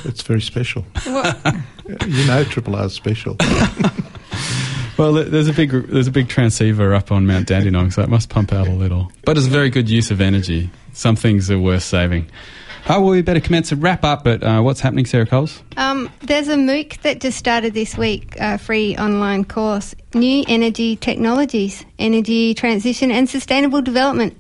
It's 0.06 0.22
very 0.24 0.42
special. 0.42 0.84
What? 1.04 1.56
you 2.08 2.26
know, 2.26 2.44
Triple 2.46 2.76
R's 2.78 2.94
special. 2.94 3.36
Well, 5.02 5.14
there's 5.14 5.48
a 5.48 5.54
big 5.54 5.72
there's 5.72 6.06
a 6.06 6.12
big 6.12 6.30
transceiver 6.30 6.94
up 6.94 7.12
on 7.12 7.26
Mount 7.26 7.48
Dandenong, 7.48 7.90
so 7.90 8.04
it 8.04 8.10
must 8.10 8.30
pump 8.30 8.54
out 8.54 8.68
a 8.68 8.72
little. 8.72 9.12
But 9.26 9.36
it's 9.36 9.48
a 9.48 9.50
very 9.50 9.72
good 9.72 9.90
use 9.90 10.12
of 10.12 10.22
energy. 10.22 10.70
Some 10.94 11.16
things 11.16 11.50
are 11.50 11.58
worth 11.58 11.82
saving. 11.82 12.30
Oh, 12.88 13.02
well, 13.02 13.10
we 13.10 13.24
better 13.24 13.40
commence 13.40 13.72
and 13.72 13.82
wrap 13.82 14.04
up. 14.04 14.24
But 14.24 14.44
uh, 14.44 14.62
what's 14.62 14.80
happening, 14.80 15.08
Sarah 15.08 15.26
Coles? 15.26 15.64
Um, 15.76 16.08
there's 16.20 16.50
a 16.50 16.56
MOOC 16.56 17.02
that 17.02 17.20
just 17.20 17.40
started 17.40 17.74
this 17.74 17.98
week, 17.98 18.36
a 18.40 18.60
free 18.60 18.96
online 18.96 19.44
course, 19.44 19.96
New 20.14 20.44
Energy 20.48 20.98
Technologies, 20.98 21.84
Energy 21.98 22.54
Transition 22.54 23.10
and 23.10 23.28
Sustainable 23.28 23.82
Development. 23.82 24.38